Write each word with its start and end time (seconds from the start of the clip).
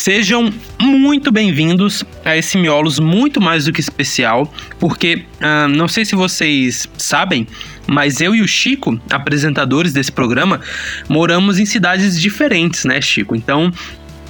Sejam 0.00 0.54
muito 0.80 1.32
bem-vindos 1.32 2.04
a 2.24 2.36
esse 2.36 2.56
Miolos 2.56 3.00
muito 3.00 3.40
mais 3.40 3.64
do 3.64 3.72
que 3.72 3.80
especial, 3.80 4.50
porque 4.78 5.24
uh, 5.40 5.66
não 5.66 5.88
sei 5.88 6.04
se 6.04 6.14
vocês 6.14 6.88
sabem, 6.96 7.48
mas 7.84 8.20
eu 8.20 8.32
e 8.32 8.40
o 8.40 8.46
Chico, 8.46 8.98
apresentadores 9.10 9.92
desse 9.92 10.12
programa, 10.12 10.60
moramos 11.08 11.58
em 11.58 11.66
cidades 11.66 12.18
diferentes, 12.18 12.84
né, 12.84 13.00
Chico? 13.00 13.34
Então, 13.34 13.72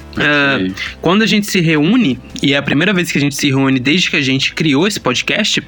Uh, 0.09 0.73
quando 1.01 1.21
a 1.21 1.25
gente 1.27 1.45
se 1.45 1.61
reúne, 1.61 2.19
e 2.41 2.53
é 2.53 2.57
a 2.57 2.63
primeira 2.63 2.91
vez 2.91 3.11
que 3.11 3.17
a 3.19 3.21
gente 3.21 3.35
se 3.35 3.47
reúne 3.47 3.79
desde 3.79 4.09
que 4.09 4.17
a 4.17 4.21
gente 4.21 4.53
criou 4.55 4.87
esse 4.87 4.99
podcast, 4.99 5.59
uh, 5.59 5.65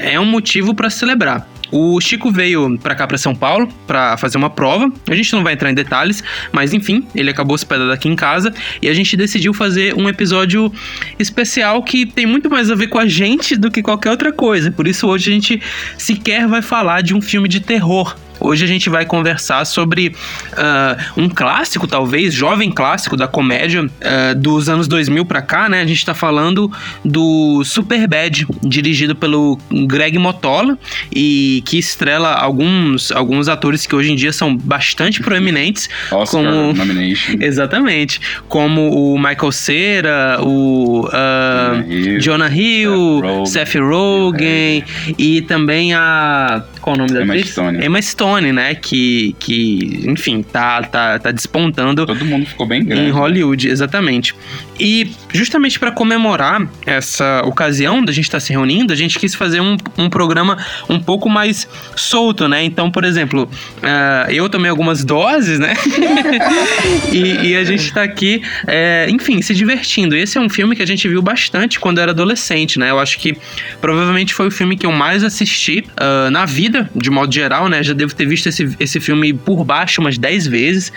é 0.00 0.18
um 0.18 0.26
motivo 0.26 0.74
para 0.74 0.90
celebrar. 0.90 1.48
O 1.70 2.00
Chico 2.00 2.30
veio 2.30 2.78
para 2.78 2.94
cá, 2.94 3.06
para 3.06 3.18
São 3.18 3.34
Paulo, 3.34 3.68
para 3.86 4.16
fazer 4.16 4.38
uma 4.38 4.50
prova. 4.50 4.90
A 5.08 5.14
gente 5.14 5.32
não 5.32 5.42
vai 5.42 5.54
entrar 5.54 5.70
em 5.70 5.74
detalhes, 5.74 6.22
mas 6.52 6.72
enfim, 6.72 7.06
ele 7.14 7.30
acabou 7.30 7.54
hospedado 7.54 7.90
aqui 7.90 8.08
em 8.08 8.16
casa 8.16 8.52
e 8.80 8.88
a 8.88 8.94
gente 8.94 9.16
decidiu 9.16 9.52
fazer 9.52 9.94
um 9.94 10.08
episódio 10.08 10.72
especial 11.18 11.82
que 11.82 12.06
tem 12.06 12.26
muito 12.26 12.48
mais 12.48 12.70
a 12.70 12.74
ver 12.74 12.88
com 12.88 12.98
a 12.98 13.06
gente 13.06 13.56
do 13.56 13.70
que 13.70 13.82
qualquer 13.82 14.10
outra 14.10 14.32
coisa. 14.32 14.70
Por 14.70 14.86
isso 14.86 15.06
hoje 15.06 15.30
a 15.30 15.34
gente 15.34 15.62
sequer 15.98 16.46
vai 16.46 16.62
falar 16.62 17.02
de 17.02 17.14
um 17.14 17.20
filme 17.20 17.48
de 17.48 17.60
terror. 17.60 18.16
Hoje 18.38 18.64
a 18.64 18.68
gente 18.68 18.88
vai 18.90 19.04
conversar 19.04 19.64
sobre 19.64 20.08
uh, 20.08 21.20
um 21.20 21.28
clássico, 21.28 21.86
talvez, 21.86 22.34
jovem 22.34 22.70
clássico 22.70 23.16
da 23.16 23.26
comédia 23.26 23.84
uh, 23.84 24.34
dos 24.36 24.68
anos 24.68 24.86
2000 24.86 25.24
para 25.24 25.42
cá, 25.42 25.68
né? 25.68 25.80
A 25.80 25.86
gente 25.86 26.04
tá 26.04 26.14
falando 26.14 26.70
do 27.04 27.64
Superbad, 27.64 28.46
dirigido 28.62 29.16
pelo 29.16 29.58
Greg 29.86 30.18
Motola 30.18 30.78
e 31.14 31.62
que 31.64 31.78
estrela 31.78 32.34
alguns, 32.34 33.10
alguns 33.10 33.48
atores 33.48 33.86
que 33.86 33.94
hoje 33.94 34.12
em 34.12 34.16
dia 34.16 34.32
são 34.32 34.56
bastante 34.56 35.22
proeminentes. 35.22 35.88
Oscar 36.12 36.42
como... 36.42 36.72
nomination. 36.74 37.36
Exatamente. 37.40 38.20
Como 38.48 39.14
o 39.14 39.18
Michael 39.18 39.52
Cera, 39.52 40.38
o 40.42 41.06
uh, 41.06 42.20
Jonah 42.20 42.50
Hill, 42.50 43.22
Seth 43.46 43.74
Rogen, 43.74 43.74
Seth 43.76 43.80
Rogen 43.80 44.84
e 45.18 45.40
também 45.42 45.94
a... 45.94 46.62
Qual 46.80 46.94
o 46.94 46.98
nome 46.98 47.12
da 47.12 47.22
Emma 47.22 47.34
atriz? 47.34 47.50
Stone. 47.50 47.84
Emma 47.84 48.02
Stone 48.02 48.25
Né? 48.52 48.74
Que, 48.74 49.34
que 49.38 50.02
enfim, 50.06 50.42
tá, 50.42 50.82
tá, 50.82 51.18
tá 51.18 51.30
despontando. 51.30 52.04
Todo 52.06 52.24
mundo 52.24 52.46
ficou 52.46 52.66
bem 52.66 52.84
grande. 52.84 53.08
Em 53.08 53.10
Hollywood, 53.10 53.68
exatamente. 53.68 54.34
E 54.78 55.10
justamente 55.32 55.78
para 55.78 55.90
comemorar 55.90 56.66
essa 56.84 57.42
ocasião 57.44 58.04
da 58.04 58.12
gente 58.12 58.24
estar 58.24 58.36
tá 58.36 58.40
se 58.40 58.52
reunindo, 58.52 58.92
a 58.92 58.96
gente 58.96 59.18
quis 59.18 59.34
fazer 59.34 59.60
um, 59.60 59.76
um 59.96 60.10
programa 60.10 60.58
um 60.88 60.98
pouco 60.98 61.28
mais 61.28 61.68
solto, 61.94 62.48
né? 62.48 62.62
Então, 62.64 62.90
por 62.90 63.04
exemplo, 63.04 63.44
uh, 63.44 64.30
eu 64.30 64.48
tomei 64.48 64.70
algumas 64.70 65.04
doses, 65.04 65.58
né? 65.58 65.74
e, 67.12 67.48
e, 67.48 67.56
a 67.56 67.64
gente 67.64 67.92
tá 67.92 68.02
aqui, 68.02 68.42
é, 68.66 69.06
enfim, 69.10 69.40
se 69.40 69.54
divertindo. 69.54 70.16
Esse 70.16 70.38
é 70.38 70.40
um 70.40 70.48
filme 70.48 70.76
que 70.76 70.82
a 70.82 70.86
gente 70.86 71.08
viu 71.08 71.22
bastante 71.22 71.80
quando 71.80 72.00
era 72.00 72.10
adolescente, 72.10 72.78
né? 72.78 72.90
Eu 72.90 72.98
acho 72.98 73.18
que 73.18 73.36
provavelmente 73.80 74.34
foi 74.34 74.48
o 74.48 74.50
filme 74.50 74.76
que 74.76 74.86
eu 74.86 74.92
mais 74.92 75.24
assisti 75.24 75.84
uh, 75.92 76.30
na 76.30 76.44
vida, 76.44 76.90
de 76.94 77.10
modo 77.10 77.32
geral, 77.32 77.68
né? 77.68 77.82
Já 77.82 77.92
devo 77.92 78.14
ter 78.16 78.26
visto 78.26 78.48
esse, 78.48 78.74
esse 78.78 79.00
filme 79.00 79.32
por 79.32 79.64
baixo 79.64 80.00
umas 80.00 80.18
10 80.18 80.46
vezes. 80.46 80.92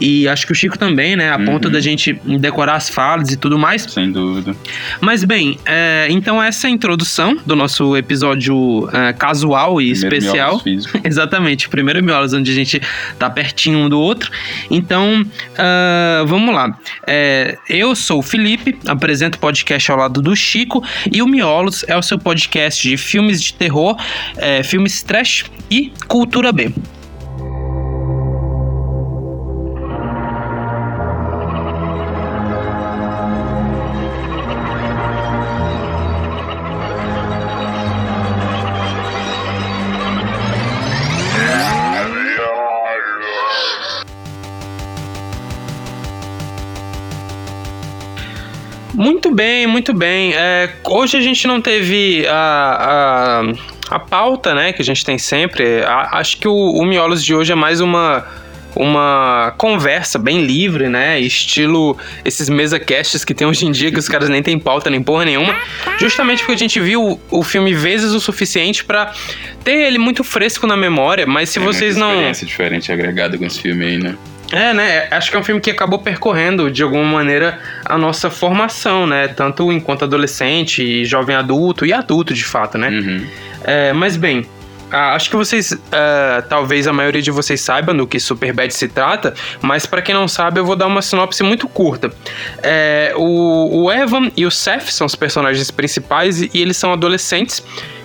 E 0.00 0.28
acho 0.28 0.46
que 0.46 0.52
o 0.52 0.54
Chico 0.54 0.78
também, 0.78 1.16
né? 1.16 1.30
A 1.30 1.36
uhum. 1.36 1.44
ponto 1.46 1.70
da 1.70 1.80
gente 1.80 2.12
decorar 2.38 2.76
as 2.76 2.88
falas 2.88 3.30
e 3.30 3.36
tudo 3.36 3.58
mais. 3.58 3.82
Sem 3.82 4.10
dúvida. 4.10 4.54
Mas 5.00 5.24
bem, 5.24 5.58
é, 5.64 6.06
então 6.10 6.42
essa 6.42 6.66
é 6.66 6.68
a 6.68 6.72
introdução 6.72 7.38
do 7.46 7.56
nosso 7.56 7.96
episódio 7.96 8.88
é, 8.92 9.12
casual 9.12 9.80
e 9.80 9.92
primeiro 9.92 10.16
especial. 10.16 10.62
Exatamente, 11.04 11.68
primeiro 11.68 12.02
miolos, 12.02 12.32
onde 12.32 12.50
a 12.50 12.54
gente 12.54 12.80
tá 13.18 13.28
pertinho 13.30 13.78
um 13.78 13.88
do 13.88 13.98
outro. 13.98 14.30
Então, 14.70 15.22
uh, 15.22 16.26
vamos 16.26 16.54
lá. 16.54 16.78
É, 17.06 17.56
eu 17.68 17.94
sou 17.94 18.20
o 18.20 18.22
Felipe, 18.22 18.76
apresento 18.86 19.38
o 19.38 19.40
podcast 19.40 19.90
ao 19.90 19.98
lado 19.98 20.22
do 20.22 20.34
Chico, 20.34 20.82
e 21.10 21.22
o 21.22 21.26
Miolos 21.26 21.84
é 21.88 21.96
o 21.96 22.02
seu 22.02 22.18
podcast 22.18 22.88
de 22.88 22.96
filmes 22.96 23.42
de 23.42 23.54
terror, 23.54 23.96
é, 24.36 24.62
filmes 24.62 25.02
trash 25.02 25.44
e 25.70 25.92
cultura 26.06 26.52
B. 26.56 26.72
Muito 48.94 49.30
bem, 49.30 49.66
muito 49.66 49.92
bem. 49.92 50.32
É, 50.34 50.70
hoje 50.82 51.18
a 51.18 51.20
gente 51.20 51.46
não 51.46 51.60
teve 51.60 52.26
a, 52.26 53.42
a, 53.42 53.75
a, 53.90 53.98
pauta, 53.98 54.54
né, 54.54 54.72
que 54.72 54.82
a 54.82 54.84
gente 54.84 55.04
tem 55.04 55.18
sempre. 55.18 55.82
A, 55.84 56.18
acho 56.18 56.38
que 56.38 56.48
o, 56.48 56.54
o 56.54 56.84
Miolos 56.84 57.24
de 57.24 57.34
hoje 57.34 57.52
é 57.52 57.56
mais 57.56 57.80
uma 57.80 58.24
uma 58.76 59.54
conversa 59.56 60.18
bem 60.18 60.44
livre, 60.44 60.86
né? 60.86 61.18
Estilo 61.18 61.96
esses 62.24 62.48
mesa 62.50 62.78
casts 62.78 63.24
que 63.24 63.32
tem 63.32 63.46
hoje 63.46 63.64
em 63.64 63.72
dia 63.72 63.90
que 63.90 63.98
os 63.98 64.06
caras 64.06 64.28
nem 64.28 64.42
tem 64.42 64.58
pauta 64.58 64.90
nem 64.90 65.02
porra 65.02 65.24
nenhuma. 65.24 65.56
Justamente 65.98 66.40
porque 66.40 66.52
a 66.52 66.58
gente 66.58 66.78
viu 66.78 67.18
o 67.30 67.42
filme 67.42 67.72
vezes 67.72 68.12
o 68.12 68.20
suficiente 68.20 68.84
para 68.84 69.14
ter 69.64 69.86
ele 69.86 69.98
muito 69.98 70.22
fresco 70.22 70.66
na 70.66 70.76
memória, 70.76 71.26
mas 71.26 71.48
se 71.48 71.58
tem 71.58 71.66
vocês 71.66 71.96
não. 71.96 72.10
experiência 72.10 72.46
diferente 72.46 72.92
agregada 72.92 73.38
com 73.38 73.46
esse 73.46 73.62
filme 73.62 73.86
aí, 73.86 73.98
né? 73.98 74.14
É, 74.52 74.72
né? 74.72 75.08
Acho 75.10 75.30
que 75.30 75.36
é 75.36 75.40
um 75.40 75.42
filme 75.42 75.60
que 75.60 75.70
acabou 75.70 75.98
percorrendo, 75.98 76.70
de 76.70 76.82
alguma 76.82 77.04
maneira, 77.04 77.58
a 77.84 77.98
nossa 77.98 78.30
formação, 78.30 79.06
né? 79.06 79.26
Tanto 79.28 79.72
enquanto 79.72 80.04
adolescente, 80.04 81.04
jovem 81.04 81.34
adulto 81.34 81.84
e 81.84 81.92
adulto, 81.92 82.32
de 82.32 82.44
fato, 82.44 82.78
né? 82.78 82.90
Uhum. 82.90 83.26
É, 83.66 83.92
mas 83.92 84.16
bem, 84.16 84.46
acho 84.90 85.28
que 85.28 85.36
vocês, 85.36 85.72
uh, 85.72 86.48
talvez 86.48 86.86
a 86.86 86.92
maioria 86.92 87.20
de 87.20 87.30
vocês 87.32 87.60
saibam 87.60 87.96
do 87.96 88.06
que 88.06 88.20
Superbad 88.20 88.72
se 88.72 88.86
trata, 88.86 89.34
mas 89.60 89.84
para 89.84 90.00
quem 90.00 90.14
não 90.14 90.28
sabe, 90.28 90.60
eu 90.60 90.64
vou 90.64 90.76
dar 90.76 90.86
uma 90.86 91.02
sinopse 91.02 91.42
muito 91.42 91.68
curta. 91.68 92.12
É, 92.62 93.12
o, 93.16 93.84
o 93.84 93.92
Evan 93.92 94.30
e 94.36 94.46
o 94.46 94.50
Seth 94.50 94.90
são 94.90 95.06
os 95.06 95.16
personagens 95.16 95.70
principais 95.70 96.40
e, 96.40 96.50
e 96.54 96.62
eles 96.62 96.76
são 96.76 96.92
adolescentes 96.92 97.62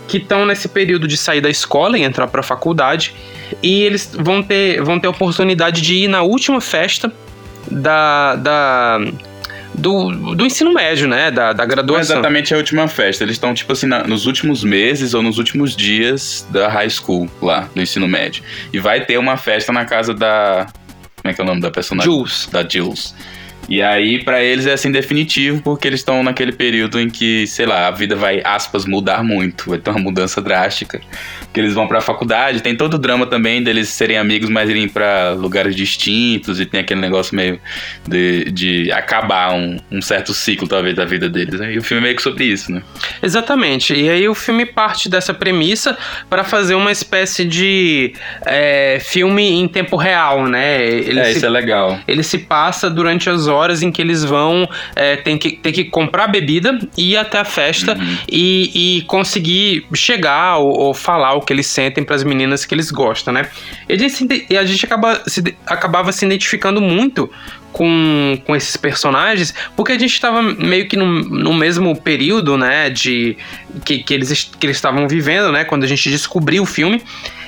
que 0.07 0.17
estão 0.17 0.45
nesse 0.45 0.67
período 0.67 1.07
de 1.07 1.16
sair 1.16 1.39
da 1.39 1.50
escola 1.50 1.97
e 1.97 2.01
entrar 2.03 2.27
para 2.27 2.41
a 2.41 2.44
faculdade 2.44 3.16
e 3.61 3.83
eles 3.83 4.11
vão 4.17 4.41
ter, 4.41 4.81
vão 4.81 5.00
ter 5.00 5.07
a 5.07 5.11
oportunidade 5.11 5.81
de 5.81 5.95
ir 5.95 6.07
na 6.07 6.21
última 6.21 6.59
festa 6.59 7.13
da, 7.69 8.35
da 8.35 9.00
do, 9.73 10.35
do 10.35 10.45
ensino 10.45 10.73
médio, 10.73 11.07
né? 11.07 11.31
Da, 11.31 11.53
da 11.53 11.65
graduação. 11.65 11.93
Não 11.93 12.15
é 12.15 12.19
exatamente 12.19 12.53
a 12.53 12.57
última 12.57 12.87
festa. 12.87 13.23
Eles 13.23 13.35
estão, 13.35 13.53
tipo 13.53 13.71
assim, 13.71 13.87
na, 13.87 14.03
nos 14.03 14.25
últimos 14.25 14.63
meses 14.63 15.13
ou 15.13 15.21
nos 15.21 15.37
últimos 15.37 15.75
dias 15.75 16.45
da 16.49 16.67
high 16.67 16.89
school, 16.89 17.29
lá, 17.41 17.69
do 17.73 17.81
ensino 17.81 18.07
médio. 18.07 18.43
E 18.73 18.79
vai 18.79 19.05
ter 19.05 19.17
uma 19.17 19.37
festa 19.37 19.71
na 19.71 19.85
casa 19.85 20.13
da. 20.13 20.67
Como 21.21 21.31
é 21.31 21.33
que 21.33 21.41
é 21.41 21.43
o 21.43 21.47
nome 21.47 21.61
da 21.61 21.71
personagem? 21.71 22.11
Jules. 22.11 22.49
Da 22.51 22.67
Jules. 22.67 23.15
E 23.69 23.81
aí, 23.81 24.23
para 24.23 24.43
eles 24.43 24.65
é 24.65 24.73
assim 24.73 24.91
definitivo, 24.91 25.61
porque 25.61 25.88
eles 25.88 26.01
estão 26.01 26.23
naquele 26.23 26.51
período 26.51 26.99
em 26.99 27.09
que, 27.09 27.47
sei 27.47 27.65
lá, 27.65 27.88
a 27.88 27.91
vida 27.91 28.15
vai, 28.15 28.41
aspas, 28.43 28.85
mudar 28.85 29.23
muito. 29.23 29.69
Vai 29.69 29.79
ter 29.79 29.91
uma 29.91 29.99
mudança 29.99 30.41
drástica. 30.41 30.99
Que 31.53 31.59
eles 31.59 31.73
vão 31.73 31.88
pra 31.88 32.01
faculdade, 32.01 32.62
tem 32.62 32.75
todo 32.75 32.95
o 32.95 32.97
drama 32.97 33.25
também 33.25 33.62
deles 33.62 33.89
serem 33.89 34.17
amigos, 34.17 34.50
mas 34.50 34.69
irem 34.69 34.88
para 34.88 35.31
lugares 35.31 35.75
distintos, 35.75 36.59
e 36.59 36.66
tem 36.66 36.79
aquele 36.79 37.01
negócio 37.01 37.35
meio 37.35 37.59
de, 38.07 38.45
de 38.51 38.91
acabar 38.91 39.53
um, 39.53 39.78
um 39.91 40.01
certo 40.01 40.34
ciclo, 40.34 40.67
talvez, 40.67 40.95
da 40.95 41.06
vida 41.06 41.29
deles. 41.29 41.59
Né? 41.59 41.73
E 41.73 41.78
o 41.78 41.84
filme 41.84 42.01
é 42.01 42.03
meio 42.03 42.16
que 42.16 42.22
sobre 42.22 42.45
isso, 42.45 42.72
né? 42.72 42.81
Exatamente. 43.22 43.94
E 43.94 44.09
aí 44.09 44.28
o 44.28 44.35
filme 44.35 44.66
parte 44.66 45.09
dessa 45.09 45.34
premissa 45.34 45.97
para 46.29 46.44
fazer 46.44 46.75
uma 46.75 46.91
espécie 46.91 47.44
de 47.45 48.13
é, 48.45 49.00
filme 49.01 49.44
em 49.44 49.68
tempo 49.68 49.98
real, 49.98 50.48
né? 50.48 50.83
Ele 50.86 51.19
é, 51.19 51.25
se, 51.25 51.38
isso 51.38 51.45
é 51.45 51.50
legal. 51.50 52.00
Ele 52.07 52.24
se 52.24 52.38
passa 52.39 52.89
durante 52.89 53.30
as 53.30 53.48
horas 53.48 53.81
em 53.83 53.92
que 53.92 54.01
eles 54.01 54.24
vão 54.24 54.68
é, 54.95 55.15
tem 55.18 55.38
que, 55.38 55.51
ter 55.51 55.71
que 55.71 55.86
comprar 55.86 56.27
bebida, 56.27 56.77
ir 56.98 57.18
até 57.18 57.39
a 57.39 57.45
festa 57.45 57.94
uhum. 57.94 58.18
e, 58.30 58.98
e, 58.98 59.01
conseguir 59.03 59.86
chegar 59.94 60.57
ou, 60.57 60.77
ou, 60.77 60.94
falar 60.94 61.36
o 61.41 61.45
que 61.45 61.53
eles 61.53 61.67
sentem 61.67 62.03
para 62.03 62.15
as 62.15 62.23
meninas 62.23 62.65
que 62.65 62.73
eles 62.73 62.91
gostam, 62.91 63.33
né? 63.33 63.49
E 63.89 63.93
a 63.93 63.97
gente, 63.97 64.47
a 64.55 64.65
gente 64.65 64.85
acaba, 64.85 65.21
se, 65.27 65.55
acabava 65.65 66.11
se 66.11 66.25
identificando 66.25 66.79
muito 66.79 67.29
com, 67.71 68.38
com 68.45 68.55
esses 68.55 68.75
personagens, 68.77 69.53
porque 69.75 69.93
a 69.93 69.99
gente 69.99 70.13
estava 70.13 70.41
meio 70.41 70.88
que 70.88 70.95
no, 70.95 71.05
no 71.05 71.53
mesmo 71.53 71.95
período, 71.95 72.57
né, 72.57 72.89
de 72.89 73.38
que, 73.85 73.99
que 73.99 74.13
eles 74.13 74.51
que 74.59 74.65
eles 74.65 74.77
estavam 74.77 75.07
vivendo, 75.07 75.51
né, 75.51 75.63
quando 75.63 75.83
a 75.83 75.88
gente 75.88 76.09
descobriu 76.09 76.63
o 76.63 76.65
filme. 76.65 77.01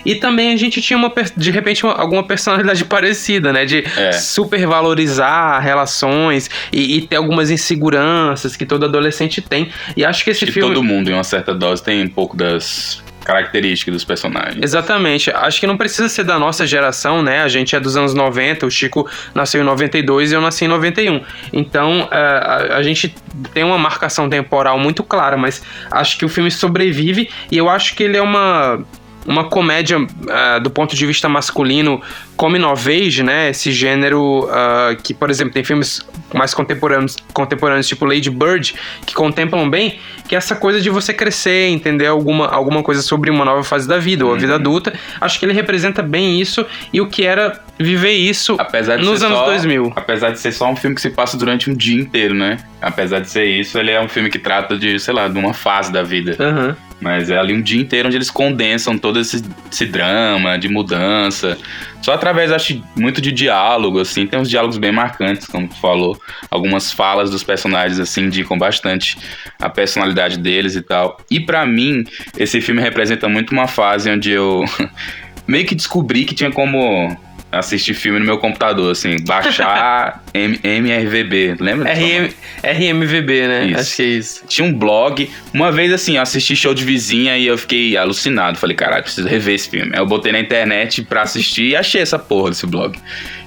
E 0.05 0.15
também 0.15 0.51
a 0.51 0.57
gente 0.57 0.81
tinha 0.81 0.97
uma 0.97 1.11
de 1.37 1.49
repente 1.49 1.85
uma, 1.85 1.93
alguma 1.93 2.23
personalidade 2.23 2.83
parecida, 2.85 3.53
né, 3.53 3.65
de 3.65 3.85
é. 3.97 4.11
supervalorizar 4.11 5.61
relações 5.61 6.49
e, 6.71 6.97
e, 6.97 7.01
ter 7.01 7.15
algumas 7.15 7.49
inseguranças 7.49 8.55
que 8.55 8.65
todo 8.65 8.85
adolescente 8.85 9.41
tem. 9.41 9.69
E 9.95 10.03
acho 10.03 10.23
que 10.23 10.31
esse 10.31 10.45
filme 10.45 10.73
todo 10.73 10.83
mundo 10.83 11.09
em 11.09 11.13
uma 11.13 11.23
certa 11.23 11.53
dose 11.53 11.81
tem 11.81 12.03
um 12.03 12.09
pouco 12.09 12.35
das 12.35 13.01
característica 13.23 13.91
dos 13.91 14.03
personagens. 14.03 14.61
Exatamente. 14.61 15.31
Acho 15.31 15.59
que 15.59 15.67
não 15.67 15.77
precisa 15.77 16.09
ser 16.09 16.23
da 16.23 16.37
nossa 16.37 16.65
geração, 16.67 17.21
né? 17.21 17.41
A 17.41 17.47
gente 17.47 17.75
é 17.75 17.79
dos 17.79 17.95
anos 17.97 18.13
90, 18.13 18.65
o 18.65 18.71
Chico 18.71 19.09
nasceu 19.33 19.61
em 19.61 19.63
92 19.63 20.31
e 20.31 20.35
eu 20.35 20.41
nasci 20.41 20.65
em 20.65 20.67
91. 20.67 21.21
Então, 21.51 22.07
é, 22.11 22.17
a, 22.17 22.77
a 22.77 22.83
gente 22.83 23.15
tem 23.53 23.63
uma 23.63 23.77
marcação 23.77 24.29
temporal 24.29 24.77
muito 24.77 25.03
clara, 25.03 25.37
mas 25.37 25.63
acho 25.89 26.17
que 26.17 26.25
o 26.25 26.29
filme 26.29 26.51
sobrevive 26.51 27.29
e 27.51 27.57
eu 27.57 27.69
acho 27.69 27.95
que 27.95 28.03
ele 28.03 28.17
é 28.17 28.21
uma 28.21 28.83
uma 29.25 29.45
comédia 29.45 29.97
uh, 29.99 30.59
do 30.61 30.69
ponto 30.69 30.95
de 30.95 31.05
vista 31.05 31.29
masculino 31.29 32.01
coming 32.35 32.63
of 32.63 32.89
age, 32.89 33.23
né? 33.23 33.49
Esse 33.49 33.71
gênero 33.71 34.45
uh, 34.45 35.01
que, 35.01 35.13
por 35.13 35.29
exemplo, 35.29 35.53
tem 35.53 35.63
filmes 35.63 36.01
mais 36.33 36.53
contemporâneos, 36.53 37.15
contemporâneos 37.33 37.87
tipo 37.87 38.05
Lady 38.05 38.29
Bird 38.29 38.75
que 39.05 39.13
contemplam 39.13 39.69
bem 39.69 39.99
que 40.27 40.35
é 40.35 40.37
essa 40.37 40.55
coisa 40.55 40.79
de 40.79 40.89
você 40.89 41.13
crescer, 41.13 41.67
entender 41.69 42.07
alguma, 42.07 42.47
alguma 42.47 42.81
coisa 42.81 43.01
sobre 43.01 43.29
uma 43.29 43.43
nova 43.43 43.63
fase 43.63 43.87
da 43.87 43.97
vida, 43.97 44.25
ou 44.25 44.33
a 44.33 44.37
vida 44.37 44.53
uhum. 44.53 44.59
adulta. 44.59 44.93
Acho 45.19 45.39
que 45.39 45.45
ele 45.45 45.53
representa 45.53 46.01
bem 46.01 46.39
isso 46.39 46.65
e 46.91 47.01
o 47.01 47.07
que 47.07 47.25
era 47.25 47.61
viver 47.77 48.13
isso 48.13 48.57
nos 48.99 49.21
anos 49.21 49.37
só, 49.39 49.45
2000. 49.45 49.93
Apesar 49.95 50.31
de 50.31 50.39
ser 50.39 50.51
só 50.51 50.69
um 50.69 50.75
filme 50.75 50.95
que 50.95 51.01
se 51.01 51.09
passa 51.09 51.37
durante 51.37 51.69
um 51.69 51.75
dia 51.75 51.99
inteiro, 52.01 52.33
né? 52.33 52.57
Apesar 52.81 53.19
de 53.19 53.29
ser 53.29 53.45
isso, 53.45 53.77
ele 53.77 53.91
é 53.91 54.01
um 54.01 54.07
filme 54.07 54.29
que 54.29 54.39
trata 54.39 54.77
de, 54.77 54.97
sei 54.99 55.13
lá, 55.13 55.27
de 55.27 55.37
uma 55.37 55.53
fase 55.53 55.91
da 55.91 56.03
vida. 56.03 56.37
Uhum. 56.39 56.75
Mas 57.03 57.29
é 57.29 57.37
ali 57.37 57.53
um 57.53 57.61
dia 57.61 57.81
inteiro 57.81 58.07
onde 58.07 58.15
eles 58.15 58.31
condensam 58.31 58.97
todo 58.97 59.19
esse, 59.19 59.43
esse 59.69 59.85
drama 59.85 60.57
de 60.57 60.69
mudança. 60.69 61.57
Só 62.01 62.13
através, 62.13 62.49
acho, 62.49 62.81
muito 62.95 63.19
de 63.19 63.29
diálogo, 63.29 63.99
assim. 63.99 64.25
Tem 64.25 64.39
uns 64.39 64.49
diálogos 64.49 64.77
bem 64.77 64.91
marcantes, 64.91 65.45
como 65.45 65.67
tu 65.67 65.75
falou. 65.75 66.17
Algumas 66.49 66.93
falas 66.93 67.29
dos 67.29 67.43
personagens, 67.43 67.99
assim, 67.99 68.23
indicam 68.23 68.57
bastante 68.57 69.17
a 69.59 69.69
personalidade 69.69 70.37
deles 70.37 70.77
e 70.77 70.81
tal. 70.81 71.17
E 71.29 71.41
para 71.41 71.65
mim, 71.65 72.05
esse 72.37 72.61
filme 72.61 72.81
representa 72.81 73.27
muito 73.27 73.51
uma 73.51 73.67
fase 73.67 74.09
onde 74.09 74.31
eu 74.31 74.63
meio 75.45 75.65
que 75.65 75.75
descobri 75.75 76.23
que 76.23 76.33
tinha 76.33 76.51
como 76.51 77.17
assistir 77.53 77.93
filme 77.93 78.19
no 78.19 78.25
meu 78.25 78.37
computador, 78.37 78.91
assim, 78.91 79.17
baixar 79.25 80.23
M 80.33 80.59
MRVB, 80.63 81.57
lembra? 81.59 81.93
RM, 81.93 82.29
RMVB, 82.63 83.47
né? 83.47 83.65
Isso. 83.67 83.79
Acho 83.79 83.95
que 83.95 84.01
é 84.01 84.05
isso. 84.05 84.43
Tinha 84.47 84.67
um 84.67 84.73
blog, 84.73 85.29
uma 85.53 85.71
vez 85.71 85.93
assim, 85.93 86.15
eu 86.15 86.21
assisti 86.21 86.55
show 86.55 86.73
de 86.73 86.83
vizinha 86.83 87.37
e 87.37 87.45
eu 87.45 87.57
fiquei 87.57 87.95
alucinado, 87.95 88.57
falei, 88.57 88.75
caralho, 88.75 89.03
preciso 89.03 89.27
rever 89.27 89.55
esse 89.55 89.69
filme. 89.69 89.91
Aí 89.93 89.99
eu 89.99 90.05
botei 90.05 90.31
na 90.31 90.39
internet 90.39 91.03
pra 91.03 91.21
assistir 91.21 91.69
e 91.69 91.75
achei 91.75 92.01
essa 92.01 92.17
porra 92.19 92.49
desse 92.49 92.65
blog. 92.65 92.97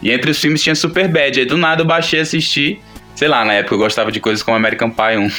E 0.02 0.10
entre 0.10 0.30
os 0.30 0.38
filmes 0.38 0.62
tinha 0.62 0.74
Super 0.74 1.08
Bad, 1.08 1.40
aí 1.40 1.46
do 1.46 1.56
nada 1.56 1.82
eu 1.82 1.86
baixei 1.86 2.20
e 2.20 2.22
assisti 2.22 2.80
Sei 3.16 3.28
lá, 3.28 3.46
na 3.46 3.54
época 3.54 3.74
eu 3.74 3.78
gostava 3.78 4.12
de 4.12 4.20
coisas 4.20 4.42
como 4.42 4.56
American 4.58 4.90
Pie 4.90 5.16
1. 5.16 5.30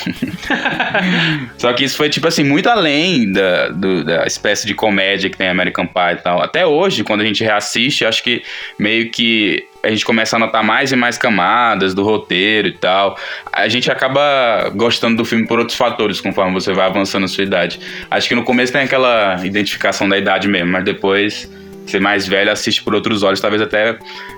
Só 1.59 1.71
que 1.73 1.83
isso 1.83 1.95
foi, 1.95 2.09
tipo 2.09 2.27
assim, 2.27 2.43
muito 2.43 2.67
além 2.67 3.31
da, 3.31 3.69
do, 3.69 4.03
da 4.03 4.25
espécie 4.25 4.65
de 4.65 4.73
comédia 4.73 5.29
que 5.29 5.37
tem 5.37 5.47
American 5.47 5.85
Pie 5.85 6.13
e 6.13 6.15
tal. 6.23 6.41
Até 6.41 6.65
hoje, 6.65 7.03
quando 7.03 7.21
a 7.21 7.25
gente 7.25 7.43
reassiste, 7.43 8.03
acho 8.03 8.23
que 8.23 8.41
meio 8.79 9.11
que 9.11 9.67
a 9.83 9.89
gente 9.89 10.03
começa 10.03 10.35
a 10.35 10.39
notar 10.39 10.63
mais 10.63 10.91
e 10.91 10.95
mais 10.95 11.19
camadas 11.19 11.93
do 11.93 12.03
roteiro 12.03 12.67
e 12.67 12.73
tal. 12.73 13.15
A 13.53 13.67
gente 13.67 13.91
acaba 13.91 14.69
gostando 14.75 15.17
do 15.17 15.23
filme 15.23 15.45
por 15.45 15.59
outros 15.59 15.77
fatores, 15.77 16.19
conforme 16.19 16.53
você 16.53 16.73
vai 16.73 16.87
avançando 16.87 17.21
na 17.21 17.27
sua 17.27 17.43
idade. 17.43 17.79
Acho 18.09 18.27
que 18.27 18.33
no 18.33 18.43
começo 18.43 18.73
tem 18.73 18.81
aquela 18.81 19.39
identificação 19.45 20.09
da 20.09 20.17
idade 20.17 20.47
mesmo, 20.47 20.71
mas 20.71 20.83
depois 20.83 21.47
ser 21.87 21.99
mais 21.99 22.27
velho 22.27 22.51
assiste 22.51 22.83
por 22.83 22.93
outros 22.93 23.23
olhos, 23.23 23.39
talvez 23.39 23.61
até 23.61 23.97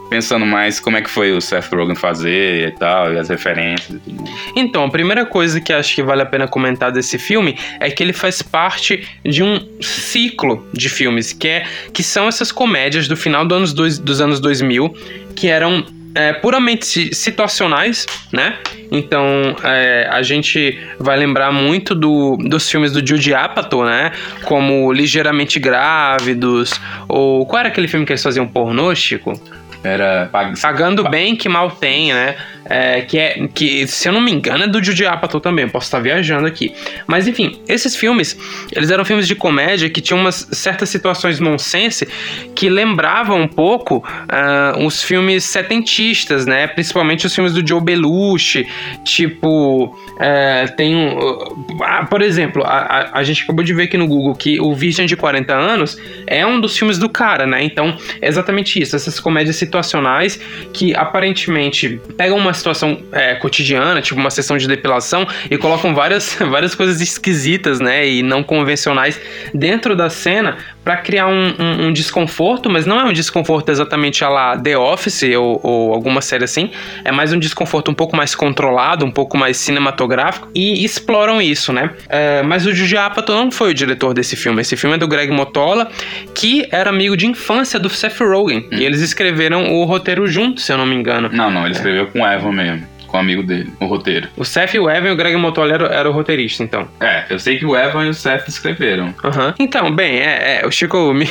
pensando 0.10 0.46
mais 0.46 0.80
como 0.80 0.98
é 0.98 1.02
que 1.02 1.10
foi 1.10 1.32
o 1.32 1.42
Seth 1.42 1.72
Rogen 1.72 1.96
fazer 1.96 2.70
e 2.70 2.72
tal, 2.72 3.14
e 3.14 3.20
as 3.20 3.30
referências 3.30 3.90
e 3.90 4.00
tudo. 4.00 4.24
Então, 4.56 4.84
a 4.84 4.90
primeira 4.90 5.26
coisa 5.26 5.60
que 5.60 5.72
acho 5.72 5.96
que 5.96 6.04
vale 6.04 6.22
a 6.22 6.26
pena 6.26 6.48
comentar 6.48 6.92
desse 6.92 7.18
filme 7.18 7.58
é 7.80 7.90
que 7.92 8.02
ele 8.02 8.14
faz 8.14 8.42
parte 8.42 9.08
de 9.24 9.44
um 9.44 9.60
ciclo 9.82 10.66
de 10.74 10.90
filmes, 10.90 11.34
que, 11.34 11.48
é, 11.48 11.66
que 11.94 12.04
são 12.04 12.28
essas 12.28 12.52
comédias 12.52 13.08
do 13.08 13.16
final 13.16 13.46
do 13.46 13.54
anos 13.56 13.74
dois, 13.74 14.00
dos 14.00 14.22
anos 14.22 14.40
2000, 14.40 14.94
que 15.36 15.48
eram 15.48 15.86
é, 16.16 16.34
puramente 16.34 17.14
situacionais, 17.14 18.06
né? 18.32 18.58
Então 18.92 19.56
é, 19.64 20.08
a 20.12 20.22
gente 20.22 20.80
vai 21.00 21.18
lembrar 21.18 21.52
muito 21.52 21.94
do, 21.94 22.38
dos 22.38 22.70
filmes 22.70 22.92
do 22.92 23.06
Jude 23.06 23.34
Apatow, 23.34 23.86
né? 23.86 24.12
Como 24.44 24.92
Ligeiramente 24.92 25.60
Grávidos, 25.60 26.80
ou 27.08 27.46
qual 27.46 27.60
era 27.60 27.70
aquele 27.70 27.88
filme 27.88 28.06
que 28.06 28.12
eles 28.12 28.24
faziam 28.24 28.48
pornô, 28.48 28.94
Chico? 28.96 29.40
Era 29.84 30.30
Pagando 30.62 31.08
Bem 31.10 31.36
Que 31.36 31.48
Mal 31.48 31.72
Tem, 31.72 32.14
né? 32.14 32.36
É, 32.70 33.02
que 33.02 33.18
é 33.18 33.48
que 33.54 33.88
se 33.88 34.08
eu 34.08 34.14
não 34.14 34.22
me 34.22 34.32
engano 34.32 34.66
é 34.66 34.68
do 34.68 34.84
Judy 34.84 35.06
Apatow 35.06 35.42
também, 35.42 35.68
posso 35.68 35.88
estar 35.88 36.00
viajando 36.00 36.48
aqui. 36.48 36.74
Mas 37.08 37.28
enfim, 37.28 37.60
esses 37.68 37.96
filmes, 37.96 38.38
eles 38.72 38.92
eram 38.92 39.04
filmes 39.04 39.28
de 39.28 39.36
comédia 39.36 39.90
que 39.90 40.02
tinham 40.02 40.20
umas 40.20 40.48
certas 40.52 40.90
situações 40.90 41.40
nonsense 41.40 42.08
que 42.56 42.70
lembravam 42.70 43.42
um 43.42 43.48
pouco 43.48 43.98
uh, 43.98 44.86
os 44.86 45.02
filmes 45.02 45.44
setentistas, 45.44 46.46
né? 46.46 46.68
Principalmente 46.68 47.26
os 47.26 47.34
filmes 47.34 47.54
do 47.54 47.68
Joe 47.68 47.82
Belushi, 47.82 48.68
tipo 49.04 49.86
uh, 49.86 50.76
tem 50.76 50.96
um, 50.96 51.18
uh, 51.18 52.08
por 52.10 52.22
exemplo, 52.22 52.64
a, 52.64 52.78
a, 52.78 53.20
a, 53.20 53.24
gente 53.24 53.44
acabou 53.44 53.64
de 53.64 53.74
ver 53.74 53.84
aqui 53.84 53.98
no 53.98 54.08
Google 54.08 54.36
que 54.36 54.60
o 54.60 54.74
Virgem 54.76 55.06
de 55.06 55.16
40 55.16 55.54
anos 55.54 55.98
é 56.28 56.46
um 56.46 56.60
dos 56.60 56.78
filmes 56.78 56.98
do 56.98 57.10
cara, 57.10 57.48
né? 57.48 57.64
Então 57.64 57.98
é 58.22 58.28
exatamente 58.28 58.82
isso, 58.82 58.96
essas 58.96 59.20
comédias 59.20 59.56
situacionais 59.56 60.40
que 60.74 60.94
aparentemente 60.96 62.00
pegam 62.18 62.38
uma 62.38 62.54
situação 62.60 63.02
é, 63.12 63.34
cotidiana, 63.36 64.02
tipo 64.02 64.20
uma 64.20 64.30
sessão 64.30 64.58
de 64.58 64.68
depilação, 64.68 65.28
e 65.50 65.58
colocam 65.58 65.96
várias, 65.96 66.36
várias 66.52 66.76
coisas 66.76 67.02
esquisitas, 67.02 67.80
né, 67.80 68.08
e 68.08 68.22
não 68.22 68.44
convencionais 68.44 69.20
dentro 69.54 69.96
da 69.96 70.10
cena 70.10 70.58
para 70.84 70.98
criar 70.98 71.28
um, 71.28 71.56
um, 71.60 71.88
um, 71.88 71.94
desconforto, 71.94 72.70
mas 72.70 72.86
não 72.86 73.00
é 73.00 73.04
um 73.04 73.14
desconforto 73.14 73.70
exatamente 73.70 74.24
a 74.24 74.30
lá 74.30 74.58
The 74.58 74.78
Office 74.78 75.24
ou, 75.38 75.60
ou, 75.62 75.94
alguma 75.94 76.22
série 76.22 76.44
assim, 76.44 76.72
é 77.04 77.12
mais 77.12 77.34
um 77.34 77.40
desconforto 77.40 77.92
um 77.92 77.94
pouco 77.94 78.16
mais 78.16 78.34
controlado, 78.34 79.06
um 79.06 79.12
pouco 79.12 79.38
mais 79.38 79.58
cinematográfico, 79.58 80.50
e 80.56 80.84
exploram 80.84 81.42
isso, 81.42 81.72
né? 81.72 81.92
É, 82.08 82.42
mas 82.44 82.66
o 82.66 82.74
Juji 82.74 82.98
Apatow 82.98 83.36
não 83.36 83.52
foi 83.52 83.72
o 83.72 83.74
diretor 83.74 84.14
desse 84.14 84.36
filme, 84.36 84.62
esse 84.62 84.76
filme 84.76 84.96
é 84.96 84.98
do 84.98 85.08
Greg 85.08 85.32
Motola, 85.32 85.90
que 86.34 86.68
era 86.72 86.90
amigo 86.90 87.16
de 87.16 87.28
infância 87.28 87.80
do 87.80 87.90
Seth 87.90 88.20
Rogen, 88.20 88.60
hum. 88.60 88.78
e 88.78 88.86
eles 88.86 89.02
escreveram 89.02 89.74
o 89.74 89.86
roteiro 89.86 90.26
junto, 90.28 90.62
se 90.62 90.72
eu 90.72 90.78
não 90.78 90.86
me 90.86 90.96
engano. 90.96 91.30
Não, 91.32 91.52
não, 91.52 91.66
ele 91.66 91.76
escreveu 91.76 92.08
com 92.08 92.26
Evan 92.26 92.52
mesmo 92.52 92.99
com 93.10 93.18
o 93.18 93.20
amigo 93.20 93.44
dele, 93.44 93.72
o 93.80 93.86
roteiro. 93.86 94.30
O 94.38 94.46
Seth 94.46 94.76
e 94.76 94.80
o 94.80 94.90
Evan 94.90 95.10
e 95.10 95.12
o 95.12 95.16
Greg 95.16 95.36
Motola 95.36 95.74
era, 95.74 95.86
era 95.88 96.10
o 96.10 96.14
roteirista, 96.14 96.64
então. 96.64 96.88
É, 97.00 97.26
eu 97.30 97.40
sei 97.40 97.58
que 97.58 97.66
o 97.66 97.76
Evan 97.76 98.06
e 98.06 98.10
o 98.10 98.14
Seth 98.14 98.48
escreveram. 98.48 99.08
Uhum. 99.24 99.54
Então, 99.60 99.92
bem, 99.94 100.20
é, 100.20 100.62
é, 100.62 100.68
o 100.68 100.72
Chico 100.72 101.12
me, 101.14 101.28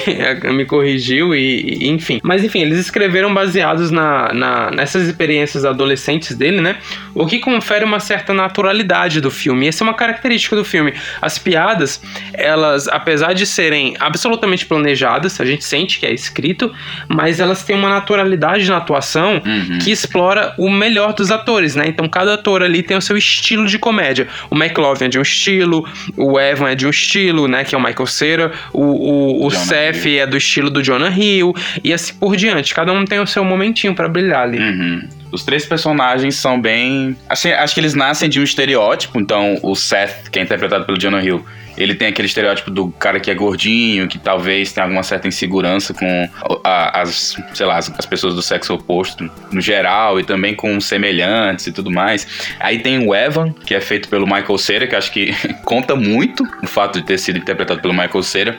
me 0.53 0.65
corrigiu 0.65 1.35
e, 1.35 1.85
e, 1.85 1.88
enfim. 1.88 2.21
Mas 2.23 2.45
enfim, 2.45 2.61
eles 2.61 2.79
escreveram 2.79 3.33
baseados 3.33 3.91
na, 3.91 4.33
na, 4.33 4.71
nessas 4.71 5.07
experiências 5.07 5.64
adolescentes 5.64 6.37
dele, 6.37 6.61
né? 6.61 6.76
O 7.14 7.26
que 7.26 7.38
confere 7.38 7.85
uma 7.85 8.00
certa 8.00 8.35
naturalidade 8.35 9.21
do 9.21 9.31
filme. 9.31 9.69
Essa 9.69 9.83
é 9.83 9.87
uma 9.87 9.95
característica 9.95 10.57
do 10.57 10.64
filme. 10.64 10.93
As 11.23 11.38
piadas, 11.38 12.02
elas, 12.33 12.88
apesar 12.88 13.33
de 13.33 13.47
serem 13.47 13.97
absolutamente 14.00 14.67
planejadas, 14.67 15.41
a 15.41 15.45
gente 15.45 15.64
sente 15.64 16.00
que 16.00 16.07
é 16.07 16.12
escrito, 16.12 16.73
mas 17.09 17.41
elas 17.41 17.62
têm 17.62 17.76
uma 17.76 17.88
naturalidade 17.88 18.69
na 18.69 18.76
atuação 18.76 19.43
uhum. 19.45 19.79
que 19.79 19.91
explora 19.91 20.55
o 20.59 20.71
melhor 20.71 21.12
dos 21.12 21.31
atores 21.31 21.68
atores, 21.69 21.75
né? 21.75 21.85
Então 21.87 22.09
cada 22.09 22.35
ator 22.35 22.63
ali 22.63 22.83
tem 22.83 22.97
o 22.97 23.03
seu 23.03 23.17
estilo 23.17 23.67
de 23.67 23.79
comédia. 23.79 24.27
O 24.51 24.57
McLovin 24.57 25.07
é 25.07 25.09
de 25.09 25.19
um 25.19 25.23
estilo, 25.23 25.87
o 26.17 26.39
Evan 26.39 26.71
é 26.71 26.75
de 26.75 26.87
um 26.87 26.91
estilo, 26.91 27.49
né? 27.49 27.65
Que 27.65 27.75
é 27.75 27.79
o 27.79 27.83
Michael 27.83 28.07
Cera, 28.07 28.53
o, 28.73 28.83
o, 28.83 29.47
o 29.47 29.51
Seth 29.51 30.07
é 30.07 30.27
do 30.27 30.37
estilo 30.37 30.71
do 30.71 30.83
Jonah 30.83 31.11
Hill, 31.11 31.55
e 31.83 31.93
assim 31.93 32.15
por 32.15 32.37
diante. 32.37 32.75
Cada 32.75 32.93
um 32.93 33.05
tem 33.05 33.21
o 33.21 33.27
seu 33.27 33.45
momentinho 33.45 33.95
para 33.95 34.09
brilhar 34.09 34.43
ali. 34.43 34.59
Uhum. 34.59 35.09
Os 35.31 35.45
três 35.45 35.67
personagens 35.67 36.37
são 36.37 36.61
bem. 36.61 37.17
Acho, 37.29 37.49
acho 37.49 37.75
que 37.75 37.81
eles 37.81 37.95
nascem 37.95 38.29
de 38.29 38.41
um 38.41 38.43
estereótipo. 38.43 39.21
Então, 39.21 39.59
o 39.63 39.75
Seth, 39.75 40.31
que 40.31 40.39
é 40.39 40.43
interpretado 40.43 40.87
pelo 40.87 40.99
Jonah 40.99 41.23
Hill, 41.23 41.45
ele 41.78 41.94
tem 41.94 42.08
aquele 42.08 42.26
estereótipo 42.26 42.70
do 42.70 42.88
cara 42.90 43.20
que 43.20 43.30
é 43.30 43.35
gordinho, 43.35 44.08
que 44.08 44.18
talvez 44.18 44.73
tenha 44.73 44.85
alguma 44.85 45.02
certa 45.02 45.28
insegurança 45.28 45.94
com 45.94 46.28
a, 46.64 47.00
as, 47.00 47.37
sei 47.54 47.66
lá, 47.66 47.76
as, 47.76 47.90
as, 47.97 48.04
pessoas 48.04 48.35
do 48.35 48.42
sexo 48.42 48.75
oposto 48.75 49.30
no 49.52 49.61
geral 49.61 50.18
e 50.18 50.25
também 50.25 50.54
com 50.54 50.80
semelhantes 50.80 51.68
e 51.68 51.73
tudo 51.73 51.90
mais. 51.90 52.26
Aí 52.58 52.80
tem 52.80 53.06
o 53.06 53.14
Evan, 53.14 53.52
que 53.52 53.75
é 53.75 53.80
feito 53.80 54.08
pelo 54.08 54.26
Michael 54.26 54.58
Cera, 54.58 54.87
que 54.87 54.97
acho 54.97 55.12
que 55.12 55.32
conta 55.64 55.94
muito 55.94 56.47
o 56.62 56.66
fato 56.66 57.00
de 57.00 57.06
ter 57.06 57.18
sido 57.18 57.38
interpretado 57.38 57.80
pelo 57.80 57.94
Michael 57.94 58.23
Cera, 58.23 58.58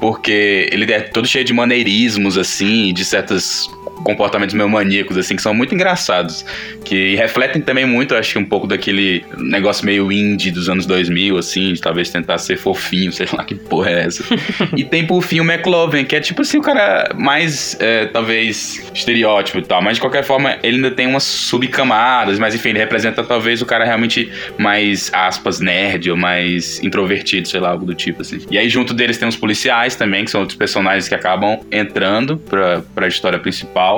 porque 0.00 0.68
ele 0.70 0.90
é 0.92 1.00
todo 1.00 1.26
cheio 1.26 1.44
de 1.44 1.52
maneirismos, 1.52 2.38
assim, 2.38 2.92
de 2.94 3.04
certas 3.04 3.68
comportamentos 4.04 4.54
meio 4.54 4.68
maníacos, 4.68 5.16
assim, 5.16 5.36
que 5.36 5.42
são 5.42 5.54
muito 5.54 5.74
engraçados. 5.74 6.44
Que 6.84 7.14
refletem 7.16 7.62
também 7.62 7.86
muito, 7.86 8.14
acho 8.14 8.32
que 8.32 8.38
um 8.38 8.44
pouco 8.44 8.66
daquele 8.66 9.24
negócio 9.38 9.84
meio 9.84 10.10
indie 10.10 10.50
dos 10.50 10.68
anos 10.68 10.86
2000, 10.86 11.38
assim, 11.38 11.72
de 11.72 11.80
talvez 11.80 12.10
tentar 12.10 12.38
ser 12.38 12.56
fofinho, 12.56 13.12
sei 13.12 13.26
lá 13.32 13.44
que 13.44 13.54
porra 13.54 13.90
é 13.90 14.06
essa. 14.06 14.24
e 14.76 14.84
tem 14.84 15.06
por 15.06 15.22
fim 15.22 15.40
o 15.40 15.44
McLovin, 15.44 16.04
que 16.04 16.16
é 16.16 16.20
tipo 16.20 16.42
assim, 16.42 16.58
o 16.58 16.62
cara 16.62 17.12
mais, 17.14 17.76
é, 17.80 18.06
talvez, 18.06 18.90
estereótipo 18.94 19.58
e 19.58 19.62
tal, 19.62 19.82
mas 19.82 19.96
de 19.96 20.00
qualquer 20.00 20.24
forma 20.24 20.58
ele 20.62 20.76
ainda 20.76 20.90
tem 20.90 21.06
umas 21.06 21.22
subcamadas, 21.22 22.38
mas 22.38 22.54
enfim, 22.54 22.70
ele 22.70 22.78
representa 22.78 23.22
talvez 23.22 23.62
o 23.62 23.66
cara 23.66 23.84
realmente 23.84 24.30
mais, 24.58 25.10
aspas, 25.12 25.60
nerd 25.60 26.10
ou 26.10 26.16
mais 26.16 26.82
introvertido, 26.82 27.48
sei 27.48 27.60
lá, 27.60 27.70
algo 27.70 27.84
do 27.84 27.94
tipo, 27.94 28.22
assim. 28.22 28.38
E 28.50 28.58
aí 28.58 28.68
junto 28.68 28.94
deles 28.94 29.18
tem 29.18 29.28
os 29.28 29.36
policiais 29.36 29.96
também, 29.96 30.24
que 30.24 30.30
são 30.30 30.40
outros 30.40 30.56
personagens 30.56 31.08
que 31.08 31.14
acabam 31.14 31.60
entrando 31.70 32.36
pra, 32.36 32.82
pra 32.94 33.08
história 33.08 33.38
principal. 33.38 33.89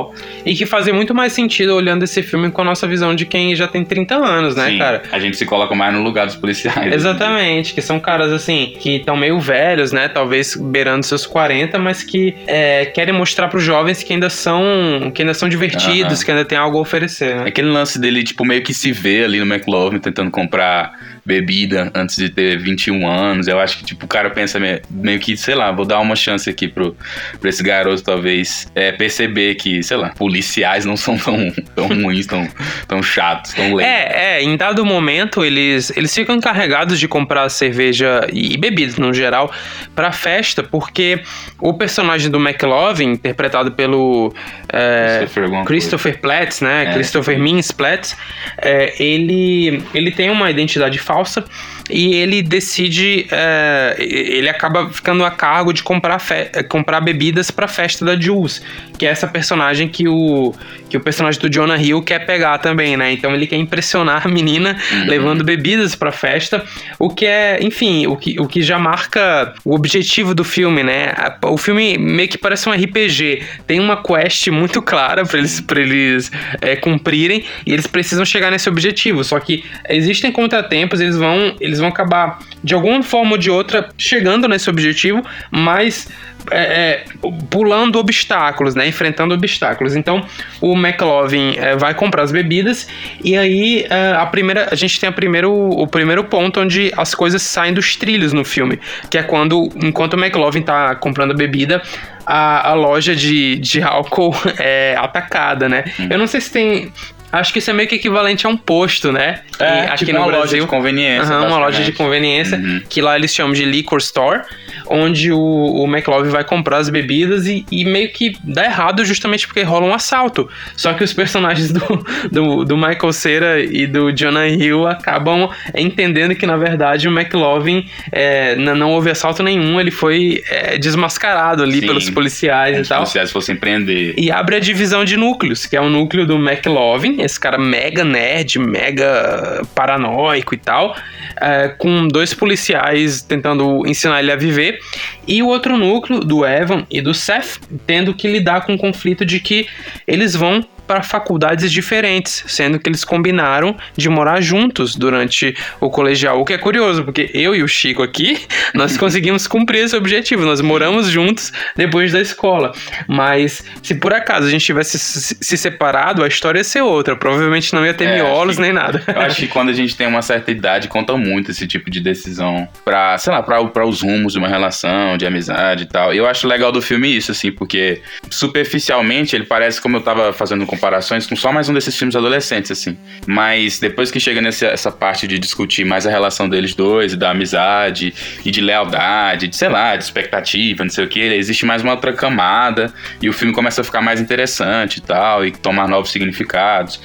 E 0.44 0.54
que 0.54 0.66
fazem 0.66 0.92
muito 0.92 1.14
mais 1.14 1.32
sentido 1.32 1.74
olhando 1.74 2.02
esse 2.02 2.22
filme 2.22 2.50
com 2.50 2.62
a 2.62 2.64
nossa 2.64 2.86
visão 2.86 3.14
de 3.14 3.26
quem 3.26 3.54
já 3.54 3.66
tem 3.68 3.84
30 3.84 4.14
anos, 4.16 4.56
né, 4.56 4.70
Sim, 4.70 4.78
cara? 4.78 5.02
A 5.12 5.18
gente 5.18 5.36
se 5.36 5.44
coloca 5.46 5.74
mais 5.74 5.92
no 5.94 6.02
lugar 6.02 6.26
dos 6.26 6.36
policiais. 6.36 6.92
Exatamente, 6.92 7.74
que 7.74 7.80
são 7.80 7.98
caras 8.00 8.32
assim, 8.32 8.74
que 8.78 8.96
estão 8.96 9.16
meio 9.16 9.38
velhos, 9.40 9.92
né? 9.92 10.08
Talvez 10.08 10.56
beirando 10.56 11.04
seus 11.04 11.26
40, 11.26 11.78
mas 11.78 12.02
que 12.02 12.34
é, 12.46 12.86
querem 12.86 13.14
mostrar 13.14 13.48
pros 13.48 13.62
jovens 13.62 14.02
que 14.02 14.12
ainda 14.12 14.30
são. 14.30 15.10
que 15.14 15.22
ainda 15.22 15.34
são 15.34 15.48
divertidos, 15.48 16.18
Aham. 16.18 16.24
que 16.24 16.30
ainda 16.30 16.44
tem 16.44 16.58
algo 16.58 16.78
a 16.78 16.80
oferecer, 16.80 17.36
né? 17.36 17.44
Aquele 17.46 17.68
lance 17.68 17.98
dele, 18.00 18.22
tipo, 18.22 18.44
meio 18.44 18.62
que 18.62 18.72
se 18.74 18.92
vê 18.92 19.24
ali 19.24 19.38
no 19.38 19.46
McLovin 19.54 19.98
tentando 19.98 20.30
comprar 20.30 20.92
bebida 21.24 21.90
antes 21.94 22.16
de 22.16 22.28
ter 22.28 22.58
21 22.58 23.08
anos. 23.08 23.46
Eu 23.46 23.60
acho 23.60 23.78
que, 23.78 23.84
tipo, 23.84 24.04
o 24.04 24.08
cara 24.08 24.28
pensa 24.30 24.58
meio, 24.58 25.20
que, 25.20 25.36
sei 25.36 25.54
lá, 25.54 25.70
vou 25.70 25.84
dar 25.84 26.00
uma 26.00 26.16
chance 26.16 26.50
aqui 26.50 26.66
pro, 26.66 26.96
pra 27.40 27.48
esse 27.48 27.62
garoto, 27.62 28.02
talvez, 28.02 28.70
é, 28.74 28.90
perceber 28.92 29.54
que, 29.54 29.82
sei 29.82 29.96
lá, 29.96 30.10
policiais 30.10 30.84
não 30.84 30.96
são 30.96 31.16
tão, 31.16 31.52
tão 31.74 31.86
ruins, 31.88 32.26
tão, 32.26 32.48
tão 32.88 33.02
chatos, 33.02 33.52
tão 33.52 33.74
lentos. 33.74 33.92
É, 33.92 34.38
é, 34.38 34.42
em 34.42 34.56
dado 34.56 34.84
momento 34.84 35.44
eles, 35.44 35.92
eles 35.96 36.12
ficam 36.12 36.34
encarregados 36.34 36.98
de 36.98 37.06
comprar 37.06 37.48
cerveja 37.48 38.26
e 38.32 38.56
bebidas 38.56 38.96
no 38.96 39.12
geral 39.14 39.52
pra 39.94 40.10
festa, 40.10 40.62
porque 40.62 41.20
o 41.60 41.72
personagem 41.74 42.30
do 42.30 42.38
McLovin, 42.38 43.12
interpretado 43.12 43.72
pelo 43.72 44.34
é, 44.68 45.18
Christopher 45.18 45.64
Christopher 45.64 46.20
Platts, 46.20 46.60
né? 46.60 46.86
É. 46.86 46.92
Christopher 46.94 47.38
Mintz 47.38 47.70
Platts, 47.70 48.16
é, 48.58 48.92
ele, 49.02 49.82
ele 49.94 50.10
tem 50.10 50.30
uma 50.30 50.50
identidade 50.50 50.98
falsa 50.98 51.11
falsa 51.12 51.44
e 51.90 52.14
ele 52.14 52.42
decide, 52.42 53.26
é, 53.30 53.96
ele 53.98 54.48
acaba 54.48 54.88
ficando 54.90 55.24
a 55.24 55.30
cargo 55.30 55.72
de 55.72 55.82
comprar, 55.82 56.20
comprar 56.68 57.00
bebidas 57.00 57.50
pra 57.50 57.66
festa 57.68 58.04
da 58.04 58.18
Jules, 58.18 58.62
que 58.98 59.04
é 59.06 59.10
essa 59.10 59.26
personagem 59.26 59.88
que 59.88 60.06
o, 60.08 60.54
que 60.88 60.96
o 60.96 61.00
personagem 61.00 61.40
do 61.40 61.50
Jonah 61.50 61.76
Hill 61.76 62.00
quer 62.02 62.24
pegar 62.24 62.58
também, 62.58 62.96
né? 62.96 63.12
Então 63.12 63.34
ele 63.34 63.46
quer 63.46 63.56
impressionar 63.56 64.26
a 64.26 64.30
menina 64.30 64.76
Uhum. 64.92 65.06
levando 65.06 65.44
bebidas 65.44 65.94
pra 65.94 66.10
festa, 66.12 66.64
o 66.98 67.10
que 67.10 67.26
é, 67.26 67.58
enfim, 67.62 68.06
o 68.06 68.16
que, 68.16 68.38
o 68.40 68.46
que 68.46 68.62
já 68.62 68.78
marca 68.78 69.52
o 69.64 69.74
objetivo 69.74 70.34
do 70.34 70.44
filme, 70.44 70.82
né? 70.82 71.12
A- 71.16 71.36
O 71.48 71.56
filme 71.58 71.98
meio 71.98 72.28
que 72.28 72.38
parece 72.38 72.68
um 72.68 72.72
RPG, 72.72 73.42
tem 73.66 73.80
uma 73.80 74.02
quest 74.02 74.48
muito 74.48 74.80
clara 74.80 75.24
pra 75.24 75.38
eles, 75.38 75.60
pra 75.60 75.80
eles 75.80 76.30
é, 76.60 76.76
cumprirem 76.76 77.44
e 77.66 77.72
eles 77.72 77.86
precisam 77.86 78.24
chegar 78.24 78.50
nesse 78.50 78.68
objetivo. 78.68 79.22
Só 79.24 79.38
que 79.40 79.64
existem 79.88 80.30
contratempos, 80.32 81.00
eles 81.00 81.16
vão, 81.16 81.54
eles 81.60 81.71
vão 81.78 81.88
acabar 81.88 82.38
de 82.62 82.74
alguma 82.74 83.02
forma 83.02 83.32
ou 83.32 83.38
de 83.38 83.50
outra 83.50 83.88
chegando 83.96 84.48
nesse 84.48 84.68
objetivo, 84.70 85.24
mas 85.50 86.08
é, 86.50 86.60
é, 86.60 87.04
pulando 87.50 87.98
obstáculos, 87.98 88.74
né? 88.74 88.86
Enfrentando 88.88 89.34
obstáculos. 89.34 89.94
Então, 89.94 90.26
o 90.60 90.74
McLovin 90.74 91.54
é, 91.56 91.76
vai 91.76 91.94
comprar 91.94 92.22
as 92.22 92.32
bebidas 92.32 92.88
e 93.22 93.36
aí 93.36 93.86
é, 93.88 94.14
a 94.16 94.26
primeira, 94.26 94.68
a 94.70 94.74
gente 94.74 94.98
tem 94.98 95.08
a 95.08 95.12
primeiro, 95.12 95.52
o 95.52 95.86
primeiro 95.86 96.24
ponto 96.24 96.60
onde 96.60 96.92
as 96.96 97.14
coisas 97.14 97.42
saem 97.42 97.72
dos 97.72 97.94
trilhos 97.94 98.32
no 98.32 98.44
filme, 98.44 98.80
que 99.10 99.18
é 99.18 99.22
quando, 99.22 99.70
enquanto 99.76 100.14
o 100.14 100.18
McLovin 100.18 100.62
tá 100.62 100.94
comprando 100.96 101.30
a 101.30 101.34
bebida, 101.34 101.82
a, 102.26 102.70
a 102.70 102.74
loja 102.74 103.14
de, 103.14 103.56
de 103.56 103.82
álcool 103.82 104.34
é 104.58 104.96
atacada, 104.98 105.68
né? 105.68 105.84
Eu 106.10 106.18
não 106.18 106.26
sei 106.26 106.40
se 106.40 106.52
tem 106.52 106.92
Acho 107.32 107.52
que 107.52 107.58
isso 107.60 107.70
é 107.70 107.72
meio 107.72 107.88
que 107.88 107.94
equivalente 107.94 108.46
a 108.46 108.50
um 108.50 108.56
posto, 108.56 109.10
né? 109.10 109.40
É, 109.58 109.80
aqui 109.86 110.04
tipo 110.04 110.12
no 110.12 110.18
uma 110.18 110.26
Brasil. 110.26 110.40
loja 110.44 110.60
de 110.60 110.66
conveniência. 110.66 111.34
Aham, 111.34 111.46
uma 111.48 111.58
loja 111.58 111.82
de 111.82 111.92
conveniência, 111.92 112.58
Uhum. 112.58 112.82
que 112.88 113.00
lá 113.00 113.16
eles 113.16 113.34
chamam 113.34 113.52
de 113.52 113.64
liquor 113.64 113.98
store, 113.98 114.42
onde 114.86 115.32
o, 115.32 115.38
o 115.38 115.86
McLovin 115.86 116.28
vai 116.30 116.44
comprar 116.44 116.78
as 116.78 116.90
bebidas 116.90 117.46
e, 117.46 117.64
e 117.70 117.84
meio 117.84 118.10
que 118.12 118.36
dá 118.44 118.64
errado 118.64 119.04
justamente 119.04 119.46
porque 119.46 119.62
rola 119.62 119.86
um 119.86 119.94
assalto. 119.94 120.48
Só 120.76 120.92
que 120.92 121.02
os 121.02 121.12
personagens 121.12 121.72
do, 121.72 122.04
do, 122.30 122.64
do 122.64 122.76
Michael 122.76 123.12
Cera 123.12 123.60
e 123.62 123.86
do 123.86 124.12
Jonah 124.12 124.48
Hill 124.48 124.86
acabam 124.86 125.48
entendendo 125.74 126.34
que, 126.34 126.46
na 126.46 126.56
verdade, 126.56 127.08
o 127.08 127.10
McLovin 127.12 127.86
é, 128.10 128.56
não 128.56 128.90
houve 128.92 129.10
assalto 129.10 129.42
nenhum, 129.42 129.80
ele 129.80 129.90
foi 129.90 130.42
é, 130.50 130.76
desmascarado 130.76 131.62
ali 131.62 131.80
Sim. 131.80 131.86
pelos 131.86 132.10
policiais 132.10 132.72
Como 132.74 132.84
e 132.84 132.88
tal. 132.88 132.98
os 133.02 133.08
policiais 133.08 133.30
fossem 133.32 133.56
prender. 133.56 134.14
E 134.18 134.30
abre 134.30 134.56
a 134.56 134.60
divisão 134.60 135.04
de 135.04 135.16
núcleos, 135.16 135.64
que 135.66 135.76
é 135.76 135.80
o 135.80 135.88
núcleo 135.88 136.26
do 136.26 136.36
McLovin, 136.36 137.21
esse 137.22 137.38
cara 137.38 137.58
mega 137.58 138.04
nerd, 138.04 138.58
mega 138.58 139.62
paranoico 139.74 140.54
e 140.54 140.58
tal, 140.58 140.96
é, 141.40 141.68
com 141.68 142.06
dois 142.08 142.34
policiais 142.34 143.22
tentando 143.22 143.86
ensinar 143.86 144.20
ele 144.20 144.32
a 144.32 144.36
viver, 144.36 144.78
e 145.26 145.42
o 145.42 145.46
outro 145.46 145.76
núcleo 145.76 146.20
do 146.20 146.44
Evan 146.44 146.86
e 146.90 147.00
do 147.00 147.14
Seth 147.14 147.60
tendo 147.86 148.14
que 148.14 148.28
lidar 148.28 148.66
com 148.66 148.74
o 148.74 148.78
conflito 148.78 149.24
de 149.24 149.40
que 149.40 149.66
eles 150.06 150.34
vão 150.34 150.64
para 150.86 151.02
faculdades 151.02 151.70
diferentes, 151.72 152.44
sendo 152.46 152.78
que 152.78 152.88
eles 152.88 153.04
combinaram 153.04 153.76
de 153.96 154.08
morar 154.08 154.40
juntos 154.40 154.94
durante 154.96 155.54
o 155.80 155.88
colegial, 155.90 156.40
o 156.40 156.44
que 156.44 156.52
é 156.52 156.58
curioso, 156.58 157.04
porque 157.04 157.30
eu 157.32 157.54
e 157.54 157.62
o 157.62 157.68
Chico 157.68 158.02
aqui, 158.02 158.40
nós 158.74 158.96
conseguimos 158.96 159.46
cumprir 159.46 159.84
esse 159.84 159.96
objetivo, 159.96 160.44
nós 160.44 160.60
moramos 160.60 161.08
juntos 161.08 161.52
depois 161.76 162.12
da 162.12 162.20
escola, 162.20 162.72
mas 163.08 163.64
se 163.82 163.94
por 163.94 164.12
acaso 164.12 164.46
a 164.46 164.50
gente 164.50 164.64
tivesse 164.64 164.98
se 164.98 165.36
se 165.40 165.56
separado, 165.56 166.22
a 166.24 166.28
história 166.28 166.58
ia 166.58 166.64
ser 166.64 166.82
outra, 166.82 167.16
provavelmente 167.16 167.72
não 167.74 167.84
ia 167.86 167.94
ter 167.94 168.04
É, 168.04 168.14
miolos 168.16 168.56
que- 168.56 168.62
nem 168.62 168.72
nada. 168.72 169.02
Eu 169.06 169.20
acho 169.22 169.36
que 169.36 169.48
quando 169.48 169.68
a 169.70 169.72
gente 169.72 169.96
tem 169.96 170.06
uma 170.06 170.22
certa 170.22 170.50
idade, 170.50 170.88
conta 170.88 171.16
muito 171.16 171.50
esse 171.50 171.66
tipo 171.66 171.90
de 171.90 172.00
decisão 172.00 172.68
pra, 172.84 173.16
sei 173.18 173.32
lá, 173.32 173.42
pra, 173.42 173.64
pra 173.66 173.86
os 173.86 174.02
rumos 174.02 174.32
de 174.32 174.38
uma 174.38 174.48
relação, 174.48 175.16
de 175.16 175.26
amizade 175.26 175.84
e 175.84 175.86
tal. 175.86 176.12
Eu 176.12 176.26
acho 176.26 176.46
legal 176.46 176.70
do 176.72 176.82
filme 176.82 177.14
isso, 177.16 177.30
assim, 177.32 177.50
porque 177.52 178.00
superficialmente 178.30 179.34
ele 179.34 179.44
parece, 179.44 179.80
como 179.80 179.96
eu 179.96 180.00
tava 180.02 180.32
fazendo 180.32 180.66
comparações, 180.72 181.26
com 181.26 181.36
só 181.36 181.52
mais 181.52 181.68
um 181.68 181.74
desses 181.74 181.94
filmes 181.94 182.16
adolescentes, 182.16 182.70
assim. 182.70 182.96
Mas 183.26 183.78
depois 183.78 184.10
que 184.10 184.18
chega 184.18 184.40
nessa 184.40 184.66
essa 184.68 184.90
parte 184.90 185.26
de 185.26 185.38
discutir 185.38 185.84
mais 185.84 186.06
a 186.06 186.10
relação 186.10 186.48
deles 186.48 186.74
dois, 186.74 187.14
da 187.14 187.30
amizade, 187.30 188.14
e 188.42 188.50
de 188.50 188.62
lealdade, 188.62 189.48
de, 189.48 189.56
sei 189.56 189.68
lá, 189.68 189.94
de 189.96 190.04
expectativa, 190.04 190.82
não 190.82 190.90
sei 190.90 191.04
o 191.04 191.08
que, 191.08 191.20
existe 191.20 191.66
mais 191.66 191.82
uma 191.82 191.92
outra 191.92 192.14
camada, 192.14 192.90
e 193.20 193.28
o 193.28 193.34
filme 193.34 193.52
começa 193.52 193.82
a 193.82 193.84
ficar 193.84 194.00
mais 194.00 194.18
interessante 194.18 194.96
e 194.96 195.00
tal, 195.02 195.44
e 195.44 195.50
tomar 195.50 195.86
novos 195.86 196.10
significados. 196.10 196.98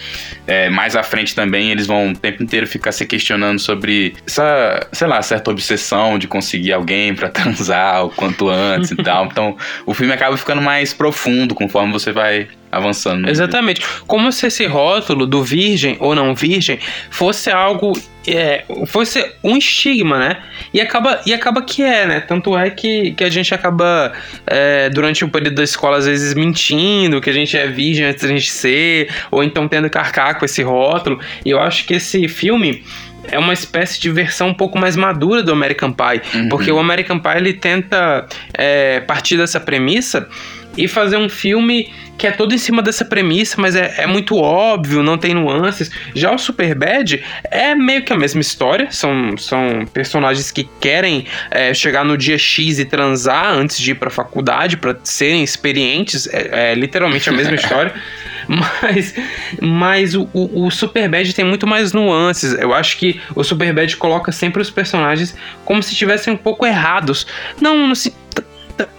É, 0.47 0.69
mais 0.69 0.95
à 0.95 1.03
frente 1.03 1.35
também 1.35 1.71
eles 1.71 1.85
vão 1.85 2.11
o 2.11 2.15
tempo 2.15 2.41
inteiro 2.41 2.65
ficar 2.65 2.93
se 2.93 3.05
questionando 3.05 3.59
sobre 3.59 4.15
essa, 4.25 4.87
sei 4.93 5.07
lá, 5.07 5.21
certa 5.21 5.51
obsessão 5.51 6.17
de 6.17 6.25
conseguir 6.25 6.71
alguém 6.71 7.13
pra 7.13 7.27
transar 7.29 8.05
o 8.05 8.09
quanto 8.11 8.47
antes 8.47 8.91
e 8.91 8.95
tal. 8.95 9.25
Então 9.25 9.57
o 9.85 9.93
filme 9.93 10.13
acaba 10.13 10.37
ficando 10.37 10.61
mais 10.61 10.93
profundo 10.93 11.53
conforme 11.53 11.91
você 11.91 12.13
vai 12.13 12.47
avançando. 12.77 13.29
Exatamente. 13.29 13.81
Como 14.05 14.31
se 14.31 14.47
esse 14.47 14.65
rótulo 14.65 15.25
do 15.25 15.43
virgem 15.43 15.97
ou 15.99 16.15
não 16.15 16.33
virgem 16.33 16.79
fosse 17.09 17.49
algo. 17.49 17.93
É, 18.29 18.65
fosse 18.87 19.25
um 19.41 19.55
estigma, 19.55 20.19
né? 20.19 20.37
E 20.73 20.81
acaba, 20.81 21.21
e 21.25 21.33
acaba 21.33 21.61
que 21.61 21.81
é, 21.81 22.05
né? 22.05 22.19
Tanto 22.19 22.57
é 22.57 22.69
que, 22.69 23.11
que 23.11 23.23
a 23.23 23.29
gente 23.29 23.53
acaba, 23.53 24.11
é, 24.45 24.89
durante 24.89 25.23
o 25.23 25.29
período 25.29 25.55
da 25.55 25.63
escola, 25.63 25.95
às 25.95 26.05
vezes 26.05 26.33
mentindo 26.33 27.21
que 27.21 27.29
a 27.29 27.33
gente 27.33 27.55
é 27.55 27.67
virgem 27.67 28.05
antes 28.05 28.23
da 28.23 28.27
gente 28.27 28.51
ser, 28.51 29.09
ou 29.31 29.41
então 29.45 29.65
tendo 29.69 29.89
que 29.89 29.97
arcar 29.97 30.37
com 30.37 30.43
esse 30.43 30.61
rótulo. 30.61 31.21
E 31.45 31.51
eu 31.51 31.59
acho 31.61 31.85
que 31.85 31.93
esse 31.93 32.27
filme 32.27 32.83
é 33.31 33.37
uma 33.37 33.53
espécie 33.53 33.99
de 33.99 34.09
versão 34.09 34.49
um 34.49 34.53
pouco 34.53 34.77
mais 34.77 34.95
madura 34.95 35.43
do 35.43 35.51
American 35.51 35.91
Pie. 35.91 36.21
Uhum. 36.37 36.49
Porque 36.49 36.71
o 36.71 36.79
American 36.79 37.19
Pie 37.19 37.37
ele 37.37 37.53
tenta 37.53 38.25
é, 38.53 38.99
partir 39.01 39.37
dessa 39.37 39.59
premissa 39.59 40.27
e 40.77 40.87
fazer 40.87 41.17
um 41.17 41.29
filme 41.29 41.91
que 42.17 42.25
é 42.25 42.31
todo 42.31 42.53
em 42.53 42.57
cima 42.57 42.81
dessa 42.81 43.05
premissa, 43.05 43.55
mas 43.59 43.75
é, 43.75 43.95
é 43.99 44.07
muito 44.07 44.35
óbvio, 44.35 45.03
não 45.03 45.17
tem 45.17 45.33
nuances. 45.33 45.91
Já 46.15 46.31
o 46.33 46.37
Superbad 46.37 47.23
é 47.51 47.75
meio 47.75 48.03
que 48.03 48.11
a 48.11 48.17
mesma 48.17 48.41
história, 48.41 48.87
são, 48.91 49.37
são 49.37 49.85
personagens 49.93 50.51
que 50.51 50.67
querem 50.79 51.25
é, 51.51 51.73
chegar 51.73 52.03
no 52.03 52.17
dia 52.17 52.37
X 52.37 52.79
e 52.79 52.85
transar 52.85 53.51
antes 53.53 53.77
de 53.79 53.91
ir 53.91 53.95
pra 53.95 54.09
faculdade, 54.09 54.77
pra 54.77 54.95
serem 55.03 55.43
experientes, 55.43 56.27
é, 56.31 56.71
é 56.71 56.75
literalmente 56.75 57.29
a 57.29 57.31
mesma 57.33 57.53
história. 57.55 57.93
Mas, 58.47 59.13
mas 59.61 60.15
o, 60.15 60.29
o, 60.33 60.65
o 60.67 60.71
Superbad 60.71 61.33
tem 61.33 61.43
muito 61.43 61.67
mais 61.67 61.91
nuances. 61.91 62.53
Eu 62.53 62.73
acho 62.73 62.97
que 62.97 63.19
o 63.35 63.43
Superbad 63.43 63.95
coloca 63.97 64.31
sempre 64.31 64.61
os 64.61 64.69
personagens 64.69 65.35
como 65.65 65.83
se 65.83 65.91
estivessem 65.91 66.33
um 66.33 66.37
pouco 66.37 66.65
errados. 66.65 67.27
Não, 67.59 67.91
t- 67.91 68.09
é 68.09 68.13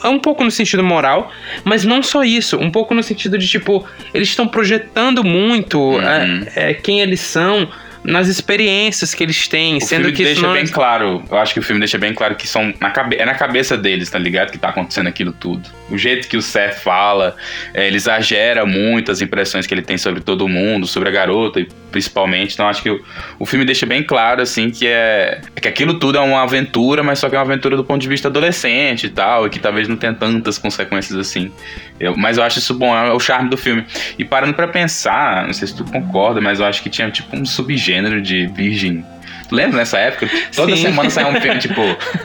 um 0.05 0.19
pouco 0.19 0.45
no 0.45 0.51
sentido 0.51 0.83
moral, 0.83 1.31
mas 1.65 1.85
não 1.85 2.03
só 2.03 2.25
isso, 2.25 2.57
um 2.59 2.71
pouco 2.71 2.95
no 2.95 3.03
sentido 3.03 3.39
de 3.39 3.47
tipo, 3.47 3.87
eles 4.13 4.29
estão 4.29 4.47
projetando 4.47 5.25
muito 5.25 5.79
uhum. 5.79 6.01
é, 6.01 6.71
é, 6.71 6.75
quem 6.75 7.01
eles 7.01 7.21
são 7.21 7.69
nas 8.05 8.29
experiências 8.29 9.15
que 9.15 9.23
eles 9.23 9.49
têm, 9.49 9.77
o 9.77 9.81
sendo 9.81 10.13
que 10.13 10.23
deixa 10.25 10.43
não... 10.43 10.53
bem 10.53 10.67
claro. 10.67 11.23
Eu 11.31 11.39
acho 11.39 11.53
que 11.53 11.61
o 11.61 11.63
filme 11.63 11.81
deixa 11.81 11.99
bem 11.99 12.15
claro 12.15 12.35
que 12.35 12.47
são 12.47 12.73
na 12.81 12.91
cabe... 12.91 13.17
é 13.17 13.25
na 13.25 13.35
cabeça 13.35 13.77
deles, 13.77 14.09
tá 14.11 14.19
ligado? 14.19 14.51
Que 14.51 14.59
tá 14.59 14.69
acontecendo 14.69 15.07
aquilo 15.09 15.33
tudo. 15.33 15.69
O 15.91 15.99
jeito 15.99 16.29
que 16.29 16.37
o 16.37 16.43
Seth 16.43 16.79
fala, 16.81 17.37
é, 17.75 17.87
ele 17.87 17.97
exagera 17.97 18.65
muito 18.65 19.11
as 19.11 19.21
impressões 19.21 19.67
que 19.67 19.75
ele 19.75 19.83
tem 19.83 19.99
sobre 19.99 20.21
todo 20.21 20.47
mundo, 20.49 20.87
sobre 20.87 21.09
a 21.09 21.13
garota, 21.13 21.65
principalmente. 21.91 22.55
Então 22.55 22.69
acho 22.69 22.83
que 22.83 22.91
o, 22.91 23.03
o 23.39 23.47
filme 23.47 23.65
deixa 23.65 23.85
bem 23.85 24.03
claro, 24.03 24.43
assim, 24.43 24.71
que 24.71 24.87
é 24.87 25.41
que 25.61 25.69
aquilo 25.69 25.99
tudo 25.99 26.19
é 26.19 26.21
uma 26.21 26.43
aventura, 26.43 27.03
mas 27.03 27.19
só 27.19 27.29
que 27.29 27.35
é 27.35 27.39
uma 27.39 27.45
aventura 27.45 27.77
do 27.77 27.85
ponto 27.85 28.01
de 28.01 28.09
vista 28.09 28.29
adolescente 28.29 29.07
e 29.07 29.11
tal, 29.11 29.47
e 29.47 29.51
que 29.51 29.59
talvez 29.59 29.89
não 29.89 29.97
tenha 29.97 30.15
tantas 30.15 30.59
consequências 30.59 31.19
assim. 31.19 31.51
Eu, 31.99 32.17
mas 32.17 32.39
eu 32.39 32.45
acho 32.45 32.59
isso 32.59 32.75
bom, 32.75 32.95
é 32.95 33.13
o 33.13 33.19
charme 33.19 33.51
do 33.51 33.57
filme. 33.57 33.85
E 34.19 34.25
parando 34.25 34.55
para 34.55 34.69
pensar, 34.69 35.47
não 35.47 35.53
sei 35.53 35.69
se 35.69 35.77
tu 35.77 35.85
concorda, 35.85 36.41
mas 36.41 36.61
eu 36.61 36.67
acho 36.67 36.83
que 36.83 36.91
tinha 36.91 37.11
tipo 37.11 37.37
um 37.37 37.45
subgênero 37.45 37.88
de 38.23 38.47
virgem 38.49 39.05
Lembra 39.51 39.79
nessa 39.79 39.99
época? 39.99 40.29
Toda 40.55 40.77
Sim. 40.77 40.83
semana 40.83 41.09
saia 41.09 41.27
um 41.27 41.41
filme, 41.41 41.59
tipo, 41.59 41.81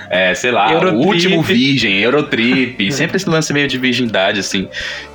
é, 0.10 0.34
sei 0.34 0.52
lá, 0.52 0.72
Eurotrip. 0.72 1.04
O 1.04 1.08
Último 1.08 1.42
Virgem, 1.42 2.00
Eurotrip. 2.00 2.92
sempre 2.92 3.18
esse 3.18 3.30
lance 3.30 3.54
meio 3.54 3.68
de 3.68 3.78
virgindade, 3.78 4.40
assim. 4.40 4.68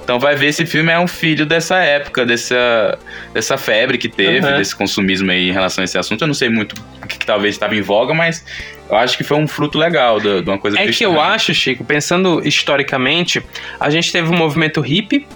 Então 0.02 0.18
vai 0.18 0.34
ver 0.34 0.46
esse 0.46 0.64
filme 0.64 0.90
é 0.90 0.98
um 0.98 1.06
filho 1.06 1.44
dessa 1.44 1.76
época, 1.76 2.24
dessa, 2.24 2.98
dessa 3.34 3.58
febre 3.58 3.98
que 3.98 4.08
teve, 4.08 4.46
uhum. 4.46 4.56
desse 4.56 4.74
consumismo 4.74 5.30
aí 5.30 5.50
em 5.50 5.52
relação 5.52 5.82
a 5.82 5.84
esse 5.84 5.98
assunto. 5.98 6.22
Eu 6.22 6.28
não 6.28 6.34
sei 6.34 6.48
muito 6.48 6.74
o 7.02 7.06
que, 7.06 7.18
que 7.18 7.26
talvez 7.26 7.54
estava 7.54 7.76
em 7.76 7.82
voga, 7.82 8.14
mas 8.14 8.42
eu 8.88 8.96
acho 8.96 9.18
que 9.18 9.22
foi 9.22 9.36
um 9.36 9.46
fruto 9.46 9.76
legal 9.76 10.18
de, 10.18 10.40
de 10.40 10.48
uma 10.48 10.58
coisa 10.58 10.78
É 10.78 10.84
cristã. 10.84 10.98
que 10.98 11.04
eu 11.04 11.20
acho, 11.20 11.52
Chico, 11.52 11.84
pensando 11.84 12.40
historicamente, 12.42 13.42
a 13.78 13.90
gente 13.90 14.10
teve 14.10 14.28
o 14.28 14.32
um 14.32 14.36
movimento 14.36 14.80
hippie 14.80 15.26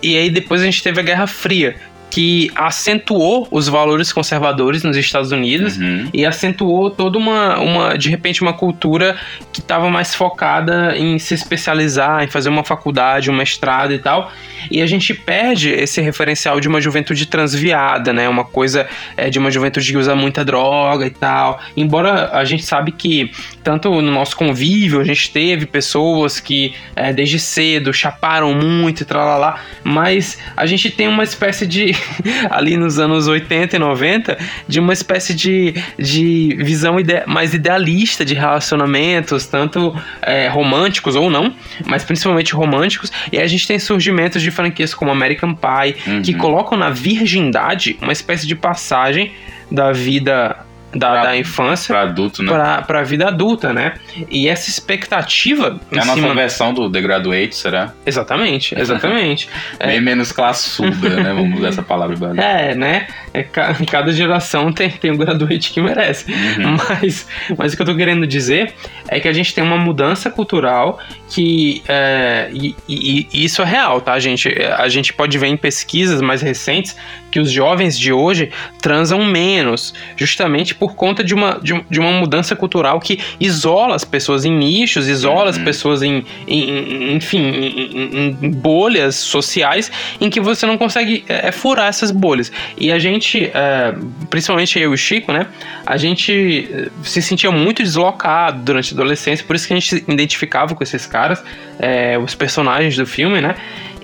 e 0.00 0.16
aí 0.16 0.30
depois 0.30 0.62
a 0.62 0.64
gente 0.64 0.80
teve 0.80 1.00
a 1.00 1.02
Guerra 1.02 1.26
Fria 1.26 1.74
que 2.10 2.50
acentuou 2.56 3.46
os 3.50 3.68
valores 3.68 4.12
conservadores 4.12 4.82
nos 4.82 4.96
Estados 4.96 5.30
Unidos 5.30 5.78
uhum. 5.78 6.08
e 6.12 6.26
acentuou 6.26 6.90
toda 6.90 7.16
uma, 7.16 7.58
uma, 7.58 7.96
de 7.96 8.10
repente, 8.10 8.42
uma 8.42 8.52
cultura 8.52 9.16
que 9.52 9.60
estava 9.60 9.88
mais 9.88 10.14
focada 10.14 10.96
em 10.96 11.18
se 11.18 11.34
especializar, 11.34 12.24
em 12.24 12.26
fazer 12.26 12.48
uma 12.48 12.64
faculdade, 12.64 13.30
um 13.30 13.34
mestrado 13.34 13.92
e 13.92 13.98
tal. 13.98 14.32
E 14.70 14.82
a 14.82 14.86
gente 14.86 15.14
perde 15.14 15.70
esse 15.70 16.00
referencial 16.00 16.60
de 16.60 16.68
uma 16.68 16.80
juventude 16.80 17.24
transviada, 17.26 18.12
né? 18.12 18.28
Uma 18.28 18.44
coisa 18.44 18.86
é, 19.16 19.30
de 19.30 19.38
uma 19.38 19.50
juventude 19.50 19.90
que 19.90 19.96
usa 19.96 20.14
muita 20.14 20.44
droga 20.44 21.06
e 21.06 21.10
tal. 21.10 21.60
Embora 21.76 22.30
a 22.32 22.44
gente 22.44 22.64
sabe 22.64 22.92
que, 22.92 23.30
tanto 23.62 23.88
no 24.02 24.10
nosso 24.10 24.36
convívio, 24.36 25.00
a 25.00 25.04
gente 25.04 25.30
teve 25.30 25.64
pessoas 25.64 26.40
que 26.40 26.74
é, 26.96 27.12
desde 27.12 27.38
cedo 27.38 27.92
chaparam 27.92 28.52
muito 28.52 29.02
e 29.02 29.14
lá, 29.14 29.60
mas 29.84 30.38
a 30.56 30.66
gente 30.66 30.90
tem 30.90 31.08
uma 31.08 31.22
espécie 31.22 31.66
de 31.66 31.94
ali 32.50 32.76
nos 32.76 32.98
anos 32.98 33.28
80 33.28 33.76
e 33.76 33.78
90, 33.78 34.38
de 34.68 34.80
uma 34.80 34.92
espécie 34.92 35.34
de, 35.34 35.74
de 35.98 36.56
visão 36.60 36.98
ide 36.98 37.22
mais 37.26 37.54
idealista 37.54 38.24
de 38.24 38.34
relacionamentos, 38.34 39.46
tanto 39.46 39.94
é, 40.22 40.48
românticos 40.48 41.16
ou 41.16 41.30
não, 41.30 41.54
mas 41.86 42.04
principalmente 42.04 42.54
românticos. 42.54 43.12
E 43.32 43.38
a 43.38 43.46
gente 43.46 43.66
tem 43.66 43.78
surgimentos 43.78 44.42
de 44.42 44.50
franquias 44.50 44.94
como 44.94 45.10
American 45.10 45.54
Pie, 45.54 45.96
uhum. 46.06 46.22
que 46.22 46.34
colocam 46.34 46.78
na 46.78 46.90
virgindade 46.90 47.98
uma 48.00 48.12
espécie 48.12 48.46
de 48.46 48.54
passagem 48.54 49.32
da 49.70 49.92
vida 49.92 50.66
da, 50.94 51.10
pra, 51.10 51.22
da 51.22 51.36
infância 51.36 51.94
para 51.94 52.02
adulto, 52.08 52.42
né? 52.42 52.48
Pra, 52.50 52.82
pra 52.82 53.02
vida 53.02 53.28
adulta, 53.28 53.72
né? 53.72 53.94
E 54.28 54.48
essa 54.48 54.68
expectativa. 54.68 55.80
É 55.92 56.00
a 56.00 56.04
nossa 56.04 56.34
versão 56.34 56.74
do 56.74 56.90
The 56.90 57.00
Graduate, 57.00 57.54
será? 57.54 57.92
Exatamente, 58.04 58.78
exatamente. 58.78 59.48
Bem 59.78 59.96
é... 59.96 60.00
menos 60.00 60.32
classuda, 60.32 61.10
né? 61.10 61.32
Vamos 61.32 61.58
usar 61.58 61.68
essa 61.68 61.82
palavra. 61.82 62.16
É, 62.36 62.74
né? 62.74 63.06
É, 63.32 63.42
cada 63.90 64.12
geração 64.12 64.72
tem, 64.72 64.90
tem 64.90 65.10
um 65.10 65.16
graduate 65.16 65.72
que 65.72 65.80
merece. 65.80 66.30
Uhum. 66.30 66.76
Mas, 66.88 67.26
mas 67.56 67.72
o 67.72 67.76
que 67.76 67.82
eu 67.82 67.86
tô 67.86 67.96
querendo 67.96 68.26
dizer 68.26 68.74
é 69.08 69.20
que 69.20 69.28
a 69.28 69.32
gente 69.32 69.54
tem 69.54 69.62
uma 69.62 69.76
mudança 69.78 70.30
cultural 70.30 70.98
que. 71.28 71.82
É, 71.88 72.50
e, 72.52 72.74
e, 72.88 73.28
e 73.32 73.44
isso 73.44 73.62
é 73.62 73.64
real, 73.64 74.00
tá, 74.00 74.18
gente? 74.18 74.48
A 74.76 74.88
gente 74.88 75.12
pode 75.12 75.36
ver 75.38 75.46
em 75.46 75.56
pesquisas 75.56 76.20
mais 76.20 76.42
recentes 76.42 76.96
que 77.30 77.38
os 77.38 77.50
jovens 77.50 77.98
de 77.98 78.12
hoje 78.12 78.50
transam 78.80 79.24
menos, 79.24 79.94
justamente 80.16 80.74
por 80.74 80.94
conta 80.94 81.22
de 81.22 81.34
uma, 81.34 81.60
de, 81.62 81.80
de 81.88 82.00
uma 82.00 82.12
mudança 82.12 82.56
cultural 82.56 82.98
que 83.00 83.20
isola 83.38 83.94
as 83.94 84.04
pessoas 84.04 84.44
em 84.44 84.52
nichos, 84.52 85.06
isola 85.06 85.44
uhum. 85.44 85.48
as 85.50 85.58
pessoas 85.58 86.02
em, 86.02 86.24
em, 86.46 86.70
em 86.70 87.16
enfim, 87.16 87.38
em, 87.38 88.36
em, 88.42 88.50
bolhas 88.50 89.16
sociais 89.16 89.90
em 90.20 90.28
que 90.28 90.40
você 90.40 90.66
não 90.66 90.76
consegue 90.76 91.24
é, 91.28 91.48
é, 91.48 91.52
furar 91.52 91.88
essas 91.88 92.10
bolhas. 92.10 92.50
E 92.76 92.90
a 92.90 92.98
gente, 92.98 93.19
é, 93.54 93.94
principalmente 94.28 94.78
eu 94.78 94.90
e 94.90 94.94
o 94.94 94.96
Chico, 94.96 95.32
né, 95.32 95.46
a 95.86 95.96
gente 95.96 96.68
é, 96.72 96.88
se 97.02 97.20
sentia 97.22 97.50
muito 97.50 97.82
deslocado 97.82 98.62
durante 98.62 98.92
a 98.92 98.94
adolescência, 98.94 99.44
por 99.44 99.56
isso 99.56 99.66
que 99.66 99.72
a 99.72 99.76
gente 99.76 99.88
se 99.88 100.04
identificava 100.08 100.74
com 100.74 100.82
esses 100.82 101.06
caras, 101.06 101.42
é, 101.78 102.18
os 102.18 102.34
personagens 102.34 102.96
do 102.96 103.06
filme, 103.06 103.40
né, 103.40 103.54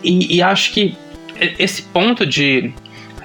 e, 0.02 0.36
e 0.36 0.42
acho 0.42 0.72
que 0.72 0.96
esse 1.58 1.82
ponto 1.82 2.24
de 2.24 2.72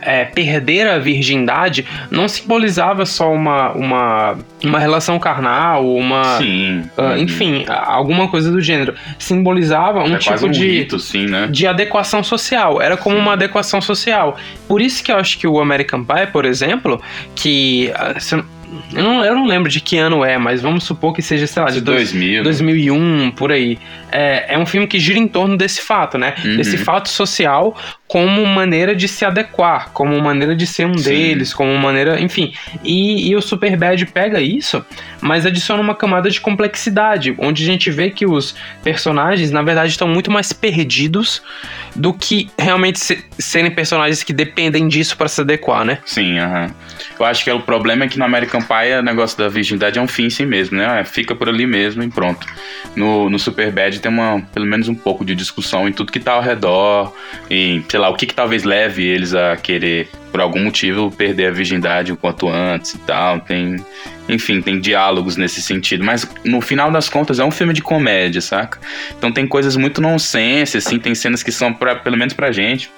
é, 0.02 0.26
perder 0.26 0.88
a 0.88 0.98
virgindade 0.98 1.86
não 2.10 2.28
simbolizava 2.28 3.06
só 3.06 3.32
uma, 3.32 3.72
uma, 3.74 4.38
uma 4.64 4.80
relação 4.80 5.20
carnal, 5.20 5.88
uma. 5.88 6.38
Sim. 6.38 6.90
Uh, 6.98 7.18
enfim, 7.18 7.66
alguma 7.68 8.28
coisa 8.28 8.52
do 8.52 8.60
gênero. 8.60 8.96
Simbolizava 9.20 10.04
um 10.04 10.16
é 10.16 10.18
tipo 10.18 10.48
um 10.48 10.52
de, 10.52 10.68
rito, 10.68 11.00
sim, 11.00 11.28
né? 11.28 11.48
de 11.48 11.68
adequação 11.68 12.24
social. 12.24 12.82
Era 12.82 12.98
como 12.98 13.16
sim. 13.16 13.22
uma 13.22 13.34
adequação 13.34 13.82
social. 13.82 14.38
Por 14.68 14.82
isso 14.82 15.04
que 15.04 15.12
eu 15.12 15.18
acho 15.18 15.38
que 15.38 15.48
o 15.48 15.60
American 15.60 16.04
Pie, 16.04 16.28
por 16.32 16.46
exemplo, 16.46 17.02
que. 17.36 17.92
Uh, 17.96 18.61
eu 18.94 19.04
não, 19.04 19.26
eu 19.26 19.36
não 19.36 19.46
lembro 19.46 19.70
de 19.70 19.82
que 19.82 19.98
ano 19.98 20.24
é, 20.24 20.38
mas 20.38 20.62
vamos 20.62 20.84
supor 20.84 21.14
que 21.14 21.22
seja, 21.22 21.46
sei 21.46 21.62
lá, 21.62 21.70
de, 21.70 21.76
de 21.76 21.82
2000. 21.82 22.44
2001, 22.44 23.32
por 23.32 23.52
aí. 23.52 23.78
É, 24.12 24.56
é 24.56 24.58
um 24.58 24.66
filme 24.66 24.88
que 24.88 25.00
gira 25.00 25.20
em 25.20 25.28
torno 25.28 25.58
desse 25.58 25.82
fato, 25.82 26.18
né? 26.18 26.36
Uhum. 26.44 26.58
Desse 26.58 26.78
fato 26.78 27.10
social 27.10 27.76
como 28.08 28.46
maneira 28.46 28.94
de 28.94 29.08
se 29.08 29.24
adequar, 29.24 29.90
como 29.94 30.20
maneira 30.20 30.54
de 30.54 30.68
ser 30.68 30.86
um 30.86 30.98
Sim. 30.98 31.10
deles, 31.10 31.54
como 31.54 31.74
maneira. 31.78 32.20
Enfim. 32.20 32.54
E, 32.84 33.30
e 33.30 33.36
o 33.36 33.42
Superbad 33.42 34.06
pega 34.08 34.42
isso, 34.42 34.86
mas 35.22 35.46
adiciona 35.46 35.82
uma 35.82 35.96
camada 35.96 36.30
de 36.30 36.40
complexidade, 36.40 37.34
onde 37.38 37.64
a 37.64 37.66
gente 37.66 37.90
vê 37.90 38.10
que 38.10 38.26
os 38.26 38.54
personagens, 38.84 39.52
na 39.52 39.62
verdade, 39.62 39.92
estão 39.92 40.08
muito 40.08 40.30
mais 40.30 40.52
perdidos 40.52 41.42
do 41.96 42.14
que 42.14 42.50
realmente 42.58 43.00
se, 43.00 43.24
serem 43.40 43.72
personagens 43.72 44.24
que 44.24 44.34
dependem 44.34 44.88
disso 44.88 45.16
para 45.18 45.28
se 45.28 45.42
adequar, 45.42 45.86
né? 45.86 46.00
Sim, 46.06 46.38
aham. 46.38 46.66
Uhum. 46.66 46.91
Eu 47.20 47.26
acho 47.26 47.44
que 47.44 47.50
é 47.50 47.54
o 47.54 47.60
problema 47.60 48.06
é 48.06 48.08
que 48.08 48.18
no 48.18 48.26
American 48.26 48.62
Pie 48.62 49.00
o 49.00 49.02
negócio 49.02 49.38
da 49.38 49.48
virgindade 49.48 50.00
é 50.00 50.02
um 50.02 50.08
fim 50.08 50.26
em 50.26 50.30
si 50.30 50.46
mesmo, 50.46 50.78
né? 50.78 51.02
É, 51.02 51.04
fica 51.04 51.36
por 51.36 51.50
ali 51.50 51.66
mesmo 51.66 52.04
e 52.04 52.10
pronto. 52.10 52.46
No, 52.96 53.30
no 53.30 53.40
Superbad 53.40 54.00
tem 54.00 54.12
uma, 54.12 54.42
pelo 54.54 54.66
menos 54.66 54.88
um 54.88 54.96
pouco 54.96 55.24
de 55.24 55.36
discussão 55.36 55.88
em 55.88 55.94
tudo 55.94 56.12
que 56.12 56.20
tá 56.20 56.34
ao 56.34 56.42
redor, 56.42 57.14
em, 57.50 57.84
sei 57.88 58.00
lá, 58.00 58.10
o 58.10 58.16
que, 58.16 58.26
que 58.26 58.34
talvez 58.34 58.64
leve 58.64 59.06
eles 59.06 59.34
a 59.34 59.56
querer 59.56 60.10
por 60.32 60.42
algum 60.42 60.64
motivo 60.64 61.12
perder 61.12 61.48
a 61.48 61.52
virgindade 61.52 62.12
o 62.12 62.18
quanto 62.18 62.48
antes 62.48 62.94
e 62.94 62.98
tal. 63.00 63.40
Tem, 63.40 63.84
enfim, 64.30 64.62
tem 64.62 64.80
diálogos 64.80 65.36
nesse 65.36 65.62
sentido. 65.62 66.04
Mas 66.04 66.28
no 66.44 66.62
final 66.62 66.92
das 66.92 67.10
contas 67.10 67.40
é 67.40 67.44
um 67.44 67.52
filme 67.52 67.74
de 67.74 67.82
comédia, 67.82 68.42
saca? 68.42 68.80
Então 69.18 69.32
tem 69.32 69.46
coisas 69.46 69.76
muito 69.76 70.02
nonsense, 70.02 70.78
assim, 70.78 70.98
tem 70.98 71.14
cenas 71.14 71.44
que 71.44 71.52
são, 71.52 71.74
pra, 71.74 71.96
pelo 71.96 72.18
menos 72.18 72.34
pra 72.34 72.52
gente, 72.52 72.90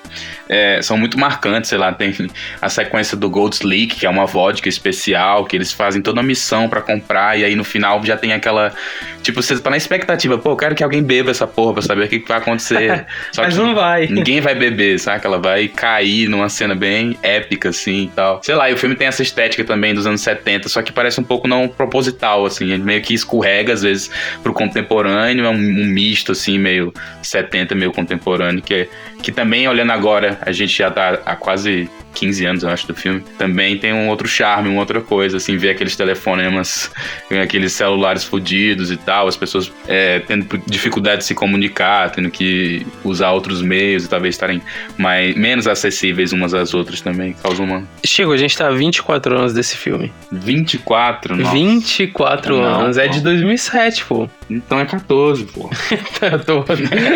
é, 0.48 0.82
são 0.82 0.98
muito 0.98 1.18
marcantes, 1.18 1.70
sei 1.70 1.78
lá, 1.78 1.92
tem 1.92 2.14
a 2.62 2.70
sequência 2.70 3.18
do 3.18 3.30
Gold 3.30 3.56
Sleek, 3.56 3.96
que 3.96 4.06
é 4.06 4.10
uma 4.10 4.26
vodka 4.26 4.70
especial, 4.70 5.46
que 5.46 5.56
eles 5.56 5.72
fazem 5.72 6.02
toda 6.02 6.20
a 6.20 6.24
missão 6.24 6.70
para 6.70 6.82
comprar, 6.82 7.38
e 7.40 7.44
aí 7.44 7.56
no 7.56 7.64
final 7.64 8.04
já 8.04 8.18
tem 8.18 8.34
aquela. 8.34 8.74
Tipo, 9.22 9.42
você 9.42 9.58
tá 9.58 9.70
na 9.70 9.78
expectativa, 9.78 10.38
pô, 10.38 10.52
eu 10.52 10.58
quero 10.58 10.76
que 10.76 10.84
alguém 10.84 11.02
beba 11.02 11.32
essa 11.32 11.48
porra 11.48 11.74
pra 11.74 11.82
saber 11.82 12.06
o 12.06 12.08
que, 12.08 12.20
que 12.20 12.28
vai 12.28 12.38
acontecer. 12.38 13.06
Só 13.32 13.44
Mas 13.44 13.58
não 13.58 13.74
vai. 13.74 14.08
Ninguém 14.08 14.42
vai 14.42 14.54
beber, 14.54 15.00
saca? 15.00 15.28
Ela 15.28 15.40
vai 15.40 15.68
cair 15.68 16.28
numa 16.28 16.50
cena 16.50 16.76
bem 16.76 17.18
épica, 17.24 17.70
assim 17.70 18.04
e 18.04 18.08
tal. 18.10 18.42
Sei 18.44 18.54
lá, 18.54 18.70
e 18.70 18.74
o 18.74 18.78
filme 18.78 18.96
tem 18.96 19.08
essa 19.08 19.24
estética 19.24 19.64
também 19.64 19.94
dos 19.94 20.06
anos 20.06 20.22
70, 20.22 20.70
só 20.70 20.82
que 20.82 20.92
parece 20.92 21.20
um 21.20 21.24
pouco 21.24 21.48
não 21.48 21.68
proposital, 21.68 22.46
assim. 22.46 22.72
Ele 22.72 22.84
meio 22.84 23.02
que 23.02 23.14
escorrega, 23.14 23.74
às 23.74 23.82
vezes, 23.82 24.12
pro 24.42 24.54
contemporâneo, 24.54 25.46
é 25.46 25.50
um, 25.50 25.54
um 25.54 25.86
misto, 25.86 26.34
assim, 26.34 26.60
meio 26.60 26.94
70, 27.22 27.74
meio 27.74 27.92
contemporâneo, 27.92 28.62
que, 28.62 28.74
é, 28.74 28.90
que 29.24 29.32
também, 29.32 29.68
olhando 29.68 29.92
agora, 29.92 30.38
a 30.42 30.52
gente 30.52 30.78
já 30.78 30.92
tá 30.92 31.18
há 31.26 31.36
quase 31.36 31.90
15 32.14 32.46
anos, 32.46 32.64
eu 32.64 32.70
acho, 32.70 32.86
do 32.88 32.94
filme, 32.94 33.24
também 33.40 33.78
tem 33.78 33.92
um 33.92 34.08
outro 34.10 34.28
charme, 34.28 34.70
uma 34.70 34.80
outra 34.82 35.02
coisa, 35.02 35.38
assim, 35.38 35.58
ver 35.58 35.72
aqueles 35.72 35.96
telefonemas, 35.96 36.92
aqueles 37.42 37.74
celulares 37.74 38.24
fodidos 38.24 38.92
e 38.92 38.98
tal, 38.98 39.28
as 39.28 39.36
pessoas 39.36 39.72
é, 39.88 40.20
tendo 40.20 40.62
dificuldade 40.68 41.20
de 41.22 41.26
se 41.26 41.34
comunicar, 41.34 42.12
tendo 42.12 42.30
que 42.30 42.86
usar 43.04 43.32
outros 43.32 43.62
meios 43.62 44.06
e 44.06 44.10
talvez 44.10 44.36
estarem 44.36 44.62
mais, 44.98 45.36
menos 45.36 45.66
acessíveis 45.68 46.34
umas 46.34 46.54
às 46.54 46.74
outras 46.74 47.02
também 47.02 47.34
causa 47.42 47.64
uma. 47.64 47.84
Chico, 48.06 48.32
a 48.32 48.38
gente 48.38 48.56
tá 48.58 48.68
há 48.68 48.72
24 48.72 49.36
anos 49.38 49.54
desse 49.54 49.76
filme. 49.78 50.12
24? 50.32 51.36
Nossa. 51.36 51.52
24 51.54 52.58
Não, 52.58 52.64
anos. 52.82 52.98
É 52.98 53.08
de 53.08 53.22
2007, 53.22 54.06
pô. 54.06 54.30
Então 54.50 54.80
é 54.80 54.86
14, 54.86 55.46
pô. 55.46 55.70
Tô- 56.46 56.66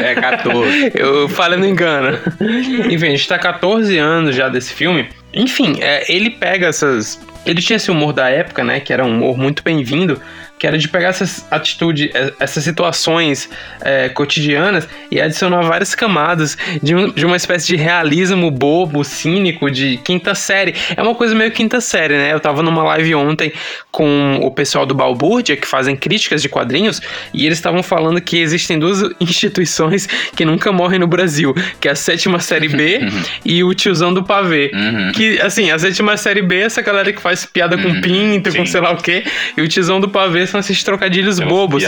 é 0.04 0.15
14. 0.15 0.91
Eu 0.96 1.30
falei, 1.30 1.60
não 1.60 1.67
engano. 1.67 1.97
Enfim, 2.90 3.08
a 3.08 3.10
gente 3.12 3.28
tá 3.28 3.38
14 3.38 3.98
anos 3.98 4.36
já 4.36 4.50
desse 4.50 4.74
filme. 4.74 5.08
Enfim, 5.34 5.78
é, 5.82 6.12
ele 6.12 6.30
pega 6.30 6.68
essas. 6.68 7.20
Ele 7.46 7.62
tinha 7.62 7.78
esse 7.78 7.92
humor 7.92 8.14
da 8.14 8.30
época, 8.30 8.64
né? 8.64 8.80
Que 8.80 8.92
era 8.92 9.06
um 9.06 9.10
humor 9.10 9.38
muito 9.38 9.64
bem-vindo. 9.64 10.22
Que 10.60 10.65
era 10.65 10.78
de 10.78 10.88
pegar 10.89 11.10
essas 11.10 11.46
atitudes, 11.52 12.10
eh, 12.13 12.34
essas 12.39 12.63
situações 12.63 13.48
eh, 13.82 14.10
cotidianas 14.10 14.88
e 15.12 15.22
adicionar 15.22 15.62
várias 15.62 15.93
camadas 15.93 16.58
de, 16.82 16.96
um- 16.96 17.12
de 17.12 17.26
uma 17.26 17.36
espécie 17.38 17.67
de 17.67 17.76
realismo 17.76 18.50
bobo, 18.50 19.04
cínico, 19.04 19.70
de 19.70 19.98
quinta 19.98 20.34
série. 20.34 20.74
É 20.96 21.02
uma 21.04 21.13
coisa 21.13 21.36
meio 21.36 21.52
quinta 21.52 21.80
série, 21.80 22.15
né? 22.17 22.34
Eu 22.34 22.39
tava 22.39 22.63
numa 22.63 22.84
live 22.84 23.13
ontem 23.13 23.52
com 23.91 24.39
o 24.41 24.50
pessoal 24.52 24.86
do 24.86 24.96
Balbúrdia, 24.96 25.56
que 25.56 25.67
fazem 25.67 25.96
críticas 25.96 26.41
de 26.41 26.50
quadrinhos, 26.50 27.02
e 27.34 27.46
eles 27.46 27.58
estavam 27.60 27.84
falando 27.84 28.20
que 28.20 28.38
existem 28.39 28.80
duas 28.80 29.02
instituições 29.22 30.08
que 30.36 30.43
nunca 30.43 30.72
morrem 30.72 31.00
no 31.00 31.08
Brasil, 31.08 31.54
que 31.80 31.88
é 31.88 31.91
a 31.91 31.96
sétima 31.96 32.39
série 32.39 32.67
B 32.70 33.00
e 33.46 33.63
o 33.63 33.74
tiozão 33.76 34.12
do 34.13 34.24
pavê. 34.24 34.72
Uhum. 34.74 35.12
Que, 35.13 35.39
assim, 35.41 35.70
a 35.70 35.78
sétima 35.78 36.17
série 36.17 36.41
B 36.41 36.56
é 36.62 36.62
essa 36.63 36.82
galera 36.82 37.13
que 37.13 37.22
faz 37.22 37.46
piada 37.46 37.78
com 37.78 37.88
Uhum, 37.88 38.02
pinto, 38.02 38.50
com 38.56 38.65
sim. 38.65 38.72
sei 38.72 38.82
lá 38.82 38.91
o 38.91 38.98
quê, 38.98 39.24
e 39.56 39.62
o 39.62 39.67
tiozão 39.67 40.00
do 40.02 40.10
pavê 40.10 40.47
são 40.50 40.60
esses 40.60 40.84
trocadilhos 40.84 41.38
Tem 41.38 41.48
bobos. 41.48 41.84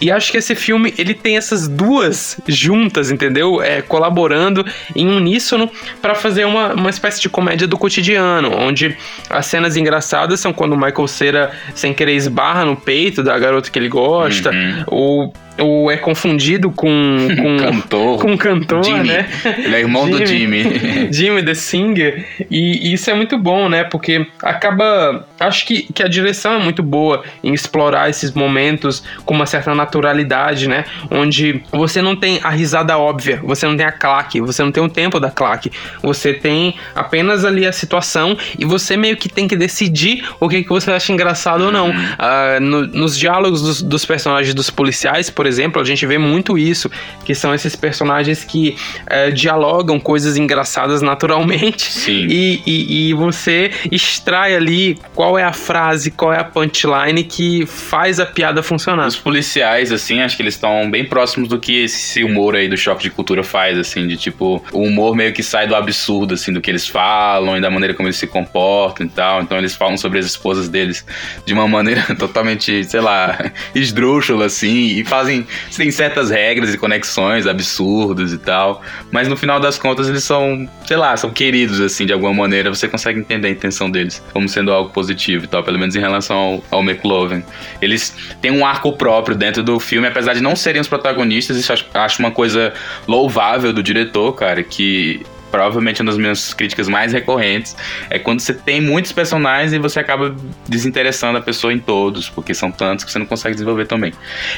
E 0.00 0.10
acho 0.10 0.30
que 0.30 0.38
esse 0.38 0.54
filme, 0.54 0.92
ele 0.98 1.14
tem 1.14 1.36
essas 1.36 1.68
duas 1.68 2.40
juntas, 2.46 3.10
entendeu? 3.10 3.62
É, 3.62 3.82
colaborando 3.82 4.64
em 4.94 5.08
uníssono 5.08 5.70
pra 6.00 6.14
fazer 6.14 6.44
uma, 6.44 6.74
uma 6.74 6.90
espécie 6.90 7.20
de 7.20 7.28
comédia 7.28 7.66
do 7.66 7.78
cotidiano, 7.78 8.50
onde 8.54 8.96
as 9.30 9.46
cenas 9.46 9.76
engraçadas 9.76 10.40
são 10.40 10.52
quando 10.52 10.72
o 10.72 10.76
Michael 10.76 11.06
Cera, 11.08 11.50
sem 11.74 11.92
querer, 11.94 12.14
esbarra 12.14 12.64
no 12.64 12.76
peito 12.76 13.22
da 13.22 13.38
garota 13.38 13.70
que 13.70 13.78
ele 13.78 13.88
gosta, 13.88 14.50
Uhum. 14.50 14.84
ou, 14.86 15.32
ou 15.58 15.90
é 15.90 15.96
confundido 15.96 16.70
com, 16.70 16.88
com, 17.36 17.56
Cantor. 17.58 18.18
com 18.20 18.36
cantor, 18.38 18.84
Jimmy. 18.84 19.08
né? 19.08 19.28
Ele 19.58 19.76
é 19.76 19.80
irmão 19.80 20.08
do 20.08 20.24
Jimmy. 20.24 20.64
Jimmy 21.12 21.42
the 21.44 21.54
Singer. 21.54 22.26
E, 22.50 22.88
e 22.90 22.92
isso 22.94 23.10
é 23.10 23.14
muito 23.14 23.36
bom, 23.38 23.68
né? 23.68 23.84
Porque 23.84 24.26
acaba. 24.42 25.26
Acho 25.38 25.66
que, 25.66 25.92
que 25.92 26.02
a 26.02 26.08
direção 26.08 26.54
é 26.54 26.58
muito 26.62 26.82
boa 26.82 27.22
em 27.42 27.52
explorar 27.52 28.08
esses 28.08 28.32
momentos 28.32 29.02
com 29.24 29.34
uma 29.34 29.46
certa 29.46 29.74
naturalidade, 29.74 30.68
né? 30.68 30.84
Onde 31.10 31.62
você 31.70 32.00
não 32.00 32.14
tem 32.16 32.40
a 32.42 32.50
risada 32.50 32.96
óbvia, 32.98 33.40
você 33.42 33.66
não 33.66 33.76
tem 33.76 33.86
a 33.86 33.92
claque, 33.92 34.40
você 34.40 34.62
não 34.62 34.70
tem 34.72 34.82
o 34.82 34.88
tempo 34.88 35.18
da 35.20 35.30
claque. 35.30 35.70
Você 36.02 36.32
tem 36.32 36.74
apenas 36.94 37.44
ali 37.44 37.66
a 37.66 37.72
situação 37.72 38.36
e 38.58 38.64
você 38.64 38.96
meio 38.96 39.16
que 39.16 39.28
tem 39.28 39.46
que 39.48 39.56
decidir 39.56 40.24
o 40.40 40.48
que, 40.48 40.62
que 40.62 40.68
você 40.68 40.90
acha 40.90 41.12
engraçado 41.12 41.64
ou 41.66 41.72
não. 41.72 41.92
Ah, 42.18 42.58
no- 42.60 42.86
nos 42.86 43.18
diálogos 43.18 43.62
dos, 43.62 43.82
dos 43.82 44.04
personagens 44.04 44.54
dos 44.54 44.70
policiais, 44.70 45.28
por 45.30 45.41
exemplo, 45.46 45.80
a 45.80 45.84
gente 45.84 46.06
vê 46.06 46.18
muito 46.18 46.56
isso, 46.58 46.90
que 47.24 47.34
são 47.34 47.54
esses 47.54 47.74
personagens 47.76 48.44
que 48.44 48.76
eh, 49.06 49.30
dialogam 49.30 49.98
coisas 49.98 50.36
engraçadas 50.36 51.02
naturalmente. 51.02 51.92
E, 52.32 52.62
e, 52.66 53.08
e 53.08 53.14
você 53.14 53.70
extrai 53.90 54.54
ali 54.54 54.98
qual 55.14 55.38
é 55.38 55.42
a 55.42 55.52
frase, 55.52 56.10
qual 56.10 56.32
é 56.32 56.38
a 56.38 56.44
punchline 56.44 57.24
que 57.24 57.66
faz 57.66 58.20
a 58.20 58.26
piada 58.26 58.62
funcionar. 58.62 59.06
Os 59.06 59.16
policiais, 59.16 59.92
assim, 59.92 60.20
acho 60.20 60.36
que 60.36 60.42
eles 60.42 60.54
estão 60.54 60.90
bem 60.90 61.04
próximos 61.04 61.48
do 61.48 61.58
que 61.58 61.84
esse 61.84 62.22
humor 62.22 62.54
aí 62.54 62.68
do 62.68 62.76
choque 62.76 63.02
de 63.02 63.10
cultura 63.10 63.42
faz, 63.42 63.78
assim, 63.78 64.06
de 64.06 64.16
tipo, 64.16 64.64
o 64.72 64.82
humor 64.82 65.14
meio 65.14 65.32
que 65.32 65.42
sai 65.42 65.66
do 65.66 65.74
absurdo, 65.74 66.34
assim, 66.34 66.52
do 66.52 66.60
que 66.60 66.70
eles 66.70 66.86
falam 66.86 67.56
e 67.56 67.60
da 67.60 67.70
maneira 67.70 67.94
como 67.94 68.08
eles 68.08 68.16
se 68.16 68.26
comportam 68.26 69.06
e 69.06 69.08
tal. 69.08 69.42
Então 69.42 69.58
eles 69.58 69.74
falam 69.74 69.96
sobre 69.96 70.18
as 70.18 70.26
esposas 70.26 70.68
deles 70.68 71.04
de 71.44 71.52
uma 71.52 71.66
maneira 71.66 72.02
totalmente, 72.16 72.84
sei 72.84 73.00
lá, 73.00 73.50
esdrúxula, 73.74 74.46
assim, 74.46 74.98
e 74.98 75.04
fazem. 75.04 75.31
Tem 75.76 75.90
certas 75.90 76.30
regras 76.30 76.74
e 76.74 76.78
conexões 76.78 77.46
absurdas 77.46 78.32
e 78.32 78.38
tal. 78.38 78.82
Mas 79.10 79.28
no 79.28 79.36
final 79.36 79.58
das 79.58 79.78
contas 79.78 80.08
eles 80.08 80.24
são, 80.24 80.68
sei 80.86 80.96
lá, 80.96 81.16
são 81.16 81.30
queridos, 81.30 81.80
assim, 81.80 82.06
de 82.06 82.12
alguma 82.12 82.32
maneira. 82.32 82.72
Você 82.72 82.88
consegue 82.88 83.20
entender 83.20 83.48
a 83.48 83.50
intenção 83.50 83.90
deles 83.90 84.22
como 84.32 84.48
sendo 84.48 84.72
algo 84.72 84.90
positivo 84.90 85.44
e 85.44 85.48
tal, 85.48 85.62
pelo 85.62 85.78
menos 85.78 85.96
em 85.96 86.00
relação 86.00 86.36
ao, 86.36 86.64
ao 86.70 86.80
McLovin. 86.82 87.42
Eles 87.80 88.14
têm 88.40 88.50
um 88.50 88.66
arco 88.66 88.92
próprio 88.92 89.36
dentro 89.36 89.62
do 89.62 89.78
filme, 89.80 90.06
apesar 90.08 90.34
de 90.34 90.42
não 90.42 90.54
serem 90.54 90.80
os 90.80 90.88
protagonistas, 90.88 91.56
isso 91.56 91.72
acho, 91.72 91.86
acho 91.94 92.18
uma 92.18 92.30
coisa 92.30 92.72
louvável 93.06 93.72
do 93.72 93.82
diretor, 93.82 94.32
cara, 94.32 94.62
que 94.62 95.22
provavelmente 95.52 96.00
uma 96.00 96.10
das 96.10 96.18
minhas 96.18 96.54
críticas 96.54 96.88
mais 96.88 97.12
recorrentes 97.12 97.76
é 98.08 98.18
quando 98.18 98.40
você 98.40 98.54
tem 98.54 98.80
muitos 98.80 99.12
personagens 99.12 99.72
e 99.72 99.78
você 99.78 100.00
acaba 100.00 100.34
desinteressando 100.66 101.38
a 101.38 101.42
pessoa 101.42 101.72
em 101.72 101.78
todos, 101.78 102.28
porque 102.30 102.54
são 102.54 102.72
tantos 102.72 103.04
que 103.04 103.12
você 103.12 103.18
não 103.18 103.26
consegue 103.26 103.54
desenvolver 103.54 103.86
também. 103.86 104.12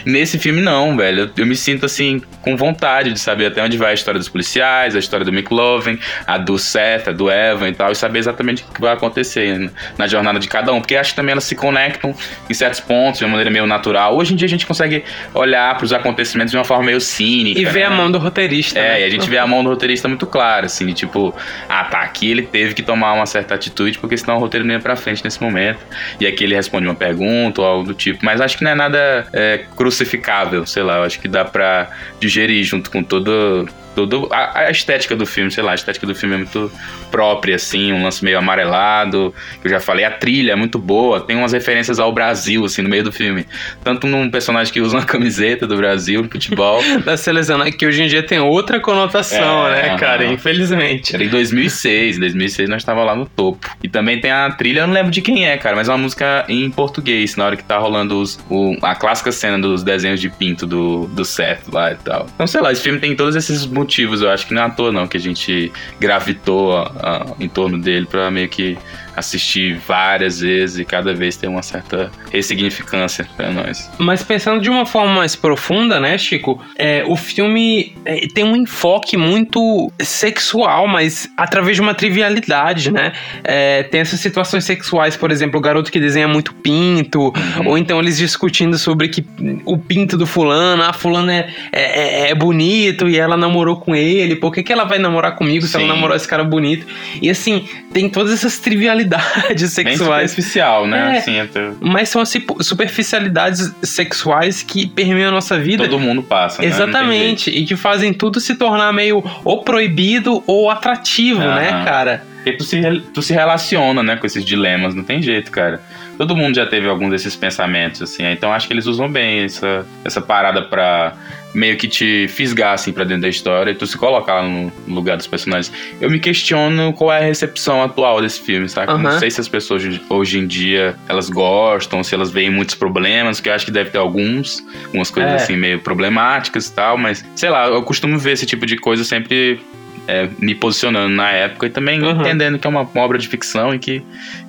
Nesse 0.06 0.38
filme 0.38 0.62
não, 0.62 0.96
velho, 0.96 1.24
eu, 1.24 1.30
eu 1.36 1.46
me 1.46 1.56
sinto 1.56 1.84
assim 1.84 2.22
com 2.40 2.56
vontade 2.56 3.12
de 3.12 3.18
saber 3.18 3.46
até 3.46 3.62
onde 3.62 3.76
vai 3.76 3.90
a 3.90 3.94
história 3.94 4.18
dos 4.18 4.28
policiais, 4.28 4.94
a 4.94 4.98
história 4.98 5.24
do 5.26 5.32
McLovin, 5.32 5.98
a 6.26 6.38
do 6.38 6.56
Seth, 6.58 7.08
a 7.08 7.12
do 7.12 7.30
Evan 7.30 7.70
e 7.70 7.74
tal, 7.74 7.90
e 7.90 7.96
saber 7.96 8.20
exatamente 8.20 8.62
o 8.62 8.72
que 8.72 8.80
vai 8.80 8.92
acontecer 8.92 9.58
na, 9.58 9.70
na 9.98 10.06
jornada 10.06 10.38
de 10.38 10.46
cada 10.46 10.72
um, 10.72 10.80
porque 10.80 10.94
acho 10.94 11.10
que 11.10 11.16
também 11.16 11.32
elas 11.32 11.44
se 11.44 11.56
conectam 11.56 12.14
em 12.48 12.54
certos 12.54 12.78
pontos 12.78 13.18
de 13.18 13.24
uma 13.24 13.32
maneira 13.32 13.50
meio 13.50 13.66
natural. 13.66 14.16
Hoje 14.16 14.32
em 14.32 14.36
dia 14.36 14.46
a 14.46 14.48
gente 14.48 14.66
consegue 14.66 15.02
olhar 15.34 15.76
para 15.76 15.84
os 15.84 15.92
acontecimentos 15.92 16.52
de 16.52 16.56
uma 16.56 16.64
forma 16.64 16.84
meio 16.84 17.00
cínica. 17.00 17.58
E 17.58 17.64
ver 17.64 17.80
né? 17.80 17.86
a 17.86 17.90
mão 17.90 18.10
do 18.10 18.18
roteirista. 18.18 18.78
É, 18.78 18.82
né? 18.82 19.00
e 19.00 19.04
a 19.04 19.10
gente 19.10 19.28
vê 19.28 19.38
a 19.38 19.46
mão 19.46 19.64
do 19.64 19.70
roteirista 19.70 20.06
muito 20.06 20.26
clara, 20.26 20.66
assim, 20.66 20.83
de 20.86 20.94
tipo, 20.94 21.34
ah, 21.68 21.84
tá, 21.84 22.00
aqui 22.00 22.30
ele 22.30 22.42
teve 22.42 22.74
que 22.74 22.82
tomar 22.82 23.12
uma 23.12 23.26
certa 23.26 23.54
atitude, 23.54 23.98
porque 23.98 24.16
senão 24.16 24.36
o 24.36 24.38
roteiro 24.38 24.66
não 24.66 24.74
ia 24.74 24.80
pra 24.80 24.96
frente 24.96 25.22
nesse 25.24 25.42
momento. 25.42 25.80
E 26.20 26.26
aqui 26.26 26.44
ele 26.44 26.54
responde 26.54 26.86
uma 26.86 26.94
pergunta 26.94 27.60
ou 27.60 27.66
algo 27.66 27.84
do 27.84 27.94
tipo. 27.94 28.24
Mas 28.24 28.40
acho 28.40 28.58
que 28.58 28.64
não 28.64 28.70
é 28.70 28.74
nada 28.74 29.26
é, 29.32 29.64
crucificável, 29.76 30.66
sei 30.66 30.82
lá, 30.82 31.04
acho 31.04 31.20
que 31.20 31.28
dá 31.28 31.44
pra 31.44 31.90
digerir 32.20 32.64
junto 32.64 32.90
com 32.90 33.02
todo. 33.02 33.68
Todo, 33.94 34.28
a, 34.32 34.60
a 34.60 34.70
estética 34.70 35.14
do 35.16 35.24
filme, 35.26 35.50
sei 35.50 35.62
lá, 35.62 35.72
a 35.72 35.74
estética 35.74 36.06
do 36.06 36.14
filme 36.14 36.34
é 36.34 36.38
muito 36.38 36.70
própria, 37.10 37.56
assim, 37.56 37.92
um 37.92 38.02
lance 38.02 38.24
meio 38.24 38.38
amarelado, 38.38 39.32
que 39.60 39.66
eu 39.68 39.70
já 39.70 39.80
falei, 39.80 40.04
a 40.04 40.10
trilha 40.10 40.52
é 40.52 40.56
muito 40.56 40.78
boa, 40.78 41.20
tem 41.20 41.36
umas 41.36 41.52
referências 41.52 41.98
ao 42.00 42.12
Brasil, 42.12 42.64
assim, 42.64 42.82
no 42.82 42.88
meio 42.88 43.04
do 43.04 43.12
filme. 43.12 43.46
Tanto 43.84 44.06
num 44.06 44.28
personagem 44.30 44.72
que 44.72 44.80
usa 44.80 44.96
uma 44.96 45.04
camiseta 45.06 45.66
do 45.66 45.76
Brasil, 45.76 46.22
no 46.22 46.28
futebol, 46.28 46.82
Da 47.04 47.16
seleção, 47.16 47.58
né? 47.58 47.70
que 47.70 47.86
hoje 47.86 48.02
em 48.02 48.08
dia 48.08 48.22
tem 48.22 48.38
outra 48.38 48.80
conotação, 48.80 49.68
É, 49.68 49.90
né, 49.90 49.96
cara? 49.98 50.24
Infelizmente. 50.26 51.14
Era 51.14 51.24
em 51.24 51.28
2006. 51.28 52.16
Em 52.16 52.20
2006 52.20 52.68
nós 52.68 52.82
estava 52.82 53.02
lá 53.04 53.14
no 53.14 53.26
topo. 53.26 53.68
E 53.82 53.88
também 53.88 54.20
tem 54.20 54.30
a 54.30 54.50
trilha, 54.50 54.80
eu 54.80 54.86
não 54.86 54.94
lembro 54.94 55.10
de 55.10 55.20
quem 55.20 55.46
é, 55.46 55.56
cara, 55.56 55.76
mas 55.76 55.88
é 55.88 55.92
uma 55.92 55.98
música 55.98 56.44
em 56.48 56.70
português, 56.70 57.36
na 57.36 57.46
hora 57.46 57.56
que 57.56 57.64
tá 57.64 57.78
rolando 57.78 58.20
os, 58.20 58.38
o- 58.50 58.76
a 58.82 58.94
clássica 58.94 59.30
cena 59.32 59.58
dos 59.58 59.82
desenhos 59.82 60.20
de 60.20 60.28
pinto 60.28 60.66
do, 60.66 61.06
do 61.08 61.24
Seth 61.24 61.60
lá 61.72 61.92
e 61.92 61.96
tal. 61.96 62.26
Então, 62.34 62.46
sei 62.46 62.60
lá, 62.60 62.72
esse 62.72 62.82
filme 62.82 62.98
tem 62.98 63.14
todos 63.14 63.36
esses 63.36 63.64
motivos, 63.84 64.20
eu 64.22 64.30
acho 64.30 64.46
que 64.46 64.54
não 64.54 64.62
é 64.62 64.64
à 64.66 64.70
toa 64.70 64.90
não, 64.90 65.06
que 65.06 65.16
a 65.16 65.20
gente 65.20 65.70
gravitou 66.00 66.76
a- 66.76 66.92
a- 67.02 67.26
em 67.38 67.48
torno 67.48 67.78
dele 67.80 68.06
pra 68.06 68.30
meio 68.30 68.48
que 68.48 68.76
assistir 69.16 69.78
várias 69.86 70.40
vezes 70.40 70.78
e 70.78 70.84
cada 70.84 71.14
vez 71.14 71.36
ter 71.36 71.46
uma 71.46 71.62
certa 71.62 72.10
ressignificância 72.32 73.26
pra 73.36 73.50
nós. 73.50 73.90
Mas 73.98 74.22
pensando 74.22 74.60
de 74.60 74.68
uma 74.68 74.84
forma 74.84 75.14
mais 75.14 75.36
profunda, 75.36 76.00
né, 76.00 76.16
Chico? 76.18 76.60
É, 76.76 77.04
o 77.06 77.16
filme 77.16 77.94
é, 78.04 78.26
tem 78.28 78.44
um 78.44 78.56
enfoque 78.56 79.16
muito 79.16 79.92
sexual, 80.00 80.88
mas 80.88 81.28
através 81.36 81.76
de 81.76 81.82
uma 81.82 81.94
trivialidade, 81.94 82.90
né? 82.90 83.12
É, 83.42 83.82
tem 83.84 84.00
essas 84.00 84.20
situações 84.20 84.64
sexuais, 84.64 85.16
por 85.16 85.30
exemplo, 85.30 85.58
o 85.58 85.62
garoto 85.62 85.90
que 85.92 86.00
desenha 86.00 86.26
muito 86.26 86.52
pinto, 86.54 87.32
ou 87.64 87.78
então 87.78 88.00
eles 88.00 88.18
discutindo 88.18 88.76
sobre 88.78 89.08
que 89.08 89.24
o 89.64 89.78
pinto 89.78 90.16
do 90.16 90.26
fulano, 90.26 90.82
ah, 90.82 90.92
fulano 90.92 91.30
é, 91.30 91.48
é, 91.72 92.30
é 92.30 92.34
bonito 92.34 93.08
e 93.08 93.16
ela 93.16 93.36
namorou 93.36 93.76
com 93.76 93.94
ele, 93.94 94.36
por 94.36 94.52
que, 94.52 94.62
que 94.62 94.72
ela 94.72 94.84
vai 94.84 94.98
namorar 94.98 95.36
comigo 95.36 95.66
se 95.66 95.76
ela 95.76 95.84
Sim. 95.84 95.92
namorou 95.92 96.16
esse 96.16 96.26
cara 96.26 96.42
bonito? 96.42 96.86
E 97.20 97.30
assim, 97.30 97.68
tem 97.92 98.08
todas 98.08 98.32
essas 98.32 98.58
trivialidades 98.58 99.03
Bem 99.48 99.58
sexuais. 99.68 100.30
superficial, 100.30 100.86
né? 100.86 101.16
É. 101.16 101.18
Assim, 101.18 101.40
até 101.40 101.70
Mas 101.80 102.08
são 102.08 102.22
assim, 102.22 102.44
superficialidades 102.60 103.72
sexuais 103.82 104.62
que 104.62 104.86
permeiam 104.86 105.28
a 105.28 105.32
nossa 105.32 105.58
vida. 105.58 105.84
todo 105.84 105.98
mundo 105.98 106.22
passa, 106.22 106.62
né? 106.62 106.68
Exatamente. 106.68 107.50
E 107.50 107.64
que 107.64 107.76
fazem 107.76 108.12
tudo 108.12 108.40
se 108.40 108.54
tornar 108.54 108.92
meio 108.92 109.22
ou 109.44 109.62
proibido 109.62 110.42
ou 110.46 110.70
atrativo, 110.70 111.40
né, 111.40 111.84
cara? 111.84 112.33
Porque 112.44 112.58
tu 112.58 112.64
se, 112.64 112.78
tu 113.14 113.22
se 113.22 113.32
relaciona, 113.32 114.02
né, 114.02 114.16
com 114.16 114.26
esses 114.26 114.44
dilemas, 114.44 114.94
não 114.94 115.02
tem 115.02 115.22
jeito, 115.22 115.50
cara. 115.50 115.80
Todo 116.18 116.36
mundo 116.36 116.54
já 116.54 116.66
teve 116.66 116.86
alguns 116.86 117.10
desses 117.10 117.34
pensamentos, 117.34 118.02
assim. 118.02 118.22
Então 118.30 118.52
acho 118.52 118.66
que 118.66 118.74
eles 118.74 118.84
usam 118.86 119.10
bem 119.10 119.44
essa, 119.44 119.86
essa 120.04 120.20
parada 120.20 120.60
pra 120.62 121.14
meio 121.54 121.76
que 121.78 121.88
te 121.88 122.26
fisgar, 122.28 122.74
assim, 122.74 122.92
pra 122.92 123.04
dentro 123.04 123.22
da 123.22 123.28
história 123.28 123.70
e 123.70 123.74
tu 123.74 123.86
se 123.86 123.96
colocar 123.96 124.42
no 124.42 124.70
lugar 124.86 125.16
dos 125.16 125.26
personagens. 125.26 125.72
Eu 126.00 126.10
me 126.10 126.18
questiono 126.20 126.92
qual 126.92 127.12
é 127.12 127.18
a 127.18 127.24
recepção 127.24 127.82
atual 127.82 128.20
desse 128.20 128.40
filme, 128.42 128.68
sabe? 128.68 128.92
Aham. 128.92 129.02
Não 129.02 129.18
sei 129.18 129.30
se 129.30 129.40
as 129.40 129.48
pessoas 129.48 129.82
hoje- 129.84 130.02
hoje 130.10 130.38
em 130.38 130.46
dia, 130.46 130.96
elas 131.08 131.30
gostam, 131.30 132.02
se 132.04 132.14
elas 132.14 132.30
veem 132.30 132.50
muitos 132.50 132.74
problemas, 132.74 133.40
que 133.40 133.48
eu 133.48 133.54
acho 133.54 133.64
que 133.64 133.70
deve 133.72 133.90
ter 133.90 133.98
alguns, 133.98 134.62
algumas 134.86 135.10
coisas 135.10 135.32
É. 135.32 135.36
assim 135.36 135.56
meio 135.56 135.78
problemáticas 135.80 136.66
e 136.66 136.74
tal, 136.74 136.98
mas 136.98 137.24
sei 137.36 137.48
lá, 137.48 137.68
eu 137.68 137.82
costumo 137.82 138.18
ver 138.18 138.32
esse 138.32 138.44
tipo 138.46 138.66
de 138.66 138.76
coisa 138.76 139.02
sempre 139.04 139.60
é, 140.06 140.28
me 140.38 140.54
posicionando 140.54 141.08
na 141.14 141.30
época 141.30 141.66
e 141.66 141.70
também 141.70 142.02
Uhum. 142.02 142.20
entendendo 142.20 142.58
que 142.58 142.66
é 142.66 142.70
uma, 142.70 142.82
uma 142.82 143.02
obra 143.02 143.18
de 143.18 143.26
ficção 143.28 143.74
e 143.74 143.78
que 143.78 144.02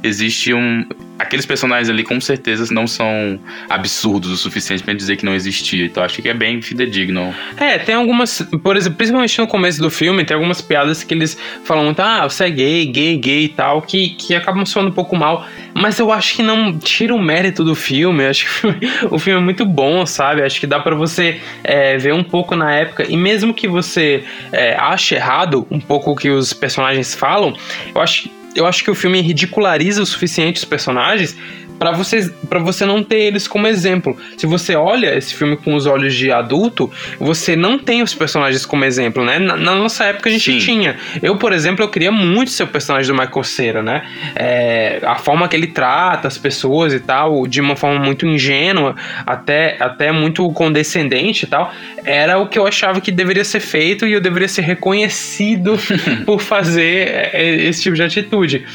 existe 0.05 0.53
um. 0.53 0.85
Aqueles 1.17 1.45
personagens 1.45 1.89
ali 1.89 2.03
com 2.03 2.19
certeza 2.19 2.73
não 2.73 2.85
são 2.85 3.39
absurdos 3.69 4.31
o 4.31 4.37
suficiente 4.37 4.83
pra 4.83 4.93
dizer 4.93 5.15
que 5.15 5.25
não 5.25 5.33
existia. 5.33 5.85
Então 5.85 6.03
acho 6.03 6.21
que 6.21 6.27
é 6.27 6.33
bem 6.33 6.61
fidedigno. 6.61 7.33
É, 7.55 7.77
tem 7.77 7.95
algumas, 7.95 8.41
por 8.61 8.75
exemplo, 8.75 8.97
principalmente 8.97 9.39
no 9.39 9.47
começo 9.47 9.81
do 9.81 9.89
filme, 9.89 10.25
tem 10.25 10.35
algumas 10.35 10.61
piadas 10.61 11.03
que 11.03 11.13
eles 11.13 11.37
falam 11.63 11.85
muito, 11.85 12.01
ah, 12.01 12.23
você 12.27 12.45
é 12.45 12.49
gay, 12.49 12.85
gay, 12.85 13.17
gay 13.17 13.45
e 13.45 13.49
tal, 13.49 13.81
que, 13.81 14.09
que 14.09 14.35
acabam 14.35 14.65
soando 14.65 14.89
um 14.89 14.93
pouco 14.93 15.15
mal, 15.15 15.47
mas 15.73 15.99
eu 15.99 16.11
acho 16.11 16.35
que 16.35 16.43
não 16.43 16.77
tira 16.77 17.15
o 17.15 17.21
mérito 17.21 17.63
do 17.63 17.75
filme, 17.75 18.23
eu 18.23 18.29
acho 18.29 18.45
que 18.45 18.67
o 19.09 19.17
filme, 19.17 19.39
é 19.39 19.43
muito 19.43 19.65
bom, 19.65 20.05
sabe? 20.05 20.41
Acho 20.41 20.59
que 20.59 20.67
dá 20.67 20.79
pra 20.79 20.95
você 20.95 21.39
é, 21.63 21.97
ver 21.97 22.13
um 22.13 22.23
pouco 22.23 22.55
na 22.55 22.73
época, 22.73 23.05
e 23.07 23.15
mesmo 23.15 23.53
que 23.53 23.67
você 23.67 24.23
é, 24.51 24.75
ache 24.75 25.15
errado 25.15 25.65
um 25.71 25.79
pouco 25.79 26.11
o 26.11 26.15
que 26.15 26.29
os 26.29 26.51
personagens 26.51 27.15
falam, 27.15 27.55
eu 27.93 28.01
acho, 28.01 28.29
eu 28.55 28.65
acho 28.65 28.83
que 28.83 28.89
o 28.89 28.95
filme 28.95 29.21
ridiculariza 29.21 30.01
o 30.01 30.05
suficiente 30.05 30.57
os 30.57 30.65
personagens 30.65 31.35
Pra 31.77 31.91
você, 31.91 32.31
pra 32.47 32.59
você 32.59 32.85
não 32.85 33.03
ter 33.03 33.19
eles 33.19 33.47
como 33.47 33.67
exemplo. 33.67 34.17
Se 34.38 34.45
você 34.45 34.75
olha 34.75 35.15
esse 35.15 35.33
filme 35.33 35.57
com 35.57 35.75
os 35.75 35.85
olhos 35.85 36.13
de 36.13 36.31
adulto, 36.31 36.91
você 37.19 37.55
não 37.55 37.77
tem 37.77 38.01
os 38.01 38.13
personagens 38.13 38.65
como 38.65 38.85
exemplo, 38.85 39.23
né? 39.25 39.39
Na, 39.39 39.57
na 39.57 39.75
nossa 39.75 40.05
época 40.05 40.29
a 40.29 40.31
gente 40.31 40.51
Sim. 40.51 40.59
tinha. 40.59 40.97
Eu, 41.21 41.38
por 41.38 41.51
exemplo, 41.51 41.83
eu 41.83 41.89
queria 41.89 42.11
muito 42.11 42.51
ser 42.51 42.63
o 42.63 42.67
personagem 42.67 43.13
do 43.13 43.19
Michael 43.19 43.43
Cera, 43.43 43.83
né? 43.83 44.03
É, 44.35 44.99
a 45.03 45.15
forma 45.15 45.47
que 45.47 45.55
ele 45.55 45.67
trata 45.67 46.27
as 46.27 46.38
pessoas 46.38 46.93
e 46.93 46.99
tal, 46.99 47.45
de 47.45 47.59
uma 47.59 47.75
forma 47.75 48.03
muito 48.03 48.25
ingênua, 48.25 48.95
até, 49.25 49.77
até 49.79 50.11
muito 50.11 50.49
condescendente 50.51 51.43
e 51.43 51.47
tal, 51.47 51.73
era 52.03 52.38
o 52.38 52.47
que 52.47 52.57
eu 52.57 52.65
achava 52.65 53.01
que 53.01 53.11
deveria 53.11 53.43
ser 53.43 53.59
feito 53.59 54.05
e 54.05 54.13
eu 54.13 54.21
deveria 54.21 54.47
ser 54.47 54.61
reconhecido 54.61 55.77
por 56.25 56.39
fazer 56.39 57.29
é, 57.33 57.55
esse 57.67 57.83
tipo 57.83 57.95
de 57.95 58.03
atitude. 58.03 58.65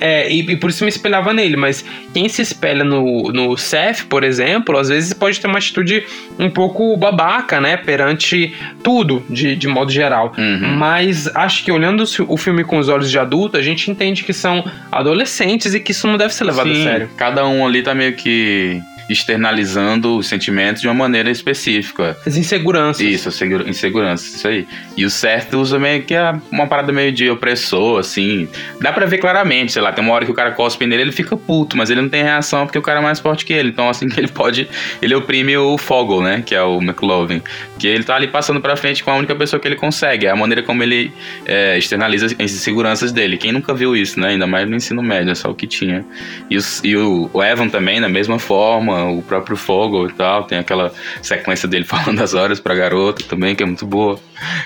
É, 0.00 0.32
e, 0.32 0.40
e 0.40 0.56
por 0.56 0.70
isso 0.70 0.82
me 0.82 0.88
espelhava 0.88 1.32
nele, 1.32 1.56
mas 1.56 1.84
quem 2.14 2.28
se 2.28 2.40
espelha 2.40 2.82
no, 2.82 3.30
no 3.32 3.56
Seth, 3.56 4.04
por 4.08 4.24
exemplo, 4.24 4.78
às 4.78 4.88
vezes 4.88 5.12
pode 5.12 5.38
ter 5.38 5.46
uma 5.46 5.58
atitude 5.58 6.04
um 6.38 6.48
pouco 6.48 6.96
babaca, 6.96 7.60
né, 7.60 7.76
perante 7.76 8.54
tudo, 8.82 9.22
de, 9.28 9.54
de 9.54 9.68
modo 9.68 9.90
geral. 9.92 10.32
Uhum. 10.38 10.76
Mas 10.78 11.26
acho 11.36 11.64
que 11.64 11.70
olhando 11.70 12.02
o 12.02 12.06
fi- 12.06 12.24
o 12.26 12.36
filme 12.36 12.64
com 12.64 12.78
os 12.78 12.88
olhos 12.88 13.10
de 13.10 13.18
adulto, 13.18 13.56
a 13.56 13.62
gente 13.62 13.90
entende 13.90 14.24
que 14.24 14.32
são 14.32 14.64
adolescentes 14.90 15.74
e 15.74 15.80
que 15.80 15.92
isso 15.92 16.06
não 16.06 16.16
deve 16.16 16.32
ser 16.34 16.44
levado 16.44 16.72
Sim, 16.72 16.80
a 16.80 16.84
sério. 16.84 17.10
Cada 17.16 17.46
um 17.46 17.66
ali 17.66 17.82
tá 17.82 17.94
meio 17.94 18.14
que 18.14 18.80
externalizando 19.10 20.16
os 20.16 20.26
sentimentos 20.28 20.82
de 20.82 20.88
uma 20.88 20.94
maneira 20.94 21.30
específica. 21.30 22.16
As 22.26 22.36
inseguranças. 22.36 23.00
Isso, 23.04 23.28
a 23.28 23.32
segura- 23.32 23.68
insegurança, 23.68 24.36
isso 24.36 24.46
aí. 24.48 24.66
E 24.96 25.04
o 25.04 25.10
certo 25.10 25.58
usa 25.58 25.78
meio 25.78 26.02
que 26.02 26.14
a- 26.14 26.38
uma 26.50 26.66
parada 26.66 26.92
meio 26.92 27.12
de 27.12 27.28
opressor, 27.30 27.98
assim. 28.00 28.48
Dá 28.80 28.92
pra 28.92 29.06
ver 29.06 29.18
claramente, 29.18 29.72
sei 29.72 29.82
lá, 29.82 29.92
tem 29.92 30.04
uma 30.04 30.12
hora 30.14 30.24
que 30.24 30.30
o 30.30 30.34
cara 30.34 30.50
cospe 30.52 30.86
nele, 30.86 31.02
ele 31.02 31.12
fica 31.12 31.36
puto, 31.36 31.76
mas 31.76 31.90
ele 31.90 32.00
não 32.02 32.08
tem 32.08 32.22
reação 32.22 32.66
porque 32.66 32.78
o 32.78 32.82
cara 32.82 33.00
é 33.00 33.02
mais 33.02 33.18
forte 33.20 33.44
que 33.44 33.52
ele. 33.52 33.68
Então, 33.70 33.88
assim 33.88 34.08
que 34.08 34.18
ele 34.20 34.28
pode, 34.28 34.68
ele 35.00 35.14
oprime 35.14 35.56
o 35.56 35.76
Foggle, 35.78 36.22
né? 36.22 36.42
Que 36.44 36.54
é 36.54 36.62
o 36.62 36.78
McLovin. 36.80 37.42
Que 37.78 37.86
ele 37.86 38.04
tá 38.04 38.16
ali 38.16 38.26
passando 38.28 38.60
pra 38.60 38.76
frente 38.76 39.02
com 39.02 39.10
a 39.10 39.16
única 39.16 39.34
pessoa 39.34 39.58
que 39.60 39.66
ele 39.68 39.76
consegue. 39.76 40.26
É 40.26 40.30
a 40.30 40.36
maneira 40.36 40.62
como 40.62 40.82
ele 40.82 41.12
é, 41.46 41.76
externaliza 41.78 42.26
as 42.26 42.32
inseguranças 42.52 43.12
dele. 43.12 43.36
Quem 43.36 43.52
nunca 43.52 43.72
viu 43.74 43.96
isso, 43.96 44.20
né? 44.20 44.28
Ainda 44.28 44.46
mais 44.46 44.68
no 44.68 44.76
ensino 44.76 45.02
médio, 45.02 45.30
é 45.30 45.34
só 45.34 45.50
o 45.50 45.54
que 45.54 45.66
tinha. 45.66 46.04
E, 46.48 46.56
os- 46.56 46.80
e 46.84 46.96
o, 46.96 47.30
o 47.32 47.42
Evan 47.42 47.68
também, 47.68 48.00
da 48.00 48.08
mesma 48.08 48.38
forma, 48.38 48.99
o 49.08 49.22
próprio 49.22 49.56
Foggle 49.56 50.08
e 50.08 50.12
tal, 50.12 50.44
tem 50.44 50.58
aquela 50.58 50.92
sequência 51.22 51.68
dele 51.68 51.84
falando 51.86 52.20
as 52.20 52.34
horas 52.34 52.60
pra 52.60 52.74
garota 52.74 53.24
também, 53.24 53.54
que 53.54 53.62
é 53.62 53.66
muito 53.66 53.86
boa. 53.86 54.18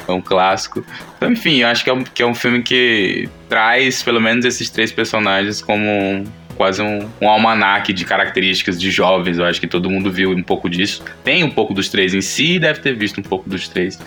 É 0.06 0.12
um 0.12 0.20
clássico. 0.20 0.84
Então, 1.16 1.32
enfim, 1.32 1.58
eu 1.58 1.68
acho 1.68 1.84
que 1.84 1.90
é 1.90 1.92
um, 1.92 2.04
que 2.04 2.22
é 2.22 2.26
um 2.26 2.34
filme 2.34 2.62
que 2.62 3.28
traz 3.48 4.02
pelo 4.02 4.20
menos 4.20 4.44
esses 4.44 4.70
três 4.70 4.92
personagens 4.92 5.60
como 5.60 6.24
quase 6.54 6.82
um, 6.82 7.08
um 7.20 7.28
almanaque 7.28 7.92
de 7.92 8.04
características 8.04 8.80
de 8.80 8.90
jovens. 8.90 9.38
Eu 9.38 9.44
acho 9.44 9.60
que 9.60 9.66
todo 9.66 9.90
mundo 9.90 10.10
viu 10.10 10.30
um 10.30 10.42
pouco 10.42 10.68
disso. 10.70 11.02
Tem 11.22 11.42
um 11.44 11.50
pouco 11.50 11.74
dos 11.74 11.88
três 11.88 12.14
em 12.14 12.20
si 12.20 12.54
e 12.54 12.58
deve 12.58 12.80
ter 12.80 12.94
visto 12.96 13.18
um 13.20 13.22
pouco 13.22 13.48
dos 13.48 13.68
três 13.68 13.98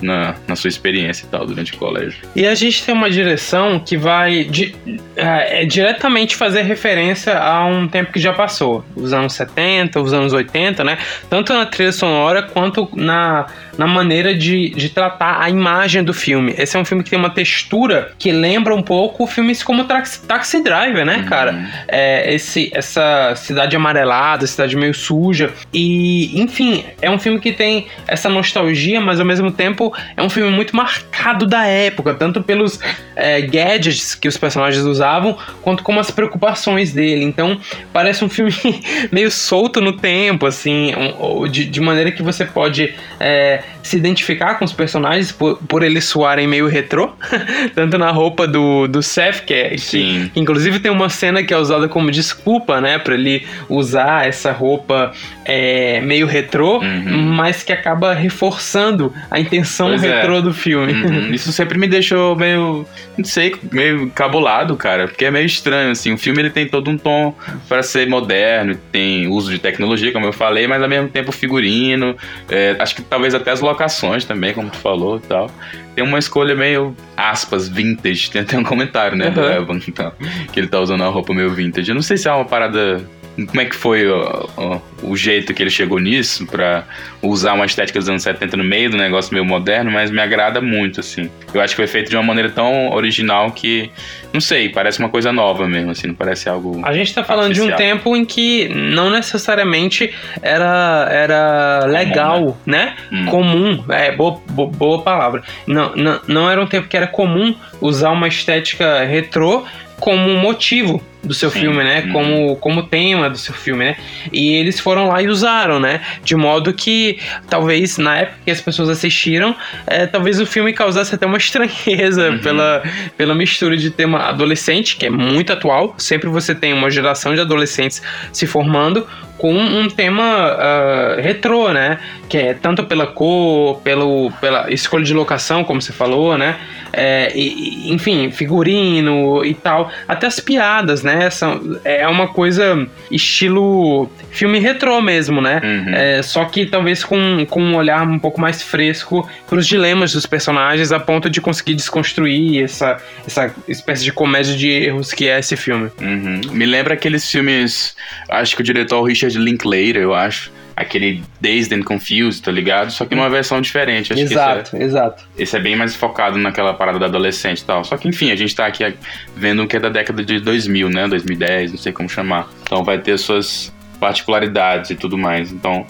na, 0.00 0.34
na 0.48 0.56
sua 0.56 0.68
experiência 0.68 1.24
e 1.24 1.28
tal 1.28 1.46
durante 1.46 1.72
o 1.74 1.76
colégio. 1.76 2.18
E 2.34 2.46
a 2.46 2.54
gente 2.54 2.84
tem 2.84 2.94
uma 2.94 3.08
direção 3.10 3.78
que 3.78 3.96
vai 3.96 4.44
di- 4.44 4.74
é, 5.16 5.62
é, 5.62 5.64
diretamente 5.64 6.34
fazer 6.34 6.62
referência 6.62 7.38
a 7.38 7.64
um 7.66 7.86
tempo 7.86 8.12
que 8.12 8.18
já 8.18 8.32
passou, 8.32 8.84
os 8.96 9.12
anos 9.12 9.32
70, 9.34 10.00
os 10.00 10.12
anos 10.12 10.32
80, 10.32 10.82
né? 10.82 10.98
Tanto 11.30 11.52
na 11.52 11.66
trilha 11.66 11.92
sonora 11.92 12.42
quanto 12.42 12.88
na, 12.96 13.46
na 13.78 13.86
maneira 13.86 14.34
de, 14.34 14.70
de 14.70 14.88
tratar 14.88 15.40
a 15.40 15.48
imagem 15.48 16.02
do 16.02 16.12
filme. 16.12 16.52
Esse 16.58 16.76
é 16.76 16.80
um 16.80 16.84
filme 16.84 17.04
que 17.04 17.10
tem 17.10 17.18
uma 17.18 17.30
textura 17.30 18.12
que 18.18 18.32
lembra 18.32 18.74
um 18.74 18.82
pouco 18.82 19.24
filmes 19.26 19.62
como 19.62 19.84
Taxi, 19.84 20.26
Taxi 20.26 20.62
Driver, 20.64 21.04
né, 21.04 21.24
cara? 21.28 21.70
É, 21.94 22.32
esse, 22.34 22.70
essa 22.74 23.34
cidade 23.36 23.76
amarelada, 23.76 24.46
cidade 24.46 24.74
meio 24.76 24.94
suja. 24.94 25.52
E, 25.72 26.40
enfim, 26.40 26.84
é 27.02 27.10
um 27.10 27.18
filme 27.18 27.38
que 27.38 27.52
tem 27.52 27.86
essa 28.08 28.30
nostalgia, 28.30 28.98
mas 28.98 29.20
ao 29.20 29.26
mesmo 29.26 29.50
tempo 29.52 29.94
é 30.16 30.22
um 30.22 30.30
filme 30.30 30.50
muito 30.50 30.74
marcado 30.74 31.46
da 31.46 31.66
época, 31.66 32.14
tanto 32.14 32.42
pelos 32.42 32.80
é, 33.14 33.42
gadgets 33.42 34.14
que 34.14 34.26
os 34.26 34.38
personagens 34.38 34.84
usavam, 34.84 35.36
quanto 35.60 35.82
como 35.82 36.00
as 36.00 36.10
preocupações 36.10 36.92
dele. 36.94 37.24
Então, 37.24 37.60
parece 37.92 38.24
um 38.24 38.28
filme 38.28 38.52
meio 39.12 39.30
solto 39.30 39.78
no 39.80 39.92
tempo, 39.92 40.46
assim, 40.46 40.94
um- 40.94 41.14
ou 41.18 41.46
de, 41.46 41.66
de 41.66 41.80
maneira 41.80 42.10
que 42.10 42.22
você 42.22 42.46
pode 42.46 42.94
é, 43.20 43.62
se 43.82 43.96
identificar 43.98 44.54
com 44.58 44.64
os 44.64 44.72
personagens 44.72 45.30
por, 45.30 45.58
por 45.68 45.82
eles 45.82 46.04
soarem 46.04 46.46
meio 46.46 46.66
retrô, 46.68 47.10
tanto 47.74 47.98
na 47.98 48.10
roupa 48.10 48.46
do, 48.48 48.86
do 48.88 49.02
Seth, 49.02 49.44
que 49.44 49.52
é. 49.52 49.68
que- 49.70 49.78
Sim. 49.78 50.30
Inclusive 50.34 50.78
tem 50.78 50.90
uma 50.90 51.10
cena 51.10 51.42
que 51.42 51.52
é 51.52 51.56
usada 51.58 51.81
como 51.88 52.10
desculpa, 52.10 52.80
né, 52.80 52.98
Pra 52.98 53.14
ele 53.14 53.46
usar 53.68 54.26
essa 54.26 54.52
roupa 54.52 55.12
é, 55.44 56.00
meio 56.00 56.26
retrô, 56.26 56.78
Uhum. 56.78 57.22
mas 57.34 57.62
que 57.62 57.72
acaba 57.72 58.12
reforçando 58.14 59.12
a 59.30 59.38
intenção 59.40 59.88
Pois 59.88 60.02
é. 60.04 60.16
retrô 60.16 60.40
do 60.40 60.52
filme. 60.52 60.92
Uhum. 60.92 61.28
Isso 61.34 61.52
sempre 61.52 61.78
me 61.78 61.86
deixou 61.88 62.36
meio, 62.36 62.86
não 63.16 63.24
sei, 63.24 63.54
meio 63.72 64.10
cabulado, 64.10 64.76
cara, 64.76 65.08
porque 65.08 65.24
é 65.24 65.30
meio 65.30 65.46
estranho, 65.46 65.90
assim. 65.92 66.12
O 66.12 66.18
filme 66.18 66.40
ele 66.40 66.50
tem 66.50 66.66
todo 66.66 66.90
um 66.90 66.96
tom 66.98 67.34
para 67.68 67.82
ser 67.82 68.08
moderno, 68.08 68.76
tem 68.90 69.26
uso 69.26 69.50
de 69.50 69.58
tecnologia, 69.58 70.12
como 70.12 70.26
eu 70.26 70.32
falei, 70.32 70.66
mas 70.66 70.82
ao 70.82 70.88
mesmo 70.88 71.08
tempo 71.08 71.32
figurino, 71.32 72.16
é, 72.48 72.76
acho 72.78 72.94
que 72.94 73.02
talvez 73.02 73.34
até 73.34 73.50
as 73.50 73.60
locações 73.60 74.24
também, 74.24 74.52
como 74.54 74.70
tu 74.70 74.78
falou 74.78 75.16
e 75.16 75.20
tal. 75.20 75.50
Tem 75.94 76.02
uma 76.02 76.18
escolha 76.18 76.54
meio, 76.54 76.96
aspas, 77.14 77.68
vintage. 77.68 78.30
Tem 78.30 78.40
até 78.40 78.56
um 78.56 78.62
comentário, 78.64 79.14
né, 79.14 79.28
do 79.28 79.40
Uhum. 79.42 79.52
Evan, 79.52 79.78
então, 79.86 80.10
que 80.50 80.58
ele 80.58 80.66
tá 80.66 80.80
usando 80.80 81.02
uma 81.02 81.10
roupa 81.10 81.34
meio 81.34 81.50
vintage. 81.50 81.71
Eu 81.88 81.94
não 81.94 82.02
sei 82.02 82.16
se 82.16 82.28
é 82.28 82.32
uma 82.32 82.44
parada 82.44 83.02
como 83.48 83.62
é 83.62 83.64
que 83.64 83.74
foi 83.74 84.06
ó, 84.10 84.46
ó, 84.58 84.78
o 85.02 85.16
jeito 85.16 85.54
que 85.54 85.62
ele 85.62 85.70
chegou 85.70 85.98
nisso 85.98 86.44
pra 86.46 86.84
usar 87.22 87.54
uma 87.54 87.64
estética 87.64 87.98
dos 87.98 88.06
anos 88.06 88.22
70 88.22 88.58
no 88.58 88.62
meio 88.64 88.90
do 88.90 88.98
negócio 88.98 89.32
meio 89.32 89.42
moderno, 89.42 89.90
mas 89.90 90.10
me 90.10 90.20
agrada 90.20 90.60
muito, 90.60 91.00
assim. 91.00 91.30
Eu 91.54 91.62
acho 91.62 91.72
que 91.72 91.76
foi 91.76 91.86
feito 91.86 92.10
de 92.10 92.16
uma 92.16 92.22
maneira 92.22 92.50
tão 92.50 92.90
original 92.92 93.50
que, 93.52 93.90
não 94.34 94.40
sei, 94.40 94.68
parece 94.68 94.98
uma 94.98 95.08
coisa 95.08 95.32
nova 95.32 95.66
mesmo, 95.66 95.92
assim, 95.92 96.08
não 96.08 96.14
parece 96.14 96.46
algo. 96.46 96.82
A 96.84 96.92
gente 96.92 97.14
tá 97.14 97.24
falando 97.24 97.54
de 97.54 97.60
um 97.62 97.64
Artificial. 97.70 97.96
tempo 97.96 98.14
em 98.14 98.22
que 98.26 98.68
não 98.68 99.08
necessariamente 99.08 100.12
era, 100.42 101.08
era 101.10 101.86
legal, 101.86 102.58
né? 102.66 102.96
Hum. 103.10 103.24
Comum, 103.26 103.84
é, 103.88 104.12
boa, 104.12 104.40
bo- 104.50 104.66
boa 104.68 105.00
palavra. 105.02 105.42
Não, 105.66 105.96
não, 105.96 106.20
não 106.28 106.50
era 106.50 106.60
um 106.60 106.66
tempo 106.66 106.86
que 106.86 106.96
era 106.98 107.06
comum 107.06 107.54
usar 107.80 108.10
uma 108.10 108.28
estética 108.28 109.04
retrô 109.04 109.64
como 109.98 110.34
motivo 110.36 111.02
do 111.22 111.34
seu 111.34 111.50
Sim. 111.50 111.60
filme, 111.60 111.84
né? 111.84 112.02
Uhum. 112.06 112.12
Como, 112.12 112.56
como 112.56 112.82
tema 112.82 113.30
do 113.30 113.38
seu 113.38 113.54
filme, 113.54 113.84
né? 113.84 113.96
E 114.32 114.54
eles 114.54 114.80
foram 114.80 115.08
lá 115.08 115.22
e 115.22 115.28
usaram, 115.28 115.78
né? 115.78 116.00
De 116.24 116.34
modo 116.34 116.72
que 116.72 117.18
talvez 117.48 117.98
na 117.98 118.18
época 118.18 118.38
que 118.44 118.50
as 118.50 118.60
pessoas 118.60 118.88
assistiram, 118.88 119.54
é, 119.86 120.06
talvez 120.06 120.40
o 120.40 120.46
filme 120.46 120.72
causasse 120.72 121.14
até 121.14 121.26
uma 121.26 121.38
estranheza 121.42 122.32
Uhum. 122.32 122.38
pela, 122.38 122.82
pela 123.16 123.34
mistura 123.34 123.76
de 123.76 123.90
tema 123.90 124.20
adolescente, 124.28 124.96
que 124.96 125.06
é 125.06 125.10
muito 125.10 125.52
atual. 125.52 125.94
Sempre 125.98 126.28
você 126.28 126.54
tem 126.54 126.72
uma 126.72 126.90
geração 126.90 127.34
de 127.34 127.40
adolescentes 127.40 128.02
se 128.32 128.46
formando 128.46 129.06
com 129.38 129.52
um 129.54 129.88
tema 129.88 130.22
ah, 130.22 131.16
retrô, 131.20 131.72
né? 131.72 131.98
Que 132.28 132.38
é 132.38 132.54
tanto 132.54 132.84
pela 132.84 133.06
cor, 133.08 133.80
pelo, 133.80 134.30
pela 134.40 134.70
escolha 134.72 135.04
de 135.04 135.12
locação, 135.12 135.64
como 135.64 135.82
você 135.82 135.92
falou, 135.92 136.38
né? 136.38 136.56
É, 136.92 137.32
e, 137.34 137.92
enfim, 137.92 138.30
figurino 138.30 139.44
e 139.44 139.52
tal. 139.54 139.90
Até 140.06 140.26
as 140.26 140.38
piadas, 140.38 141.02
né? 141.02 141.11
São, 141.30 141.78
é 141.84 142.06
uma 142.08 142.28
coisa 142.28 142.86
estilo 143.10 144.10
filme 144.30 144.58
retrô 144.58 145.00
mesmo, 145.00 145.40
né? 145.40 145.60
Uhum. 145.62 145.94
É, 145.94 146.22
só 146.22 146.44
que 146.44 146.66
talvez 146.66 147.04
com, 147.04 147.46
com 147.48 147.62
um 147.62 147.76
olhar 147.76 148.06
um 148.06 148.18
pouco 148.18 148.40
mais 148.40 148.62
fresco 148.62 149.28
pros 149.48 149.66
dilemas 149.66 150.12
dos 150.12 150.26
personagens, 150.26 150.92
a 150.92 151.00
ponto 151.00 151.28
de 151.28 151.40
conseguir 151.40 151.74
desconstruir 151.74 152.64
essa, 152.64 152.96
essa 153.26 153.54
espécie 153.68 154.04
de 154.04 154.12
comédia 154.12 154.56
de 154.56 154.68
erros 154.68 155.12
que 155.12 155.28
é 155.28 155.38
esse 155.38 155.56
filme. 155.56 155.90
Uhum. 156.00 156.40
Me 156.52 156.66
lembra 156.66 156.94
aqueles 156.94 157.30
filmes, 157.30 157.94
acho 158.28 158.56
que 158.56 158.62
o 158.62 158.64
diretor 158.64 158.96
é 158.96 158.98
o 159.00 159.04
Richard 159.04 159.38
Linklater, 159.38 159.96
eu 159.96 160.14
acho. 160.14 160.50
Aquele 160.76 161.22
Dazed 161.40 161.72
and 161.72 161.82
Confused, 161.82 162.42
tá 162.42 162.50
ligado? 162.50 162.90
Só 162.90 163.04
que 163.04 163.14
numa 163.14 163.28
versão 163.30 163.60
diferente. 163.60 164.12
Acho 164.12 164.22
exato, 164.22 164.70
que 164.70 164.76
esse 164.76 164.76
é, 164.76 164.86
exato. 164.86 165.24
Esse 165.38 165.56
é 165.56 165.60
bem 165.60 165.76
mais 165.76 165.94
focado 165.94 166.38
naquela 166.38 166.74
parada 166.74 166.98
da 166.98 167.06
adolescente 167.06 167.60
e 167.60 167.64
tal. 167.64 167.84
Só 167.84 167.96
que, 167.96 168.08
enfim, 168.08 168.30
a 168.30 168.36
gente 168.36 168.54
tá 168.54 168.66
aqui 168.66 168.94
vendo 169.36 169.62
um 169.62 169.66
que 169.66 169.76
é 169.76 169.80
da 169.80 169.88
década 169.88 170.24
de 170.24 170.40
2000, 170.40 170.90
né? 170.90 171.08
2010, 171.08 171.72
não 171.72 171.78
sei 171.78 171.92
como 171.92 172.08
chamar. 172.08 172.48
Então 172.62 172.82
vai 172.84 172.98
ter 172.98 173.18
suas 173.18 173.72
particularidades 174.00 174.90
e 174.90 174.94
tudo 174.94 175.16
mais. 175.16 175.52
Então, 175.52 175.86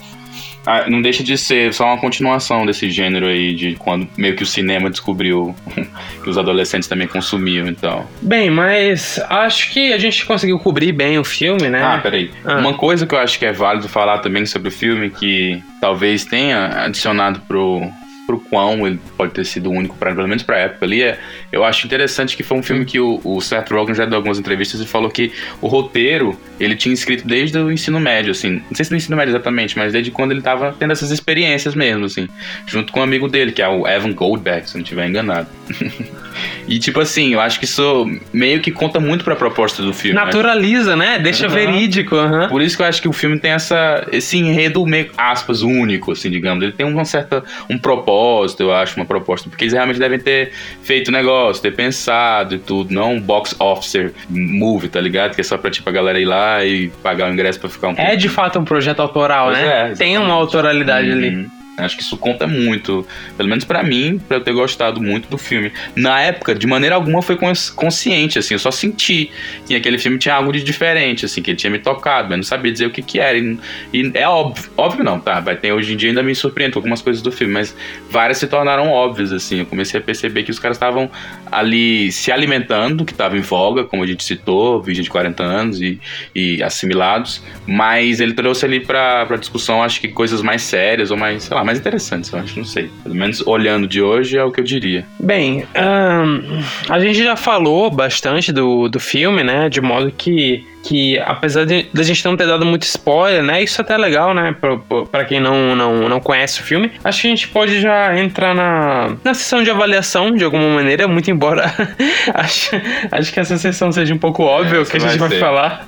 ah, 0.65 0.89
não 0.89 1.01
deixa 1.01 1.23
de 1.23 1.37
ser 1.37 1.73
só 1.73 1.85
uma 1.85 1.97
continuação 1.97 2.65
desse 2.65 2.89
gênero 2.89 3.27
aí, 3.27 3.53
de 3.53 3.75
quando 3.75 4.07
meio 4.17 4.35
que 4.35 4.43
o 4.43 4.45
cinema 4.45 4.89
descobriu 4.89 5.55
que 6.23 6.29
os 6.29 6.37
adolescentes 6.37 6.87
também 6.87 7.07
consumiam, 7.07 7.67
então. 7.67 8.07
Bem, 8.21 8.49
mas 8.49 9.19
acho 9.29 9.71
que 9.71 9.91
a 9.91 9.97
gente 9.97 10.25
conseguiu 10.25 10.57
cobrir 10.59 10.91
bem 10.91 11.19
o 11.19 11.23
filme, 11.23 11.69
né? 11.69 11.83
Ah, 11.83 11.99
peraí. 12.01 12.31
Ah. 12.45 12.57
Uma 12.57 12.73
coisa 12.73 13.05
que 13.05 13.13
eu 13.13 13.19
acho 13.19 13.37
que 13.37 13.45
é 13.45 13.51
válido 13.51 13.89
falar 13.89 14.19
também 14.19 14.45
sobre 14.45 14.69
o 14.69 14.71
filme, 14.71 15.09
que 15.09 15.61
talvez 15.81 16.23
tenha 16.23 16.85
adicionado 16.85 17.41
pro, 17.41 17.81
pro 18.25 18.39
quão 18.39 18.87
ele 18.87 18.99
pode 19.17 19.33
ter 19.33 19.45
sido 19.45 19.69
único, 19.69 19.97
pra, 19.97 20.15
pelo 20.15 20.27
menos 20.27 20.43
pra 20.43 20.57
época 20.59 20.85
ali, 20.85 21.03
é, 21.03 21.19
eu 21.53 21.63
acho 21.63 21.85
interessante 21.85 22.35
que 22.35 22.41
foi 22.41 22.57
um 22.57 22.63
filme 22.63 22.83
que 22.83 22.99
o, 22.99 23.21
o 23.23 23.39
Seth 23.39 23.69
Rogen 23.69 23.93
já 23.93 24.05
deu 24.05 24.15
algumas 24.15 24.39
entrevistas 24.39 24.81
e 24.81 24.87
falou 24.87 25.07
que 25.07 25.31
o 25.61 25.67
roteiro 25.67 26.35
ele 26.59 26.75
tinha 26.75 26.91
escrito 26.91 27.27
desde 27.27 27.59
o 27.59 27.71
ensino 27.71 27.99
médio, 27.99 28.31
assim, 28.31 28.63
não 28.67 28.75
sei 28.75 28.85
se 28.85 28.91
no 28.91 28.97
ensino 28.97 29.15
médio 29.15 29.31
exatamente, 29.31 29.77
mas 29.77 29.93
desde 29.93 30.09
quando 30.09 30.31
ele 30.31 30.41
tava 30.41 30.75
tendo 30.77 30.91
essas 30.91 31.11
experiências 31.11 31.75
mesmo, 31.75 32.05
assim, 32.05 32.27
junto 32.65 32.91
com 32.91 33.01
um 33.01 33.03
amigo 33.03 33.27
dele, 33.27 33.51
que 33.51 33.61
é 33.61 33.67
o 33.67 33.87
Evan 33.87 34.13
Goldberg, 34.13 34.67
se 34.67 34.75
não 34.75 34.81
estiver 34.81 35.07
enganado. 35.07 35.47
e 36.67 36.79
tipo 36.79 36.99
assim, 36.99 37.33
eu 37.33 37.39
acho 37.39 37.59
que 37.59 37.65
isso 37.65 38.09
meio 38.31 38.59
que 38.59 38.71
conta 38.71 38.99
muito 38.99 39.23
pra 39.23 39.35
proposta 39.35 39.83
do 39.83 39.93
filme. 39.93 40.15
Naturaliza, 40.15 40.95
né? 40.95 41.19
Deixa 41.19 41.47
uhum. 41.47 41.53
verídico. 41.53 42.15
Uhum. 42.15 42.47
Por 42.49 42.61
isso 42.61 42.75
que 42.75 42.81
eu 42.81 42.87
acho 42.87 43.01
que 43.01 43.07
o 43.07 43.13
filme 43.13 43.39
tem 43.39 43.51
essa, 43.51 44.07
esse 44.11 44.37
enredo 44.37 44.83
meio, 44.85 45.11
aspas, 45.17 45.61
único, 45.61 46.11
assim, 46.13 46.31
digamos. 46.31 46.63
Ele 46.63 46.71
tem 46.71 46.85
uma 46.85 47.05
certa, 47.05 47.43
um 47.69 47.77
propósito, 47.77 48.63
eu 48.63 48.73
acho, 48.73 48.95
uma 48.95 49.05
proposta, 49.05 49.49
porque 49.49 49.65
eles 49.65 49.73
realmente 49.73 49.99
devem 49.99 50.19
ter 50.19 50.51
feito 50.81 51.09
o 51.09 51.11
negócio, 51.43 51.61
ter 51.61 51.75
pensado 51.75 52.55
e 52.55 52.59
tudo, 52.59 52.93
não 52.93 53.13
um 53.13 53.21
box 53.21 53.55
officer 53.59 54.13
movie, 54.29 54.89
tá 54.89 54.99
ligado? 54.99 55.35
Que 55.35 55.41
é 55.41 55.43
só 55.43 55.57
pra, 55.57 55.69
tipo, 55.69 55.87
a 55.89 55.91
galera 55.91 56.19
ir 56.19 56.25
lá 56.25 56.63
e 56.63 56.89
pagar 57.01 57.29
o 57.29 57.33
ingresso 57.33 57.59
pra 57.59 57.69
ficar 57.69 57.89
um 57.89 57.95
É 57.97 58.15
de 58.15 58.29
fato 58.29 58.59
um 58.59 58.63
projeto 58.63 59.01
autoral, 59.01 59.47
pois 59.47 59.57
né? 59.57 59.91
É, 59.91 59.95
tem 59.95 60.17
uma 60.17 60.33
autoralidade 60.33 61.09
uhum. 61.09 61.17
ali. 61.17 61.62
Acho 61.77 61.97
que 61.97 62.03
isso 62.03 62.15
conta 62.17 62.45
muito, 62.45 63.05
pelo 63.35 63.49
menos 63.49 63.65
para 63.65 63.81
mim, 63.81 64.19
para 64.27 64.37
eu 64.37 64.41
ter 64.41 64.53
gostado 64.53 65.01
muito 65.01 65.27
do 65.27 65.37
filme. 65.37 65.71
Na 65.95 66.21
época, 66.21 66.53
de 66.53 66.67
maneira 66.67 66.95
alguma 66.95 67.21
foi 67.21 67.37
consciente, 67.75 68.37
assim, 68.37 68.53
eu 68.53 68.59
só 68.59 68.69
senti 68.69 69.31
que 69.65 69.75
aquele 69.75 69.97
filme 69.97 70.19
tinha 70.19 70.35
algo 70.35 70.51
de 70.51 70.63
diferente, 70.63 71.25
assim, 71.25 71.41
que 71.41 71.49
ele 71.51 71.57
tinha 71.57 71.71
me 71.71 71.79
tocado, 71.79 72.29
mas 72.29 72.37
não 72.37 72.43
sabia 72.43 72.71
dizer 72.71 72.85
o 72.85 72.91
que 72.91 73.01
que 73.01 73.19
era. 73.19 73.37
E, 73.37 73.57
e, 73.91 74.11
é 74.13 74.27
óbvio, 74.27 74.69
óbvio 74.77 75.03
não, 75.03 75.19
tá? 75.19 75.39
Vai 75.39 75.55
ter 75.55 75.73
hoje 75.73 75.93
em 75.93 75.97
dia 75.97 76.09
ainda 76.09 76.21
me 76.21 76.35
surpreende 76.35 76.77
algumas 76.77 77.01
coisas 77.01 77.23
do 77.23 77.31
filme, 77.31 77.53
mas 77.53 77.75
várias 78.09 78.37
se 78.37 78.45
tornaram 78.47 78.89
óbvias, 78.89 79.31
assim. 79.31 79.59
Eu 79.59 79.65
comecei 79.65 79.99
a 79.99 80.03
perceber 80.03 80.43
que 80.43 80.51
os 80.51 80.59
caras 80.59 80.77
estavam 80.77 81.09
ali 81.51 82.11
se 82.11 82.31
alimentando, 82.31 83.03
que 83.03 83.13
estava 83.13 83.35
em 83.35 83.41
voga, 83.41 83.83
como 83.83 84.03
a 84.03 84.07
gente 84.07 84.23
citou, 84.23 84.81
vídeo 84.81 85.03
de 85.03 85.09
40 85.09 85.43
anos 85.43 85.81
e, 85.81 85.99
e 86.35 86.61
assimilados, 86.61 87.41
mas 87.65 88.19
ele 88.19 88.33
trouxe 88.33 88.65
ali 88.65 88.79
pra 88.79 89.25
discussão, 89.37 89.81
acho 89.81 89.99
que 89.99 90.07
coisas 90.07 90.41
mais 90.41 90.61
sérias 90.61 91.09
ou 91.09 91.17
mais, 91.17 91.43
sei 91.43 91.55
lá, 91.55 91.62
mais 91.63 91.79
interessantes, 91.79 92.31
eu 92.31 92.39
acho, 92.39 92.57
não 92.57 92.65
sei. 92.65 92.89
Pelo 93.03 93.15
menos 93.15 93.45
olhando 93.45 93.87
de 93.87 94.01
hoje 94.01 94.37
é 94.37 94.43
o 94.43 94.51
que 94.51 94.59
eu 94.59 94.63
diria. 94.63 95.05
Bem, 95.19 95.65
um, 95.75 96.63
a 96.89 96.99
gente 96.99 97.23
já 97.23 97.35
falou 97.35 97.89
bastante 97.89 98.51
do, 98.51 98.87
do 98.89 98.99
filme, 98.99 99.43
né? 99.43 99.69
De 99.69 99.81
modo 99.81 100.11
que 100.11 100.65
que 100.83 101.17
apesar 101.19 101.65
de, 101.65 101.87
de 101.91 102.01
a 102.01 102.03
gente 102.03 102.23
não 102.25 102.35
ter 102.35 102.45
dado 102.45 102.65
muito 102.65 102.83
spoiler, 102.83 103.41
né? 103.41 103.63
Isso 103.63 103.81
é 103.81 103.83
até 103.83 103.97
legal, 103.97 104.33
né? 104.33 104.53
Pra, 104.59 104.77
pra 105.05 105.25
quem 105.25 105.39
não, 105.39 105.75
não, 105.75 106.09
não 106.09 106.19
conhece 106.19 106.59
o 106.59 106.63
filme. 106.63 106.91
Acho 107.03 107.21
que 107.21 107.27
a 107.27 107.29
gente 107.29 107.47
pode 107.47 107.79
já 107.79 108.19
entrar 108.19 108.53
na, 108.53 109.15
na 109.23 109.33
sessão 109.33 109.63
de 109.63 109.71
avaliação, 109.71 110.35
de 110.35 110.43
alguma 110.43 110.67
maneira, 110.67 111.07
muito 111.07 111.31
embora 111.31 111.73
acho, 112.35 112.71
acho 113.11 113.33
que 113.33 113.39
essa 113.39 113.57
sessão 113.57 113.91
seja 113.91 114.13
um 114.13 114.17
pouco 114.17 114.43
óbvia 114.43 114.77
é, 114.77 114.81
o 114.81 114.85
que 114.85 114.97
a 114.97 114.99
gente 114.99 115.17
vai, 115.17 115.29
vai 115.29 115.39
falar. 115.39 115.87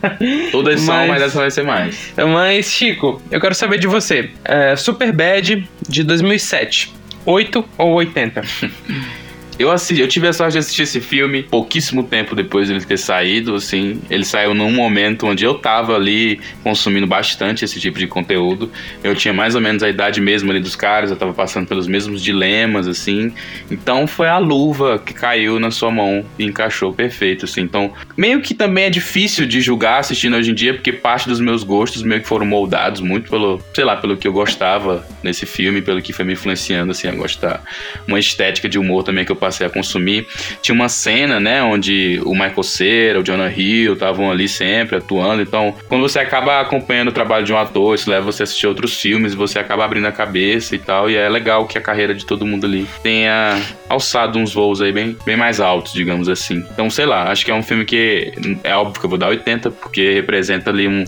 Todas 0.51 0.79
são, 0.79 0.95
mas, 0.95 1.09
mas 1.09 1.21
essa 1.23 1.39
vai 1.39 1.51
ser 1.51 1.63
mais. 1.63 2.13
Mas, 2.15 2.71
Chico, 2.71 3.21
eu 3.29 3.41
quero 3.41 3.53
saber 3.53 3.77
de 3.77 3.87
você. 3.87 4.29
É, 4.45 4.75
Super 4.77 5.11
Bad 5.11 5.67
de 5.87 6.03
2007. 6.03 6.93
8 7.25 7.65
ou 7.77 7.93
80? 7.95 8.41
Eu, 9.57 9.71
assisti, 9.71 10.01
eu 10.01 10.07
tive 10.07 10.27
a 10.27 10.33
sorte 10.33 10.53
de 10.53 10.59
assistir 10.59 10.81
esse 10.81 10.99
filme 10.99 11.41
pouquíssimo 11.41 12.03
tempo 12.03 12.35
depois 12.35 12.67
dele 12.67 12.83
ter 12.83 12.97
saído, 12.97 13.55
assim. 13.55 14.01
Ele 14.09 14.25
saiu 14.25 14.53
num 14.53 14.69
momento 14.69 15.25
onde 15.27 15.45
eu 15.45 15.53
tava 15.53 15.95
ali 15.95 16.41
consumindo 16.61 17.07
bastante 17.07 17.63
esse 17.63 17.79
tipo 17.79 17.97
de 17.97 18.05
conteúdo. 18.05 18.69
Eu 19.01 19.15
tinha 19.15 19.33
mais 19.33 19.55
ou 19.55 19.61
menos 19.61 19.81
a 19.81 19.89
idade 19.89 20.19
mesmo 20.19 20.51
ali 20.51 20.59
dos 20.59 20.75
caras, 20.75 21.09
eu 21.09 21.15
tava 21.15 21.33
passando 21.33 21.67
pelos 21.67 21.87
mesmos 21.87 22.21
dilemas, 22.21 22.85
assim. 22.85 23.33
Então 23.71 24.05
foi 24.05 24.27
a 24.27 24.37
luva 24.37 24.99
que 24.99 25.13
caiu 25.13 25.57
na 25.57 25.71
sua 25.71 25.89
mão 25.89 26.25
e 26.37 26.43
encaixou 26.43 26.91
perfeito, 26.91 27.45
assim. 27.45 27.61
Então, 27.61 27.93
meio 28.17 28.41
que 28.41 28.53
também 28.53 28.83
é 28.83 28.89
difícil 28.89 29.45
de 29.45 29.61
julgar 29.61 29.99
assistindo 29.99 30.35
hoje 30.35 30.51
em 30.51 30.53
dia, 30.53 30.73
porque 30.73 30.91
parte 30.91 31.29
dos 31.29 31.39
meus 31.39 31.63
gostos 31.63 32.03
meio 32.03 32.19
que 32.19 32.27
foram 32.27 32.45
moldados 32.45 32.99
muito 32.99 33.29
pelo, 33.29 33.61
sei 33.73 33.85
lá, 33.85 33.95
pelo 33.95 34.17
que 34.17 34.27
eu 34.27 34.33
gostava 34.33 35.07
nesse 35.23 35.45
filme, 35.45 35.81
pelo 35.81 36.01
que 36.01 36.11
foi 36.11 36.25
me 36.25 36.33
influenciando, 36.33 36.91
assim, 36.91 37.07
a 37.07 37.11
gostar. 37.11 37.63
Uma 38.05 38.19
estética 38.19 38.67
de 38.67 38.77
humor 38.77 39.03
também 39.03 39.23
que 39.23 39.31
eu 39.31 39.44
passei 39.45 39.67
a 39.67 39.69
consumir. 39.69 40.27
Tinha 40.61 40.73
uma 40.73 40.89
cena, 40.89 41.39
né, 41.39 41.61
onde 41.61 42.19
o 42.25 42.31
Michael 42.31 42.63
Cera, 42.63 43.19
o 43.19 43.23
Jonah 43.23 43.51
Hill 43.51 43.93
estavam 43.93 44.31
ali 44.31 44.47
sempre 44.47 44.97
atuando. 44.97 45.41
Então, 45.41 45.75
quando 45.87 46.01
você 46.01 46.19
acaba 46.19 46.59
acompanhando 46.59 47.09
o 47.09 47.11
trabalho 47.11 47.45
de 47.45 47.53
um 47.53 47.57
ator, 47.57 47.93
isso 47.93 48.09
leva 48.09 48.25
você 48.25 48.41
a 48.41 48.45
assistir 48.45 48.65
outros 48.65 48.99
filmes, 48.99 49.35
você 49.35 49.59
acaba 49.59 49.85
abrindo 49.85 50.07
a 50.07 50.11
cabeça 50.11 50.75
e 50.75 50.79
tal. 50.79 51.09
E 51.09 51.15
é 51.15 51.29
legal 51.29 51.65
que 51.67 51.77
a 51.77 51.81
carreira 51.81 52.15
de 52.15 52.25
todo 52.25 52.45
mundo 52.45 52.65
ali 52.65 52.87
tenha 53.03 53.61
alçado 53.87 54.39
uns 54.39 54.53
voos 54.53 54.81
aí 54.81 54.91
bem, 54.91 55.15
bem 55.25 55.37
mais 55.37 55.59
altos, 55.59 55.93
digamos 55.93 56.27
assim. 56.27 56.65
Então, 56.71 56.89
sei 56.89 57.05
lá, 57.05 57.31
acho 57.31 57.45
que 57.45 57.51
é 57.51 57.53
um 57.53 57.63
filme 57.63 57.85
que 57.85 58.33
é 58.63 58.75
óbvio 58.75 58.99
que 58.99 59.05
eu 59.05 59.09
vou 59.09 59.19
dar 59.19 59.27
80, 59.27 59.69
porque 59.71 60.13
representa 60.13 60.71
ali 60.71 60.87
um. 60.87 61.03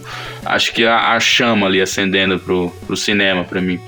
Acho 0.45 0.71
que 0.73 0.85
a, 0.85 1.13
a 1.13 1.19
chama 1.19 1.65
ali 1.65 1.81
acendendo 1.81 2.37
pro, 2.39 2.71
pro 2.85 2.95
cinema 2.95 3.43
para 3.43 3.61
mim 3.61 3.79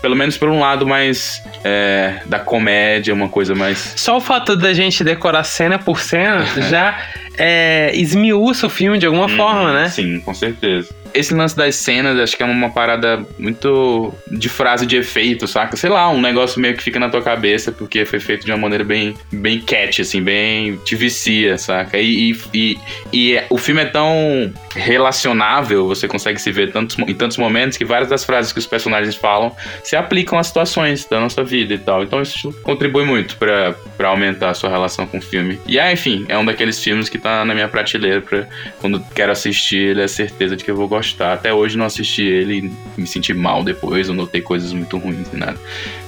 pelo 0.00 0.16
menos 0.16 0.36
por 0.36 0.48
um 0.48 0.60
lado 0.60 0.86
mais 0.86 1.42
é, 1.64 2.20
da 2.26 2.38
comédia, 2.38 3.12
uma 3.12 3.28
coisa 3.28 3.54
mais. 3.54 3.94
Só 3.96 4.16
o 4.16 4.20
fato 4.20 4.56
da 4.56 4.72
gente 4.72 5.04
decorar 5.04 5.44
cena 5.44 5.78
por 5.78 6.00
cena 6.00 6.44
já 6.70 6.98
é, 7.38 7.90
esmiuça 7.94 8.66
o 8.66 8.70
filme 8.70 8.98
de 8.98 9.06
alguma 9.06 9.26
hum, 9.26 9.36
forma, 9.36 9.72
né? 9.72 9.88
Sim, 9.88 10.20
com 10.20 10.34
certeza 10.34 11.00
esse 11.14 11.34
lance 11.34 11.56
das 11.56 11.76
cenas, 11.76 12.18
acho 12.18 12.36
que 12.36 12.42
é 12.42 12.46
uma 12.46 12.70
parada 12.70 13.24
muito 13.38 14.12
de 14.30 14.48
frase 14.48 14.86
de 14.86 14.96
efeito, 14.96 15.46
saca? 15.46 15.76
Sei 15.76 15.90
lá, 15.90 16.08
um 16.08 16.20
negócio 16.20 16.60
meio 16.60 16.76
que 16.76 16.82
fica 16.82 16.98
na 16.98 17.08
tua 17.08 17.22
cabeça, 17.22 17.72
porque 17.72 18.04
foi 18.04 18.20
feito 18.20 18.44
de 18.44 18.52
uma 18.52 18.58
maneira 18.58 18.84
bem, 18.84 19.14
bem 19.32 19.60
catch, 19.60 20.00
assim, 20.00 20.22
bem 20.22 20.76
te 20.84 20.94
vicia, 20.94 21.58
saca? 21.58 21.98
E, 21.98 22.30
e, 22.30 22.38
e, 22.54 22.78
e 23.12 23.42
o 23.50 23.58
filme 23.58 23.82
é 23.82 23.86
tão 23.86 24.52
relacionável, 24.74 25.86
você 25.88 26.06
consegue 26.06 26.40
se 26.40 26.52
ver 26.52 26.72
tantos, 26.72 26.96
em 26.98 27.14
tantos 27.14 27.36
momentos 27.36 27.76
que 27.76 27.84
várias 27.84 28.08
das 28.08 28.24
frases 28.24 28.52
que 28.52 28.58
os 28.58 28.66
personagens 28.66 29.16
falam 29.16 29.54
se 29.82 29.96
aplicam 29.96 30.38
às 30.38 30.46
situações 30.46 31.04
da 31.06 31.18
nossa 31.18 31.42
vida 31.42 31.74
e 31.74 31.78
tal. 31.78 32.02
Então 32.02 32.22
isso 32.22 32.52
contribui 32.62 33.04
muito 33.04 33.36
para 33.36 33.74
aumentar 34.08 34.50
a 34.50 34.54
sua 34.54 34.70
relação 34.70 35.06
com 35.06 35.18
o 35.18 35.22
filme. 35.22 35.58
E 35.66 35.78
aí, 35.78 35.92
enfim, 35.92 36.24
é 36.28 36.38
um 36.38 36.44
daqueles 36.44 36.82
filmes 36.82 37.08
que 37.08 37.18
tá 37.20 37.44
na 37.44 37.54
minha 37.54 37.68
prateleira 37.68 38.20
pra 38.20 38.46
quando 38.80 39.00
quero 39.14 39.32
assistir 39.32 39.76
ele, 39.76 40.02
é 40.02 40.08
certeza 40.08 40.56
de 40.56 40.64
que 40.64 40.70
eu 40.70 40.76
vou 40.76 40.88
gostar. 40.88 41.32
Até 41.32 41.52
hoje 41.52 41.76
não 41.76 41.86
assisti 41.86 42.22
ele 42.22 42.72
me 42.96 43.06
senti 43.06 43.32
mal 43.32 43.62
depois, 43.62 44.08
eu 44.08 44.14
notei 44.14 44.40
coisas 44.40 44.72
muito 44.72 44.98
ruins 44.98 45.32
e 45.32 45.36
nada. 45.36 45.58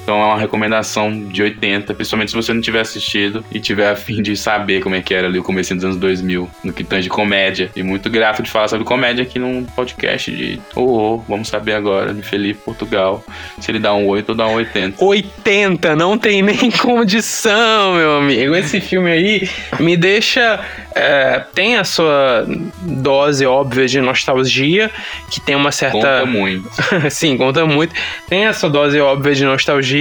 Então 0.02 0.20
é 0.20 0.24
uma 0.24 0.38
recomendação 0.38 1.26
de 1.28 1.42
80, 1.42 1.94
principalmente 1.94 2.30
se 2.30 2.36
você 2.36 2.52
não 2.52 2.60
tiver 2.60 2.80
assistido 2.80 3.44
e 3.52 3.60
tiver 3.60 3.90
a 3.90 3.96
fim 3.96 4.20
de 4.20 4.36
saber 4.36 4.82
como 4.82 4.94
é 4.94 5.02
que 5.02 5.14
era 5.14 5.28
ali 5.28 5.38
o 5.38 5.42
começo 5.42 5.74
dos 5.74 5.84
anos 5.84 5.96
2000, 5.96 6.50
no 6.64 6.72
que 6.72 6.82
tange 6.82 7.08
comédia. 7.08 7.70
E 7.74 7.82
muito 7.82 8.10
grato 8.10 8.42
de 8.42 8.50
falar 8.50 8.68
sobre 8.68 8.84
comédia 8.84 9.22
aqui 9.22 9.38
num 9.38 9.64
podcast 9.64 10.30
de 10.30 10.60
oh, 10.74 10.82
oh, 10.82 11.18
vamos 11.28 11.48
saber 11.48 11.74
agora, 11.74 12.12
de 12.12 12.22
Felipe 12.22 12.60
Portugal, 12.64 13.24
se 13.60 13.70
ele 13.70 13.78
dá 13.78 13.94
um 13.94 14.06
8 14.06 14.30
ou 14.30 14.34
dá 14.34 14.46
um 14.46 14.54
80. 14.54 15.04
80, 15.04 15.96
não 15.96 16.18
tem 16.18 16.42
nem 16.42 16.70
condição, 16.70 17.94
meu 17.94 18.16
amigo. 18.16 18.54
Esse 18.54 18.80
filme 18.80 19.10
aí 19.10 19.48
me 19.78 19.96
deixa 19.96 20.60
é, 20.94 21.44
tem 21.54 21.76
a 21.76 21.84
sua 21.84 22.46
dose 22.82 23.46
óbvia 23.46 23.86
de 23.86 24.00
nostalgia, 24.00 24.90
que 25.30 25.40
tem 25.40 25.54
uma 25.54 25.72
certa. 25.72 25.96
Conta 25.96 26.26
muito. 26.26 26.68
Sim, 27.10 27.36
conta 27.36 27.64
muito. 27.64 27.94
Tem 28.28 28.46
a 28.46 28.52
sua 28.52 28.68
dose 28.68 29.00
óbvia 29.00 29.34
de 29.34 29.44
nostalgia, 29.44 29.91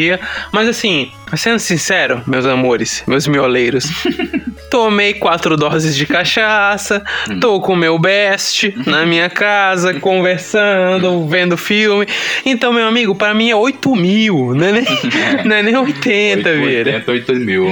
mas 0.52 0.68
assim, 0.68 1.12
sendo 1.36 1.60
sincero, 1.60 2.22
meus 2.28 2.46
amores, 2.46 3.04
meus 3.08 3.28
mioleiros, 3.28 3.86
tomei 4.72 5.14
quatro 5.14 5.58
doses 5.58 5.96
de 5.96 6.06
cachaça, 6.06 7.04
hum. 7.30 7.40
tô 7.40 7.60
com 7.60 7.76
meu 7.76 8.00
best 8.00 8.74
na 8.86 9.06
minha 9.06 9.30
casa, 9.30 9.94
conversando, 9.94 11.28
vendo 11.28 11.58
filme. 11.58 12.08
Então, 12.46 12.72
meu 12.72 12.88
amigo, 12.88 13.14
para 13.14 13.34
mim 13.34 13.50
é 13.50 13.56
8 13.56 13.96
mil, 13.96 14.54
não 14.56 14.68
é 14.68 14.72
nem, 14.72 14.86
não 15.46 15.56
é 15.56 15.64
nem 15.64 15.76
80, 15.76 16.50
8, 16.50 17.12
80, 17.12 17.12
8 17.12 17.36
mil. 17.36 17.68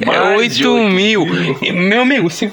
É 0.00 0.36
8 0.36 0.74
mil. 0.88 1.26
Meu 1.72 2.02
amigo, 2.02 2.28
se, 2.30 2.50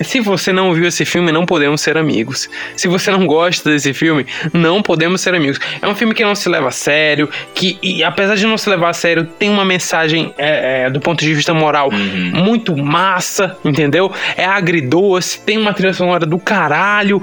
Se 0.00 0.20
você 0.20 0.52
não 0.52 0.72
viu 0.74 0.86
esse 0.86 1.04
filme, 1.04 1.32
não 1.32 1.46
podemos 1.46 1.80
ser 1.80 1.96
amigos. 1.96 2.48
Se 2.76 2.86
você 2.88 3.10
não 3.10 3.26
gosta 3.26 3.70
desse 3.70 3.92
filme, 3.94 4.26
não 4.52 4.82
podemos 4.82 5.20
ser 5.20 5.34
amigos. 5.34 5.58
É 5.80 5.86
um 5.88 5.94
filme 5.94 6.14
que 6.14 6.24
não 6.24 6.34
se 6.34 6.48
leva 6.48 6.68
a 6.68 6.70
sério, 6.70 7.28
que, 7.54 7.78
e, 7.82 8.04
apesar 8.04 8.34
de 8.36 8.46
não 8.46 8.58
se 8.58 8.68
levar 8.68 8.90
a 8.90 8.92
sério, 8.92 9.24
tem 9.38 9.48
uma 9.48 9.64
mensagem 9.64 10.34
é, 10.36 10.84
é, 10.86 10.90
do 10.90 11.00
ponto 11.00 11.24
de 11.24 11.32
vista 11.34 11.52
moral 11.54 11.90
Uhum. 11.92 12.32
muito 12.44 12.76
massa, 12.76 13.56
entendeu? 13.64 14.12
É 14.36 14.44
agridoce, 14.44 15.40
tem 15.40 15.56
uma 15.58 15.72
trilha 15.72 15.92
sonora 15.94 16.26
do 16.26 16.38
caralho, 16.38 17.20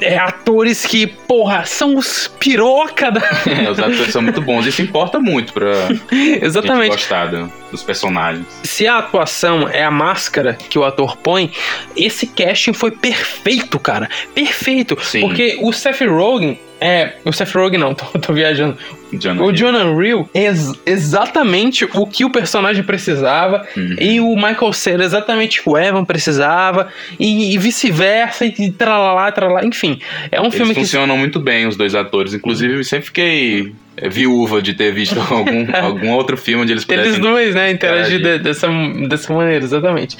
é, 0.00 0.16
atores 0.18 0.84
que, 0.86 1.06
porra, 1.06 1.64
são 1.64 1.96
os 1.96 2.28
piroca 2.40 3.10
da. 3.10 3.20
É, 3.46 3.70
os 3.70 3.78
atores 3.78 4.12
são 4.12 4.22
muito 4.22 4.40
bons. 4.40 4.66
Isso 4.66 4.82
importa 4.82 5.18
muito 5.20 5.52
pra 5.52 5.72
gente 6.10 6.44
Exatamente. 6.44 6.90
gostar 6.90 7.26
do- 7.26 7.50
dos 7.76 7.84
personagens. 7.84 8.46
Se 8.64 8.86
a 8.86 8.98
atuação 8.98 9.68
é 9.68 9.84
a 9.84 9.90
máscara 9.90 10.54
que 10.68 10.78
o 10.78 10.84
ator 10.84 11.16
põe, 11.16 11.50
esse 11.96 12.26
casting 12.26 12.72
foi 12.72 12.90
perfeito, 12.90 13.78
cara. 13.78 14.08
Perfeito. 14.34 14.96
Sim. 15.02 15.20
Porque 15.20 15.58
o 15.62 15.72
Seth 15.72 16.00
Rogen. 16.02 16.58
É, 16.78 17.14
o 17.24 17.32
Seth 17.32 17.54
Rogen 17.54 17.78
não, 17.78 17.94
tô, 17.96 18.04
tô 18.18 18.32
viajando. 18.34 18.76
Jonah 19.12 19.42
O. 19.44 19.52
Jonah 19.52 19.84
Hill 20.04 20.28
é 20.34 20.44
ex- 20.46 20.74
exatamente 20.84 21.86
o 21.94 22.06
que 22.06 22.24
o 22.24 22.30
personagem 22.30 22.82
precisava. 22.82 23.66
Uhum. 23.76 23.96
E 24.00 24.20
o 24.20 24.34
Michael 24.34 24.72
Cera 24.72 25.04
exatamente 25.04 25.60
o 25.60 25.62
que 25.62 25.70
o 25.70 25.78
Evan 25.78 26.04
precisava. 26.04 26.88
E, 27.18 27.54
e 27.54 27.58
vice-versa, 27.58 28.44
e 28.44 28.70
tralalá, 28.72 29.30
tralalá. 29.32 29.64
Enfim, 29.64 30.00
é 30.30 30.40
um 30.40 30.44
Eles 30.44 30.56
filme 30.56 30.74
que. 30.74 30.80
funcionam 30.80 31.16
muito 31.16 31.38
bem, 31.40 31.66
os 31.66 31.76
dois 31.76 31.94
atores. 31.94 32.34
Inclusive, 32.34 32.74
eu 32.76 32.84
sempre 32.84 33.06
fiquei 33.06 33.72
viúva 34.02 34.60
de 34.60 34.74
ter 34.74 34.92
visto 34.92 35.18
algum, 35.30 35.66
algum 35.74 36.10
outro 36.10 36.36
filme 36.36 36.62
onde 36.62 36.72
eles 36.72 36.84
pudessem... 36.84 37.12
Eles 37.12 37.20
dois, 37.20 37.54
né, 37.54 37.70
interagir 37.70 38.16
interagir. 38.16 38.38
de- 38.38 38.44
dessa, 38.44 38.68
dessa 39.08 39.32
maneira, 39.32 39.64
exatamente. 39.64 40.16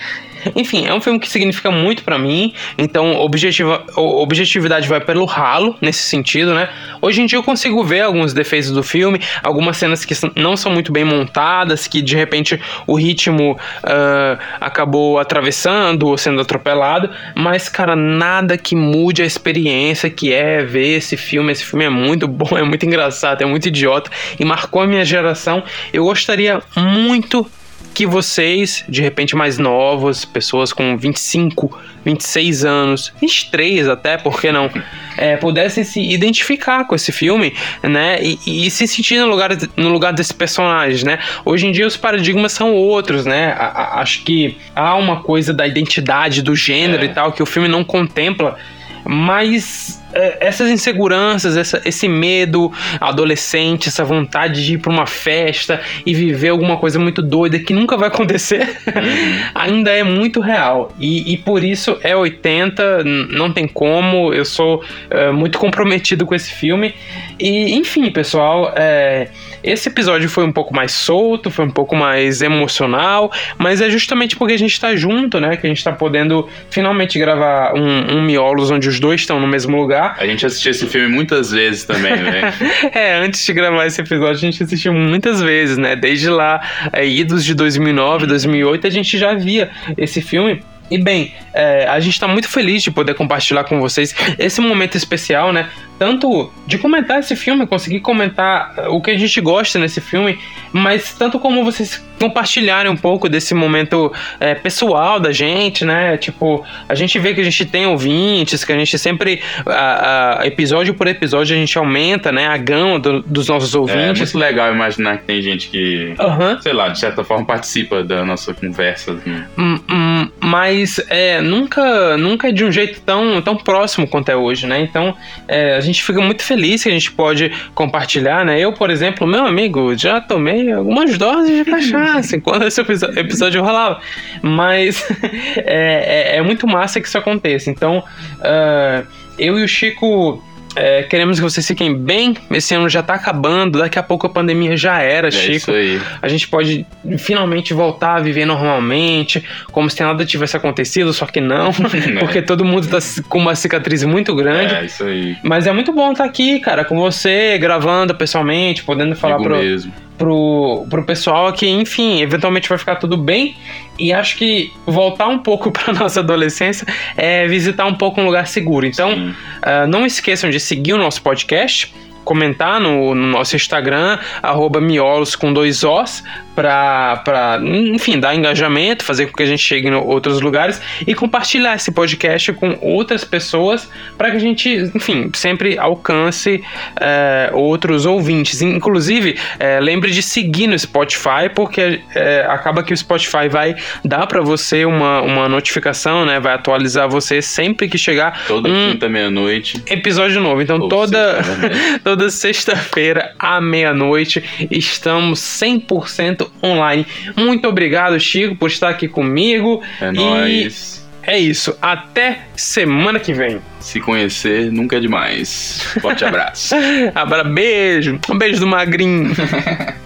Enfim, 0.55 0.87
é 0.87 0.95
um 0.95 1.01
filme 1.01 1.19
que 1.19 1.29
significa 1.29 1.71
muito 1.71 2.03
pra 2.03 2.19
mim, 2.19 2.53
então 2.79 3.17
objetiva, 3.17 3.85
objetividade 3.97 4.89
vai 4.89 5.01
pelo 5.01 5.25
ralo 5.25 5.77
nesse 5.81 6.03
sentido, 6.03 6.55
né? 6.55 6.69
Hoje 7.01 7.23
em 7.23 7.27
dia 7.27 7.39
eu 7.39 7.43
consigo 7.43 7.83
ver 7.85 8.03
alguns 8.03 8.33
defeitos 8.33 8.71
do 8.71 8.83
filme, 8.83 9.21
algumas 9.43 9.77
cenas 9.77 10.05
que 10.05 10.15
não 10.35 10.57
são 10.57 10.73
muito 10.73 10.93
bem 10.93 11.05
montadas, 11.05 11.87
que 11.87 12.03
de 12.03 12.17
repente 12.17 12.61
o 12.87 12.95
ritmo 12.95 13.59
ah, 13.83 14.39
acabou 14.61 15.19
atravessando 15.19 16.07
ou 16.07 16.19
sendo 16.19 16.41
atropelado, 16.41 17.11
mas 17.35 17.69
cara, 17.69 17.97
nada 17.97 18.57
que 18.57 18.75
mude 18.75 19.23
a 19.23 19.27
experiência 19.27 20.11
que 20.11 20.33
é 20.33 20.63
ver 20.63 20.97
esse 20.97 21.17
filme. 21.17 21.53
Esse 21.53 21.65
filme 21.65 21.85
é 21.85 21.91
muito 21.91 22.27
bom, 22.29 22.57
é 22.57 22.63
muito 22.63 22.85
engraçado, 22.87 23.43
é 23.43 23.47
muito 23.47 23.69
idiota 23.69 24.11
e 24.39 24.45
marcou 24.45 24.83
a 24.83 24.87
minha 24.87 25.05
geração. 25.05 25.63
Eu 25.93 26.05
gostaria 26.05 26.63
muito 26.77 27.49
que 27.97 28.07
vocês, 28.07 28.85
de 28.87 29.01
repente 29.01 29.35
mais 29.35 29.57
novos, 29.57 30.27
pessoas 30.27 30.71
com 30.71 30.99
25, 30.99 31.79
26 32.05 32.63
anos, 32.63 33.11
23 33.19 33.89
até, 33.89 34.19
por 34.19 34.39
que 34.39 34.53
não, 34.53 34.71
é, 35.17 35.39
pudessem 35.39 35.83
se 35.83 35.99
identificar 36.03 36.85
com 36.87 36.95
esse 36.95 37.11
filme, 37.11 37.55
né? 37.83 38.19
E, 38.23 38.67
e 38.67 38.71
se 38.71 38.87
sentir 38.87 39.19
no 39.19 39.27
lugar, 39.29 39.51
no 39.79 39.89
lugar 39.89 40.13
desses 40.13 40.31
personagens, 40.33 41.03
né? 41.05 41.19
Hoje 41.43 41.67
em 41.67 41.73
dia 41.73 41.87
os 41.87 41.97
paradigmas 41.97 42.53
são 42.53 42.75
outros, 42.75 43.25
né? 43.25 43.55
A- 43.59 43.65
a- 43.97 44.01
acho 44.03 44.25
que 44.25 44.59
há 44.75 44.95
uma 44.95 45.23
coisa 45.23 45.55
da 45.55 45.67
identidade, 45.67 46.43
do 46.43 46.55
gênero 46.55 47.03
É. 47.03 47.07
e 47.07 47.09
tal, 47.15 47.33
que 47.33 47.43
o 47.43 47.47
filme 47.47 47.67
não 47.67 47.83
contempla. 47.83 48.59
Mas 49.07 50.03
essas 50.41 50.71
inseguranças, 50.71 51.57
essa- 51.57 51.81
esse 51.85 52.09
medo 52.09 52.73
adolescente, 53.01 53.89
essa 53.89 54.05
vontade 54.05 54.65
de 54.65 54.75
ir 54.75 54.79
pra 54.79 54.91
uma 54.93 55.07
festa 55.07 55.81
e 56.05 56.15
viver 56.15 56.49
alguma 56.49 56.77
coisa 56.77 56.99
muito 56.99 57.21
doida 57.23 57.59
que 57.59 57.73
nunca 57.75 57.97
vai 57.97 58.09
acontecer, 58.09 58.77
ainda 59.55 59.91
é 59.91 60.03
muito 60.03 60.41
real. 60.41 60.93
E, 60.99 61.33
e 61.33 61.37
por 61.39 61.63
isso 61.63 61.99
é 62.03 62.15
80, 62.17 63.03
n- 63.05 63.29
não 63.31 63.53
tem 63.53 63.67
como. 63.67 64.33
Eu 64.33 64.45
sou 64.45 64.83
é, 65.11 65.31
muito 65.31 65.59
comprometido 65.59 66.25
com 66.27 66.35
esse 66.35 66.53
filme. 66.53 66.95
E, 67.39 67.75
enfim, 67.75 68.11
pessoal, 68.11 68.73
é, 68.77 69.29
esse 69.63 69.89
episódio 69.89 70.29
foi 70.29 70.45
um 70.45 70.53
pouco 70.53 70.75
mais 70.75 70.93
solto, 70.93 71.51
foi 71.51 71.65
um 71.65 71.71
pouco 71.71 71.95
mais 71.95 72.41
emocional, 72.41 73.31
mas 73.59 73.81
é 73.81 73.91
justamente 73.91 74.37
porque 74.37 74.55
a 74.55 74.59
gente 74.59 74.81
tá 74.81 74.95
junto, 74.97 75.39
né? 75.41 75.57
Que 75.57 75.67
a 75.67 75.69
gente 75.69 75.83
tá 75.85 75.93
podendo 75.93 76.49
finalmente 76.71 77.19
gravar 77.19 77.75
um, 77.75 78.17
um 78.17 78.23
Miolos 78.23 78.71
onde 78.71 78.89
os 78.89 78.99
dois 78.99 79.21
estão 79.21 79.39
no 79.41 79.47
mesmo 79.47 79.77
lugar. 79.77 80.06
A 80.19 80.27
gente 80.27 80.45
assistiu 80.45 80.71
esse 80.71 80.87
filme 80.87 81.09
muitas 81.09 81.51
vezes 81.51 81.85
também, 81.85 82.17
né? 82.17 82.53
É, 82.93 83.15
antes 83.15 83.45
de 83.45 83.53
gravar 83.53 83.87
esse 83.87 84.01
episódio, 84.01 84.35
a 84.35 84.51
gente 84.51 84.63
assistiu 84.63 84.93
muitas 84.93 85.41
vezes, 85.41 85.77
né? 85.77 85.97
Desde 85.97 86.29
lá, 86.29 86.61
é, 86.93 87.07
idos 87.07 87.45
de 87.45 87.55
2009, 87.55 88.27
2008, 88.27 88.87
a 88.87 88.91
gente 88.91 89.19
já 89.19 89.35
via 89.35 89.71
esse 89.97 90.21
filme. 90.21 90.63
E 90.91 90.99
bem, 90.99 91.35
é, 91.53 91.87
a 91.89 91.99
gente 91.99 92.19
tá 92.19 92.29
muito 92.29 92.49
feliz 92.49 92.83
de 92.83 92.91
poder 92.91 93.15
compartilhar 93.15 93.65
com 93.65 93.81
vocês 93.81 94.15
esse 94.39 94.61
momento 94.61 94.97
especial, 94.97 95.53
né? 95.53 95.69
Tanto 95.99 96.51
de 96.67 96.79
comentar 96.79 97.21
esse 97.21 97.35
filme, 97.37 97.67
conseguir 97.67 98.01
comentar 98.01 98.75
é, 98.77 98.89
o 98.89 99.01
que 99.01 99.11
a 99.11 99.19
gente 99.19 99.41
gosta 99.41 99.79
nesse 99.79 100.01
filme, 100.01 100.39
mas 100.73 101.15
tanto 101.15 101.39
como 101.39 101.65
vocês 101.65 102.05
compartilharem 102.19 102.91
um 102.91 102.97
pouco 102.97 103.29
desse 103.29 103.53
momento 103.55 104.11
é, 104.41 104.55
pessoal 104.55 105.21
da 105.21 105.33
gente, 105.33 105.85
né? 105.85 106.17
Tipo, 106.17 106.65
a 106.89 106.95
gente 106.95 107.19
vê 107.19 107.35
que 107.35 107.41
a 107.41 107.45
gente 107.45 107.65
tem 107.67 107.87
ouvintes, 107.87 108.65
que 108.65 108.73
a 108.73 108.79
gente 108.79 108.99
sempre, 108.99 109.43
a- 109.67 110.41
a- 110.41 110.47
episódio 110.47 110.95
por 110.95 111.07
episódio, 111.07 111.55
a 111.55 111.59
gente 111.59 111.77
aumenta, 111.77 112.33
né? 112.33 112.47
A 112.47 112.57
gama 112.57 112.99
do- 112.99 113.23
dos 113.23 113.49
nossos 113.49 113.75
É 113.75 113.79
ouvintes. 113.79 114.33
muito 114.33 114.39
legal 114.39 114.73
imaginar 114.73 115.19
que 115.19 115.25
tem 115.25 115.43
gente 115.43 115.69
que, 115.69 116.15
Aham. 116.19 116.59
sei 116.61 116.73
lá, 116.73 116.89
de 116.89 116.99
certa 116.99 117.23
forma 117.23 117.45
participa 117.45 118.03
da 118.03 118.25
nossa 118.25 118.53
conversa. 118.55 119.13
assim. 119.13 119.43
Hum, 119.59 119.79
hum, 119.91 120.29
mas 120.41 120.99
é, 121.11 121.41
nunca, 121.43 122.17
nunca 122.17 122.49
é 122.49 122.53
de 122.53 122.65
um 122.65 122.73
jeito 122.73 123.01
tão, 123.03 123.41
tão 123.43 123.57
próximo 123.57 124.07
quanto 124.09 124.31
é 124.31 124.37
hoje, 124.37 124.67
né? 124.67 124.81
Então 124.81 125.15
é, 125.47 125.77
gente 125.87 126.03
fica 126.03 126.21
muito 126.21 126.43
feliz 126.43 126.83
que 126.83 126.89
a 126.89 126.93
gente 126.93 127.11
pode 127.13 127.51
compartilhar, 127.75 128.45
né? 128.45 128.61
Eu, 128.61 128.73
por 128.73 128.91
exemplo, 128.91 129.27
meu 129.27 129.45
amigo, 129.47 129.97
já 129.97 130.21
tomei 130.21 130.71
algumas 130.73 131.17
doses 131.17 131.65
de 131.65 131.71
cachaça 131.71 132.35
enquanto 132.37 132.65
esse 132.67 132.81
episódio 132.81 133.63
rolava. 133.63 134.01
Mas 134.43 135.03
é, 135.57 136.35
é- 136.35 136.37
é 136.37 136.43
muito 136.43 136.67
massa 136.67 137.01
que 137.01 137.09
isso 137.09 137.17
aconteça. 137.19 137.71
Então, 137.71 138.05
ah, 138.43 139.03
eu 139.39 139.59
e 139.59 139.65
o 139.65 139.69
Chico. 139.69 140.43
É, 140.77 141.03
queremos 141.03 141.39
que 141.39 141.43
vocês 141.43 141.67
fiquem 141.67 141.97
bem. 141.97 142.37
Esse 142.51 142.75
ano 142.75 142.89
já 142.89 143.03
tá 143.03 143.15
acabando. 143.15 143.79
Daqui 143.79 143.99
a 143.99 144.03
pouco 144.03 144.27
a 144.27 144.31
pandemia 144.31 144.77
já 144.77 145.01
era, 145.01 145.29
É 145.29 145.31
Chico 145.31 145.57
isso 145.57 145.73
aí. 145.73 146.01
a 146.21 146.29
gente 146.29 146.47
pode 146.49 146.87
finalmente 147.19 147.73
voltar 147.73 148.17
a 148.17 148.21
viver 148.21 148.45
normalmente, 148.45 149.43
como 149.73 149.89
se 149.89 150.03
nada 150.03 150.25
tivesse 150.25 150.57
acontecido, 150.57 151.13
só 151.13 151.25
que 151.27 151.41
não, 151.41 151.71
porque 152.21 152.43
todo 152.43 152.65
mundo 152.65 152.87
tá 152.87 152.99
com 153.29 153.39
uma 153.39 153.55
cicatriz 153.55 154.05
muito 154.05 154.35
grande. 154.35 154.75
É 154.75 154.85
isso 154.85 155.05
aí. 155.05 155.37
Mas 155.43 155.67
é 155.67 155.73
muito 155.73 155.93
bom 155.93 156.13
estar 156.13 156.25
aqui, 156.25 156.61
cara, 156.61 156.85
com 156.85 156.97
você, 156.97 157.57
gravando 157.59 158.15
pessoalmente, 158.15 158.85
podendo 158.85 159.17
falar 159.17 159.39
Digo 159.39 159.49
pro, 159.49 159.59
mesmo. 159.59 159.93
Pro, 160.17 160.87
pro 160.89 161.05
pessoal 161.05 161.53
que, 161.53 161.69
enfim, 161.69 162.21
eventualmente 162.21 162.69
vai 162.69 162.79
ficar 162.79 162.97
tudo 162.97 163.17
bem. 163.17 163.57
E 163.99 164.13
acho 164.13 164.37
que 164.37 164.73
voltar 164.85 165.29
um 165.29 165.39
pouco 165.39 165.71
pra 165.73 165.93
nossa 165.93 166.21
adolescência 166.21 166.87
é 167.17 167.47
visitar 167.47 167.87
um 167.87 167.95
pouco 167.95 168.21
um 168.21 168.25
lugar 168.25 168.47
seguro. 168.47 168.87
Então, 168.87 169.35
ah, 169.63 169.87
não 169.87 170.05
esqueçam 170.05 170.51
de 170.51 170.61
seguir 170.61 170.93
o 170.93 170.99
nosso 170.99 171.23
podcast, 171.23 171.93
comentar 172.27 172.81
no, 172.81 173.15
no 173.15 173.29
nosso 173.29 173.55
Instagram, 173.55 174.19
arroba 174.43 174.81
miolos 174.81 175.37
com 175.37 175.53
dois 175.53 175.85
Os, 175.85 176.25
pra, 176.57 177.19
pra, 177.19 177.61
enfim, 177.63 178.19
dar 178.19 178.35
engajamento, 178.35 179.05
fazer 179.05 179.27
com 179.27 179.37
que 179.37 179.43
a 179.43 179.47
gente 179.47 179.63
chegue 179.63 179.89
em 179.89 179.95
outros 179.95 180.41
lugares 180.41 180.81
e 181.07 181.15
compartilhar 181.15 181.77
esse 181.77 181.93
podcast 181.93 182.53
com 182.55 182.79
outras 182.81 183.25
pessoas 183.25 183.89
para 184.19 184.31
que 184.31 184.39
a 184.39 184.41
gente, 184.41 184.91
enfim, 184.95 185.31
sempre 185.35 185.79
alcance 185.79 186.65
eh, 186.99 187.51
outros 187.53 188.07
ouvintes. 188.07 188.61
Inclusive, 188.61 189.39
eh, 189.61 189.79
lembre 189.81 190.11
de 190.11 190.23
seguir 190.23 190.67
no 190.67 190.77
Spotify, 190.77 191.49
porque 191.55 192.01
eh, 192.15 192.47
acaba 192.49 192.83
que 192.83 192.93
o 192.93 192.97
Spotify 192.97 193.49
vai 193.49 193.77
dar 194.05 194.27
para 194.27 194.41
você 194.41 194.85
uma, 194.85 195.21
uma 195.21 195.49
notificação, 195.49 196.25
né? 196.25 196.41
Vai 196.41 196.55
atualizar 196.55 197.09
você 197.09 197.41
sempre 197.41 197.87
que 197.87 197.99
chegar 197.99 198.45
Toda 198.49 198.69
um 198.69 198.93
quinta, 198.93 199.09
meia-noite. 199.09 199.83
episódio 199.87 200.41
novo. 200.41 200.63
Então, 200.63 200.81
Ou 200.81 200.89
toda, 200.89 201.35
né? 201.35 202.01
toda 202.17 202.31
sexta-feira 202.31 203.35
à 203.39 203.61
meia-noite 203.61 204.43
estamos 204.71 205.39
100% 205.41 206.49
online. 206.63 207.07
Muito 207.37 207.69
obrigado, 207.69 208.19
Chico, 208.19 208.57
por 208.57 208.71
estar 208.71 208.89
aqui 208.89 209.07
comigo. 209.07 209.83
É 210.01 210.09
E- 210.09 210.13
nóis. 210.13 211.07
É 211.23 211.37
isso. 211.39 211.77
Até 211.83 212.39
semana 212.57 213.19
que 213.19 213.33
vem. 213.35 213.61
Se 213.81 214.01
conhecer 214.01 214.71
nunca 214.73 214.97
é 214.97 215.01
demais. 215.01 215.83
Forte 216.01 216.25
abraço. 216.25 216.75
Abra 217.15 217.43
beijo. 217.45 218.19
Um 218.31 218.39
beijo 218.39 218.61
do 218.61 218.67
Magrinho. 218.67 219.35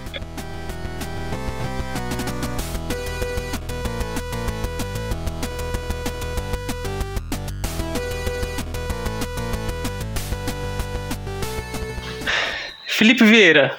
Felipe 13.00 13.24
Vieira, 13.24 13.74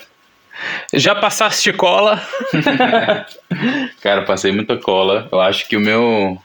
já 0.92 1.14
passaste 1.14 1.72
cola? 1.72 2.20
Cara, 4.02 4.24
passei 4.24 4.52
muita 4.52 4.78
cola. 4.78 5.30
Eu 5.32 5.40
acho 5.40 5.70
que 5.70 5.78
o 5.78 5.80
meu 5.80 6.42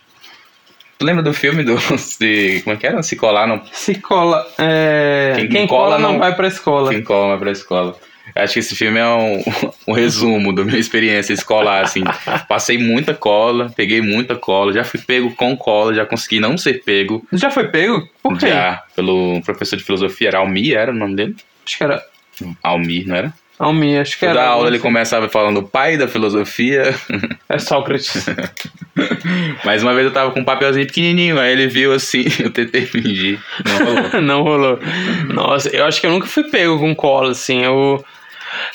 Tu 0.99 1.07
lembra 1.07 1.23
do 1.23 1.33
filme 1.33 1.63
do. 1.65 1.75
De, 2.21 2.61
como 2.65 2.77
é 2.77 2.79
que 2.79 2.87
era? 2.87 3.03
Se 3.03 3.17
colar 3.17 3.47
não. 3.47 3.63
Se 3.73 3.95
cola. 3.95 4.47
É... 4.59 5.33
Quem 5.37 5.49
Quem, 5.49 5.67
cola 5.67 5.93
cola, 5.93 5.99
não 5.99 6.13
não- 6.13 6.19
vai 6.19 6.35
pra 6.37 6.49
escola. 6.49 6.91
Quem 6.91 7.03
cola 7.03 7.29
vai 7.29 7.39
pra 7.39 7.51
escola. 7.53 7.97
Acho 8.35 8.53
que 8.53 8.59
esse 8.59 8.77
filme 8.77 8.99
é 8.99 9.07
um, 9.09 9.43
um 9.89 9.93
resumo 9.95 10.55
da 10.55 10.63
minha 10.63 10.79
experiência 10.79 11.33
escolar, 11.33 11.83
assim. 11.83 12.03
Passei 12.47 12.77
muita 12.77 13.15
cola, 13.15 13.73
peguei 13.75 14.03
muita 14.03 14.37
cola, 14.37 14.75
já 14.75 14.85
fui 14.85 15.01
pego 15.01 15.35
com 15.35 15.57
cola, 15.57 15.95
já 15.95 16.05
consegui 16.05 16.41
não 16.41 16.59
ser 16.59 16.83
pego. 16.85 17.27
Já 17.33 17.49
foi 17.51 17.69
pego? 17.69 18.07
Por 18.23 18.37
quê? 18.37 18.51
Já, 18.51 18.83
pelo 18.95 19.41
professor 19.47 19.79
de 19.79 19.83
filosofia, 19.85 20.29
era 20.29 20.39
Almir, 20.41 20.77
era 20.77 20.91
o 20.93 20.95
nome 20.95 21.17
dele? 21.17 21.37
Acho 21.65 21.79
que 21.79 21.85
era. 21.85 22.05
Almir, 22.63 23.07
não 23.07 23.17
era? 23.17 23.33
Almi, 23.59 23.97
acho 23.97 24.19
que 24.19 24.27
Toda 24.27 24.41
era. 24.41 24.51
aula 24.51 24.69
ele 24.69 24.79
começava 24.79 25.31
falando 25.31 25.63
pai 25.63 25.97
da 25.97 26.07
filosofia. 26.07 26.95
É 27.49 27.59
Sócrates. 27.61 28.27
Mas 29.65 29.83
uma 29.85 29.95
vez 29.95 30.05
eu 30.07 30.13
tava 30.13 30.33
com 30.33 30.41
um 30.41 30.45
papelzinho 30.45 30.87
pequenininho, 30.87 31.39
aí 31.39 31.53
ele 31.53 31.69
viu 31.69 31.93
assim, 31.93 32.25
eu 32.43 32.51
tentei 32.51 32.85
fingir. 32.85 33.39
Não 33.65 33.85
rolou. 33.87 34.21
não 34.23 34.43
rolou. 34.43 34.79
Nossa, 35.33 35.69
eu 35.75 35.85
acho 35.85 36.01
que 36.01 36.07
eu 36.07 36.11
nunca 36.11 36.27
fui 36.27 36.45
pego 36.45 36.79
com 36.79 36.95
cola, 36.95 37.31
assim. 37.31 37.63
Eu. 37.63 38.05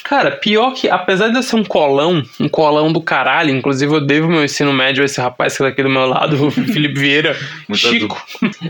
Cara, 0.03 0.31
pior 0.31 0.73
que, 0.73 0.89
apesar 0.89 1.29
de 1.29 1.37
eu 1.37 1.43
ser 1.43 1.55
um 1.55 1.63
colão, 1.63 2.23
um 2.39 2.49
colão 2.49 2.91
do 2.91 3.01
caralho, 3.01 3.49
inclusive 3.49 3.93
eu 3.93 4.01
devo 4.05 4.27
meu 4.27 4.43
ensino 4.43 4.73
médio 4.73 5.01
a 5.01 5.05
esse 5.05 5.19
rapaz 5.21 5.53
que 5.57 5.63
tá 5.63 5.69
aqui 5.69 5.81
do 5.83 5.89
meu 5.89 6.05
lado, 6.07 6.47
o 6.47 6.51
Felipe 6.51 6.99
Vieira, 6.99 7.35
Chico. 7.73 8.25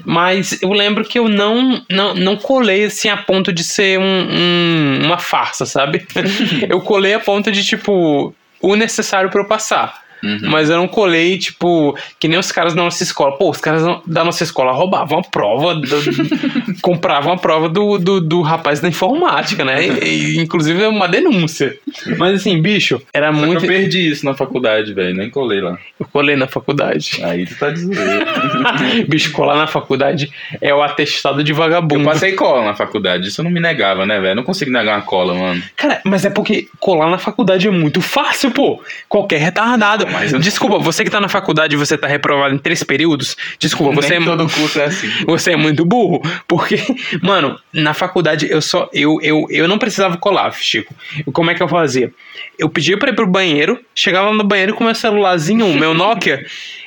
Mas 0.06 0.62
eu 0.62 0.72
lembro 0.74 1.04
que 1.04 1.18
eu 1.20 1.28
não, 1.28 1.84
não, 1.90 2.14
não 2.14 2.36
colei 2.36 2.86
assim 2.86 3.10
a 3.10 3.18
ponto 3.18 3.52
de 3.52 3.64
ser 3.64 4.00
um, 4.00 4.04
um- 4.04 5.00
uma 5.06 5.18
farsa, 5.18 5.66
sabe? 5.66 6.06
eu 6.70 6.82
colei 6.82 7.14
a 7.14 7.20
ponto 7.20 7.52
de, 7.52 7.64
tipo, 7.64 8.34
o 8.62 8.76
necessário 8.76 9.30
pra 9.30 9.42
eu 9.42 9.46
passar. 9.46 10.02
Uhum. 10.24 10.40
Mas 10.44 10.70
eu 10.70 10.78
não 10.78 10.88
colei, 10.88 11.38
tipo, 11.38 11.98
que 12.20 12.28
nem 12.28 12.38
os 12.38 12.52
caras 12.52 12.74
da 12.76 12.82
nossa 12.84 13.02
escola. 13.04 13.38
Pô, 13.38 13.50
os 13.50 13.60
caras 13.60 13.84
da 14.06 14.24
nossa 14.24 14.44
escola 14.44 14.72
roubavam 14.72 15.20
a 15.20 15.24
prova, 15.24 15.76
do- 15.76 15.88
compravam 16.82 17.34
a 17.34 17.38
prova 17.38 17.68
do, 17.70 17.98
do, 17.98 18.22
do 18.22 18.42
rapaz 18.42 18.80
da 18.80 18.88
informática, 18.88 19.64
né? 19.66 19.84
E, 19.88 20.36
e, 20.36 20.40
inclusive 20.40 20.82
é 20.84 20.88
uma 20.88 21.08
denúncia. 21.08 21.76
Mas 22.18 22.36
assim, 22.36 22.62
bicho, 22.62 23.02
era 23.14 23.34
Só 23.34 23.40
muito. 23.40 23.64
eu 23.66 23.68
perdi 23.68 24.10
isso 24.12 24.26
na 24.26 24.34
faculdade, 24.34 24.94
velho, 24.94 25.16
nem 25.16 25.30
colei 25.30 25.62
lá. 25.62 25.78
Eu 26.00 26.06
colei 26.12 26.36
na 26.36 26.48
faculdade. 26.48 27.20
Aí 27.24 27.46
tu 27.46 27.56
tá 27.58 27.70
dizendo. 27.70 28.26
bicho, 29.08 29.32
colar 29.32 29.56
na 29.56 29.68
faculdade 29.68 30.32
é 30.62 30.74
o 30.74 30.82
atestado 30.82 31.44
de 31.44 31.52
Eu 31.52 31.56
vagabundo. 31.58 32.06
passei 32.06 32.34
cola 32.34 32.64
na 32.66 32.76
faculdade, 32.76 33.28
isso 33.28 33.42
eu 33.42 33.44
não 33.46 33.52
me 33.52 33.60
negava, 33.60 34.06
né, 34.06 34.16
velho? 34.20 34.32
Eu 34.32 34.36
não 34.36 34.44
consigo 34.44 34.72
negar 34.72 34.98
uma 34.98 35.06
cola, 35.06 35.34
mano. 35.34 35.62
Cara, 35.76 36.02
mas 36.06 36.26
é 36.26 36.30
porque 36.30 36.68
colar 36.80 37.10
na 37.10 37.18
faculdade 37.18 37.68
é 37.68 37.72
muito 37.72 38.02
fácil, 38.02 38.52
pô. 38.52 38.82
Qualquer 39.10 39.40
retardado. 39.40 40.06
Mas 40.12 40.32
Desculpa, 40.42 40.80
você 40.80 41.04
que 41.04 41.10
tá 41.10 41.20
na 41.20 41.30
faculdade 41.30 41.76
e 41.76 41.78
você 41.78 41.98
tá 41.98 42.08
reprovado 42.08 42.54
em 42.54 42.58
três 42.58 42.84
períodos, 42.84 43.36
desculpa, 43.60 43.94
você 43.94 44.20
Nem 44.20 44.22
é 44.22 44.26
todo 44.26 44.50
curso 44.50 44.80
é 44.80 44.86
assim. 44.86 45.08
Você 45.26 45.52
é 45.52 45.56
muito 45.56 45.86
burro, 45.86 46.22
porque, 46.48 46.78
mano, 47.22 47.58
na 47.74 47.94
faculdade 47.94 48.48
eu 48.50 48.62
só. 48.62 48.90
Eu, 48.94 49.20
eu, 49.22 49.46
eu 49.50 49.68
não 49.68 49.78
precisava 49.78 50.18
colar, 50.18 50.52
Chico. 50.54 50.94
Como 51.32 51.50
é 51.50 51.56
que 51.56 51.64
eu 51.64 51.68
fazia? 51.68 52.12
Eu 52.58 52.70
pedia 52.70 52.98
pra 52.98 53.10
ir 53.10 53.16
pro 53.16 53.28
banheiro, 53.28 53.80
chegava 53.96 54.34
no 54.34 54.44
banheiro 54.44 54.74
com 54.74 54.84
meu 54.84 54.96
celularzinho, 54.96 55.66
o 55.68 55.74
meu 55.74 55.94
Nokia. 55.94 56.46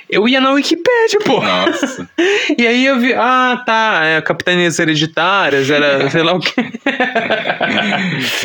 Eu 0.08 0.28
ia 0.28 0.40
na 0.40 0.52
Wikipédia, 0.52 1.18
pô. 1.24 1.40
Nossa. 1.40 2.08
E 2.58 2.66
aí 2.66 2.84
eu 2.84 3.00
vi, 3.00 3.12
ah, 3.14 3.60
tá, 3.64 4.00
é, 4.04 4.20
capitanias 4.20 4.78
hereditárias, 4.78 5.70
era 5.70 6.08
sei 6.10 6.22
lá 6.22 6.34
o 6.34 6.40
quê. 6.40 6.52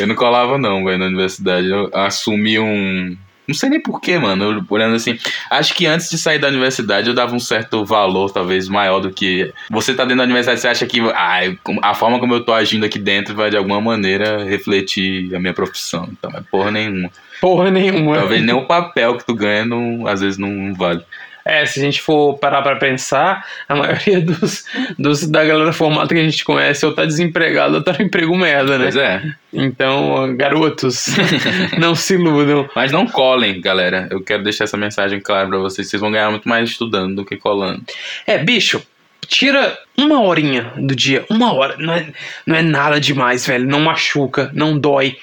eu 0.00 0.06
não 0.06 0.14
colava, 0.14 0.56
não, 0.58 0.82
velho, 0.84 0.98
na 0.98 1.06
universidade. 1.06 1.68
Eu 1.68 1.90
assumi 1.92 2.58
um. 2.58 3.16
Não 3.50 3.54
sei 3.54 3.68
nem 3.68 3.82
porquê, 3.82 4.16
mano. 4.16 4.44
Eu, 4.44 4.64
olhando 4.70 4.94
assim. 4.94 5.18
Acho 5.50 5.74
que 5.74 5.84
antes 5.84 6.08
de 6.08 6.16
sair 6.16 6.38
da 6.38 6.46
universidade 6.46 7.08
eu 7.08 7.14
dava 7.14 7.34
um 7.34 7.40
certo 7.40 7.84
valor, 7.84 8.30
talvez 8.30 8.68
maior 8.68 9.00
do 9.00 9.10
que. 9.10 9.52
Você 9.68 9.92
tá 9.92 10.04
dentro 10.04 10.18
da 10.18 10.24
universidade, 10.24 10.60
você 10.60 10.68
acha 10.68 10.86
que 10.86 11.00
ah, 11.00 11.40
a 11.82 11.94
forma 11.94 12.20
como 12.20 12.32
eu 12.34 12.44
tô 12.44 12.52
agindo 12.52 12.86
aqui 12.86 12.98
dentro 12.98 13.34
vai 13.34 13.50
de 13.50 13.56
alguma 13.56 13.80
maneira 13.80 14.44
refletir 14.44 15.34
a 15.34 15.40
minha 15.40 15.52
profissão. 15.52 16.08
Então, 16.12 16.30
é 16.30 16.42
porra 16.48 16.70
nenhuma. 16.70 17.10
Porra 17.40 17.70
nenhuma. 17.72 18.14
Talvez 18.14 18.40
nem 18.40 18.54
o 18.54 18.66
papel 18.66 19.16
que 19.16 19.26
tu 19.26 19.34
ganha 19.34 19.64
não, 19.64 20.06
às 20.06 20.20
vezes 20.20 20.38
não 20.38 20.72
vale. 20.74 21.02
É, 21.50 21.66
se 21.66 21.80
a 21.80 21.82
gente 21.82 22.00
for 22.00 22.38
parar 22.38 22.62
pra 22.62 22.76
pensar, 22.76 23.44
a 23.68 23.74
maioria 23.74 24.20
dos, 24.20 24.64
dos 24.96 25.26
da 25.26 25.44
galera 25.44 25.72
formada 25.72 26.14
que 26.14 26.20
a 26.20 26.22
gente 26.22 26.44
conhece 26.44 26.86
ou 26.86 26.94
tá 26.94 27.04
desempregado 27.04 27.74
ou 27.74 27.82
tá 27.82 27.92
no 27.92 28.04
emprego 28.04 28.36
merda, 28.36 28.78
né? 28.78 28.84
Pois 28.84 28.96
é. 28.96 29.22
Então, 29.52 30.36
garotos, 30.36 31.06
não 31.76 31.96
se 31.96 32.14
iludam. 32.14 32.70
Mas 32.76 32.92
não 32.92 33.04
colhem, 33.04 33.60
galera. 33.60 34.06
Eu 34.12 34.20
quero 34.20 34.44
deixar 34.44 34.62
essa 34.62 34.76
mensagem 34.76 35.18
clara 35.18 35.48
pra 35.48 35.58
vocês. 35.58 35.88
Vocês 35.90 36.00
vão 36.00 36.12
ganhar 36.12 36.30
muito 36.30 36.48
mais 36.48 36.70
estudando 36.70 37.16
do 37.16 37.24
que 37.24 37.36
colando. 37.36 37.82
É, 38.24 38.38
bicho, 38.38 38.80
tira 39.26 39.76
uma 39.98 40.22
horinha 40.22 40.72
do 40.76 40.94
dia, 40.94 41.24
uma 41.28 41.52
hora. 41.52 41.76
Não 41.78 41.92
é, 41.92 42.06
não 42.46 42.54
é 42.54 42.62
nada 42.62 43.00
demais, 43.00 43.44
velho. 43.44 43.66
Não 43.66 43.80
machuca, 43.80 44.52
não 44.54 44.78
dói. 44.78 45.16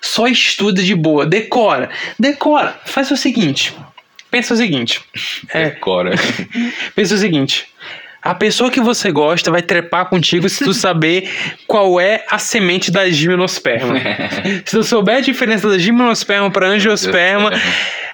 Só 0.00 0.26
estuda 0.26 0.82
de 0.82 0.94
boa, 0.94 1.26
decora. 1.26 1.90
Decora. 2.18 2.80
Faz 2.86 3.10
o 3.10 3.16
seguinte. 3.16 3.74
Pensa 4.30 4.54
o 4.54 4.56
seguinte. 4.56 5.00
É, 5.52 5.70
Decora. 5.70 6.12
pensa 6.94 7.14
o 7.14 7.18
seguinte. 7.18 7.66
A 8.26 8.34
pessoa 8.34 8.72
que 8.72 8.80
você 8.80 9.12
gosta 9.12 9.52
vai 9.52 9.62
trepar 9.62 10.06
contigo 10.06 10.48
se 10.48 10.64
tu 10.64 10.74
saber 10.74 11.30
qual 11.64 12.00
é 12.00 12.24
a 12.28 12.38
semente 12.38 12.90
da 12.90 13.08
gimnosperma. 13.08 13.94
se 14.66 14.76
tu 14.76 14.82
souber 14.82 15.18
a 15.18 15.20
diferença 15.20 15.68
da 15.68 15.78
gimnosperma 15.78 16.50
para 16.50 16.66
angiosperma, 16.66 17.52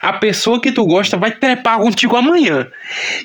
a 0.03 0.13
pessoa 0.13 0.61
que 0.61 0.71
tu 0.71 0.85
gosta 0.85 1.17
vai 1.17 1.31
trepar 1.31 1.79
contigo 1.79 2.15
amanhã. 2.15 2.69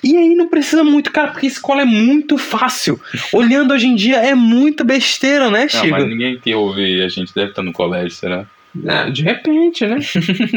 E 0.02 0.16
aí 0.16 0.34
não 0.34 0.48
precisa 0.48 0.82
muito, 0.82 1.12
cara, 1.12 1.32
porque 1.32 1.48
escola 1.48 1.82
é 1.82 1.86
muito 1.86 2.38
fácil. 2.38 2.98
Olhando 3.34 3.74
hoje 3.74 3.88
em 3.88 3.96
dia 3.96 4.18
é 4.18 4.34
muita 4.34 4.86
besteira, 4.86 5.50
né, 5.50 5.64
Não, 5.64 5.70
Chico? 5.70 5.90
mas 5.90 6.08
ninguém 6.08 6.40
que 6.40 6.56
ouve 6.56 7.02
a 7.04 7.10
gente 7.10 7.36
deve 7.36 7.50
estar 7.50 7.64
no 7.64 7.74
colégio, 7.74 8.12
será? 8.12 8.46
Ah, 8.88 9.10
de 9.10 9.24
repente, 9.24 9.86
né? 9.86 10.00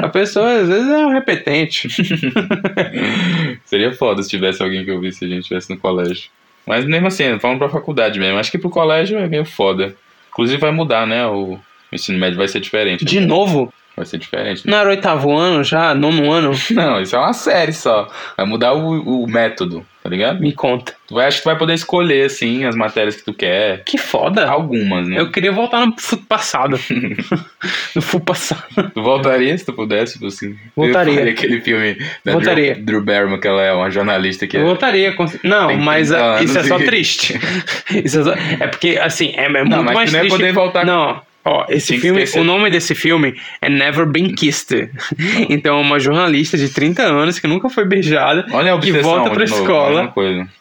a 0.03 0.09
pessoa 0.09 0.53
às 0.53 0.69
vezes 0.69 0.89
é 0.89 1.07
um 1.07 1.13
repetente. 1.13 1.89
Seria 3.65 3.93
foda 3.95 4.23
se 4.23 4.29
tivesse 4.29 4.63
alguém 4.63 4.85
que 4.85 4.91
ouvisse 4.91 5.25
a 5.25 5.29
gente 5.29 5.43
estivesse 5.43 5.71
no 5.71 5.79
colégio. 5.79 6.31
Mas 6.67 6.85
mesmo 6.85 7.07
assim, 7.07 7.39
falando 7.39 7.59
pra 7.59 7.69
faculdade 7.69 8.19
mesmo, 8.19 8.39
acho 8.39 8.51
que 8.51 8.59
pro 8.59 8.71
colégio 8.71 9.19
é 9.19 9.29
meio 9.29 9.45
foda. 9.45 9.95
Inclusive 10.31 10.61
vai 10.61 10.71
mudar, 10.71 11.07
né? 11.07 11.27
O 11.27 11.59
ensino 11.93 12.19
médio 12.19 12.39
vai 12.39 12.49
ser 12.49 12.61
diferente. 12.61 13.05
De 13.05 13.21
novo? 13.21 13.73
Vai 13.97 14.07
ser 14.07 14.19
diferente. 14.19 14.67
Não 14.67 14.79
era 14.79 14.89
oitavo 14.89 15.37
ano 15.37 15.65
já? 15.65 15.95
Nono 15.95 16.31
ano? 16.33 16.53
Não, 16.71 17.01
isso 17.01 17.17
é 17.17 17.19
uma 17.19 17.33
série 17.33 17.73
só. 17.73 18.09
Vai 18.37 18.47
mudar 18.47 18.73
o, 18.73 19.25
o 19.25 19.27
método, 19.29 19.85
ligado? 20.11 20.41
Me 20.41 20.53
conta. 20.53 20.93
Tu 21.07 21.15
vai, 21.15 21.27
acho 21.27 21.39
que 21.39 21.43
tu 21.43 21.47
vai 21.47 21.59
poder 21.59 21.75
escolher, 21.75 22.27
assim, 22.27 22.65
as 22.65 22.77
matérias 22.77 23.17
que 23.17 23.25
tu 23.25 23.35
quer. 23.35 23.83
Que 23.85 23.99
foda. 23.99 24.47
Algumas, 24.49 25.09
né? 25.09 25.19
Eu 25.21 25.31
queria 25.31 25.51
voltar 25.53 25.85
no 25.87 25.95
futuro 25.99 26.23
passado. 26.29 26.79
no 27.95 28.03
futuro 28.03 28.25
passado. 28.25 28.91
Tu 28.95 29.03
voltaria 29.03 29.57
se 29.57 29.65
tu 29.65 29.73
pudesse, 29.73 30.15
tipo 30.15 30.27
assim? 30.27 30.57
Voltaria. 30.77 31.21
Eu 31.21 31.31
aquele 31.31 31.61
filme 31.61 31.97
da 32.25 32.33
Voltaria. 32.33 32.75
Drew, 32.75 32.85
Drew 32.85 33.03
Barrymore, 33.05 33.41
que 33.41 33.49
ela 33.49 33.63
é 33.63 33.73
uma 33.73 33.91
jornalista 33.91 34.47
que 34.47 34.57
Eu 34.57 34.63
é... 34.63 34.65
voltaria. 34.65 35.13
com- 35.15 35.27
Não, 35.43 35.77
mas 35.77 36.09
30 36.09 36.35
ah, 36.37 36.43
isso 36.43 36.59
é 36.59 36.63
só 36.65 36.79
triste. 36.79 37.39
Isso 38.05 38.21
é, 38.21 38.25
só- 38.25 38.35
é 38.35 38.67
porque, 38.69 38.99
assim, 39.03 39.33
é, 39.37 39.45
é 39.45 39.49
muito 39.49 39.69
Não, 39.71 39.83
mas 39.83 39.95
mais 39.95 40.11
tu 40.11 40.13
não 40.13 40.19
ia 40.19 40.29
triste. 40.29 40.37
poder 40.39 40.53
voltar 40.53 40.85
Não. 40.87 41.21
Ó, 41.45 41.65
esse 41.69 41.99
filme, 41.99 42.23
o 42.37 42.45
nome 42.45 42.71
desse 42.71 42.95
filme 42.95 43.35
é 43.63 43.69
Never 43.69 44.07
Been 44.07 44.35
Kissed. 44.35 44.91
então, 45.49 45.79
é 45.79 45.81
uma 45.81 45.99
jornalista 45.99 46.59
de 46.59 46.69
30 46.69 47.03
anos 47.03 47.39
que 47.39 47.47
nunca 47.47 47.71
foi 47.71 47.87
beijada. 47.87 48.47
Olha 48.53 48.75
a 48.75 48.79
que 48.79 48.93
volta 48.93 49.31
pra 49.31 49.47
novo, 49.47 49.61
escola. 49.61 50.15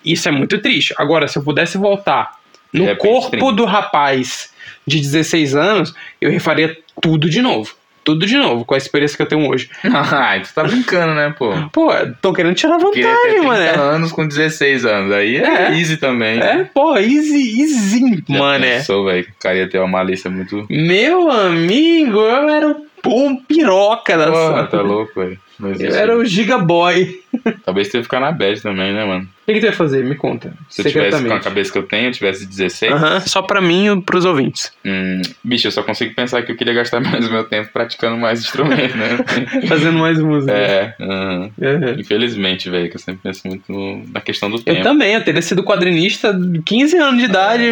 Isso 0.06 0.30
é 0.30 0.32
muito 0.32 0.58
triste. 0.60 0.94
Agora, 0.98 1.28
se 1.28 1.38
eu 1.38 1.44
pudesse 1.44 1.78
voltar 1.78 2.40
no 2.72 2.96
corpo 2.96 3.32
30. 3.32 3.52
do 3.54 3.66
rapaz 3.66 4.52
de 4.88 5.00
16 5.00 5.56
anos, 5.56 5.94
eu 6.22 6.32
refaria 6.32 6.78
tudo 7.02 7.30
de 7.30 7.42
novo. 7.42 7.79
Tudo 8.04 8.26
de 8.26 8.38
novo, 8.38 8.66
com 8.66 8.74
a 8.74 8.78
experiência 8.78 9.16
que 9.16 9.22
eu 9.24 9.28
tenho 9.28 9.48
hoje. 9.50 9.70
Ai, 9.84 10.42
tu 10.42 10.54
tá 10.54 10.64
brincando, 10.64 11.14
né, 11.14 11.34
pô? 11.38 11.52
Pô, 11.72 11.92
tô 12.22 12.34
querendo 12.34 12.56
tirar 12.56 12.78
Queria 12.78 12.92
ter 12.92 13.02
vantagem, 13.14 13.40
30 13.42 13.78
mano. 13.78 13.82
anos 13.96 14.12
com 14.12 14.28
16 14.28 14.86
anos. 14.86 15.12
Aí 15.14 15.38
é, 15.38 15.68
É. 15.68 15.72
easy 15.78 15.98
também. 15.98 16.40
É, 16.40 16.64
pô, 16.74 16.98
easy, 16.98 17.62
easy, 17.62 18.24
mano. 18.28 18.64
pensou, 18.66 19.06
velho? 19.06 19.28
O 19.28 19.42
cara 19.42 19.56
ia 19.58 19.70
ter 19.70 19.78
uma 19.80 19.88
malícia 19.88 20.30
muito... 20.30 20.66
Meu 20.70 21.30
amigo, 21.30 22.18
eu 22.20 22.50
era 22.50 22.76
um 23.06 23.36
piroca 23.36 24.18
da 24.18 24.32
Porra, 24.32 24.68
tá 24.68 24.82
louco, 24.82 25.20
velho. 25.20 25.40
Eu 25.62 25.96
era 25.96 26.18
o 26.18 26.24
Gigaboy. 26.26 27.20
Talvez 27.66 27.94
ia 27.94 28.02
ficar 28.04 28.20
na 28.20 28.32
bad 28.32 28.62
também, 28.62 28.94
né, 28.94 29.04
mano? 29.06 29.24
O 29.26 29.46
que, 29.46 29.54
que 29.54 29.60
tu 29.60 29.66
ia 29.66 29.74
fazer? 29.74 30.04
Me 30.06 30.16
conta. 30.16 30.54
Se 30.70 30.82
eu 30.82 30.86
tivesse 30.86 31.24
com 31.28 31.34
a 31.34 31.40
cabeça 31.40 31.72
que 31.72 31.78
eu 31.78 31.84
tenho, 31.84 32.08
eu 32.08 32.12
tivesse 32.12 32.46
16, 32.46 32.92
Aham, 32.94 33.20
só 33.22 33.42
pra 33.42 33.60
mim 33.62 33.88
e 33.92 34.02
pros 34.02 34.24
ouvintes. 34.26 34.72
hum, 34.86 35.22
bicho, 35.44 35.68
eu 35.68 35.72
só 35.72 35.82
consigo 35.84 36.14
pensar 36.16 36.42
que 36.44 36.52
eu 36.52 36.56
queria 36.56 36.74
gastar 36.74 37.00
mais 37.02 37.28
o 37.28 37.32
meu 37.32 37.44
tempo 37.44 37.70
praticando 37.74 38.18
mais 38.18 38.40
instrumentos, 38.42 38.96
né? 38.96 39.18
Fazendo 39.68 39.98
mais 40.00 40.20
música. 40.20 40.52
é. 40.54 40.94
Aham. 41.02 41.52
infelizmente, 42.00 42.70
velho, 42.70 42.90
que 42.90 42.96
eu 42.96 43.00
sempre 43.02 43.22
penso 43.24 43.48
muito 43.48 43.72
no- 43.72 44.04
na 44.14 44.22
questão 44.22 44.50
do 44.50 44.58
Eu 44.58 44.64
tempo. 44.64 44.84
também, 44.84 45.14
eu 45.14 45.24
teria 45.24 45.42
sido 45.42 45.64
quadrinista 45.64 46.34
de 46.34 46.62
15 46.62 46.98
anos 46.98 47.20
de 47.20 47.26
idade. 47.26 47.72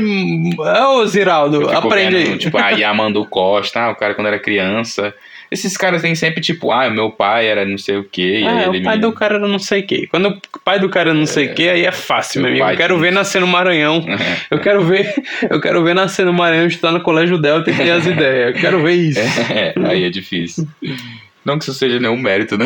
Ô, 0.90 1.06
Ziraldo, 1.06 1.62
Eu 1.62 1.70
aprende 1.78 2.16
vendo, 2.18 2.32
aí. 2.34 2.38
Tipo, 2.38 2.58
a 2.58 2.70
Yamandu 2.72 3.26
Costa, 3.26 3.82
ah, 3.82 3.92
o 3.92 3.96
cara 3.96 4.14
quando 4.14 4.28
era 4.28 4.40
criança, 4.40 5.14
Esses 5.52 5.78
caras 5.78 6.02
têm 6.02 6.14
sempre 6.16 6.42
tipo, 6.42 6.72
ah, 6.72 6.90
meu 6.90 7.10
pai 7.10 7.48
era 7.48 7.66
não 7.66 7.78
sei 7.78 7.98
o 7.98 8.04
quê. 8.04 8.44
Ah, 8.46 8.70
aí 8.72 8.80
o 8.80 8.84
pai 8.84 8.96
me- 8.96 9.02
do 9.02 9.12
cara 9.14 9.36
era 9.36 9.48
não 9.48 9.60
sei 9.60 9.82
o 9.82 9.88
quê. 9.88 10.08
Quando 10.10 10.28
o 10.30 10.60
pai 10.64 10.80
do 10.80 10.90
cara 10.90 11.10
era 11.12 11.18
não 11.18 11.26
sei 11.26 11.48
o 11.48 11.56
quê, 11.56 11.70
aí 11.70 11.86
é 11.86 11.92
fácil, 11.92 12.42
meu 12.42 12.52
amigo. 12.52 12.66
Eu 12.70 12.78
quero 12.78 13.00
ver 13.00 13.12
nascer 13.12 13.40
no 13.42 13.48
Maranhão. 13.48 14.06
Eu 14.52 14.60
quero 14.60 14.84
ver, 14.84 15.14
eu 15.50 15.60
quero 15.62 15.84
ver 15.84 15.94
nascer 15.94 16.26
no 16.26 16.34
Maranhão, 16.34 16.68
estar 16.68 16.92
no 16.92 17.02
Colégio 17.02 17.38
Delta 17.38 17.70
e 17.70 17.74
ter 17.76 17.92
as 17.92 18.06
ideias. 18.08 18.56
Eu 18.56 18.62
quero 18.62 18.82
ver 18.84 18.94
isso. 18.94 19.20
É, 19.20 19.74
aí 19.90 20.04
é 20.04 20.10
difícil. 20.10 20.68
Não 21.46 21.58
que 21.58 21.64
isso 21.64 21.74
seja 21.74 22.00
nenhum 22.00 22.18
mérito, 22.18 22.58
né? 22.58 22.66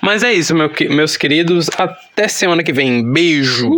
Mas 0.00 0.22
é 0.22 0.32
isso, 0.32 0.54
meu 0.54 0.70
meus 0.90 1.16
queridos. 1.16 1.68
Até 1.76 2.26
semana 2.28 2.62
que 2.62 2.72
vem. 2.72 3.02
Beijo. 3.12 3.68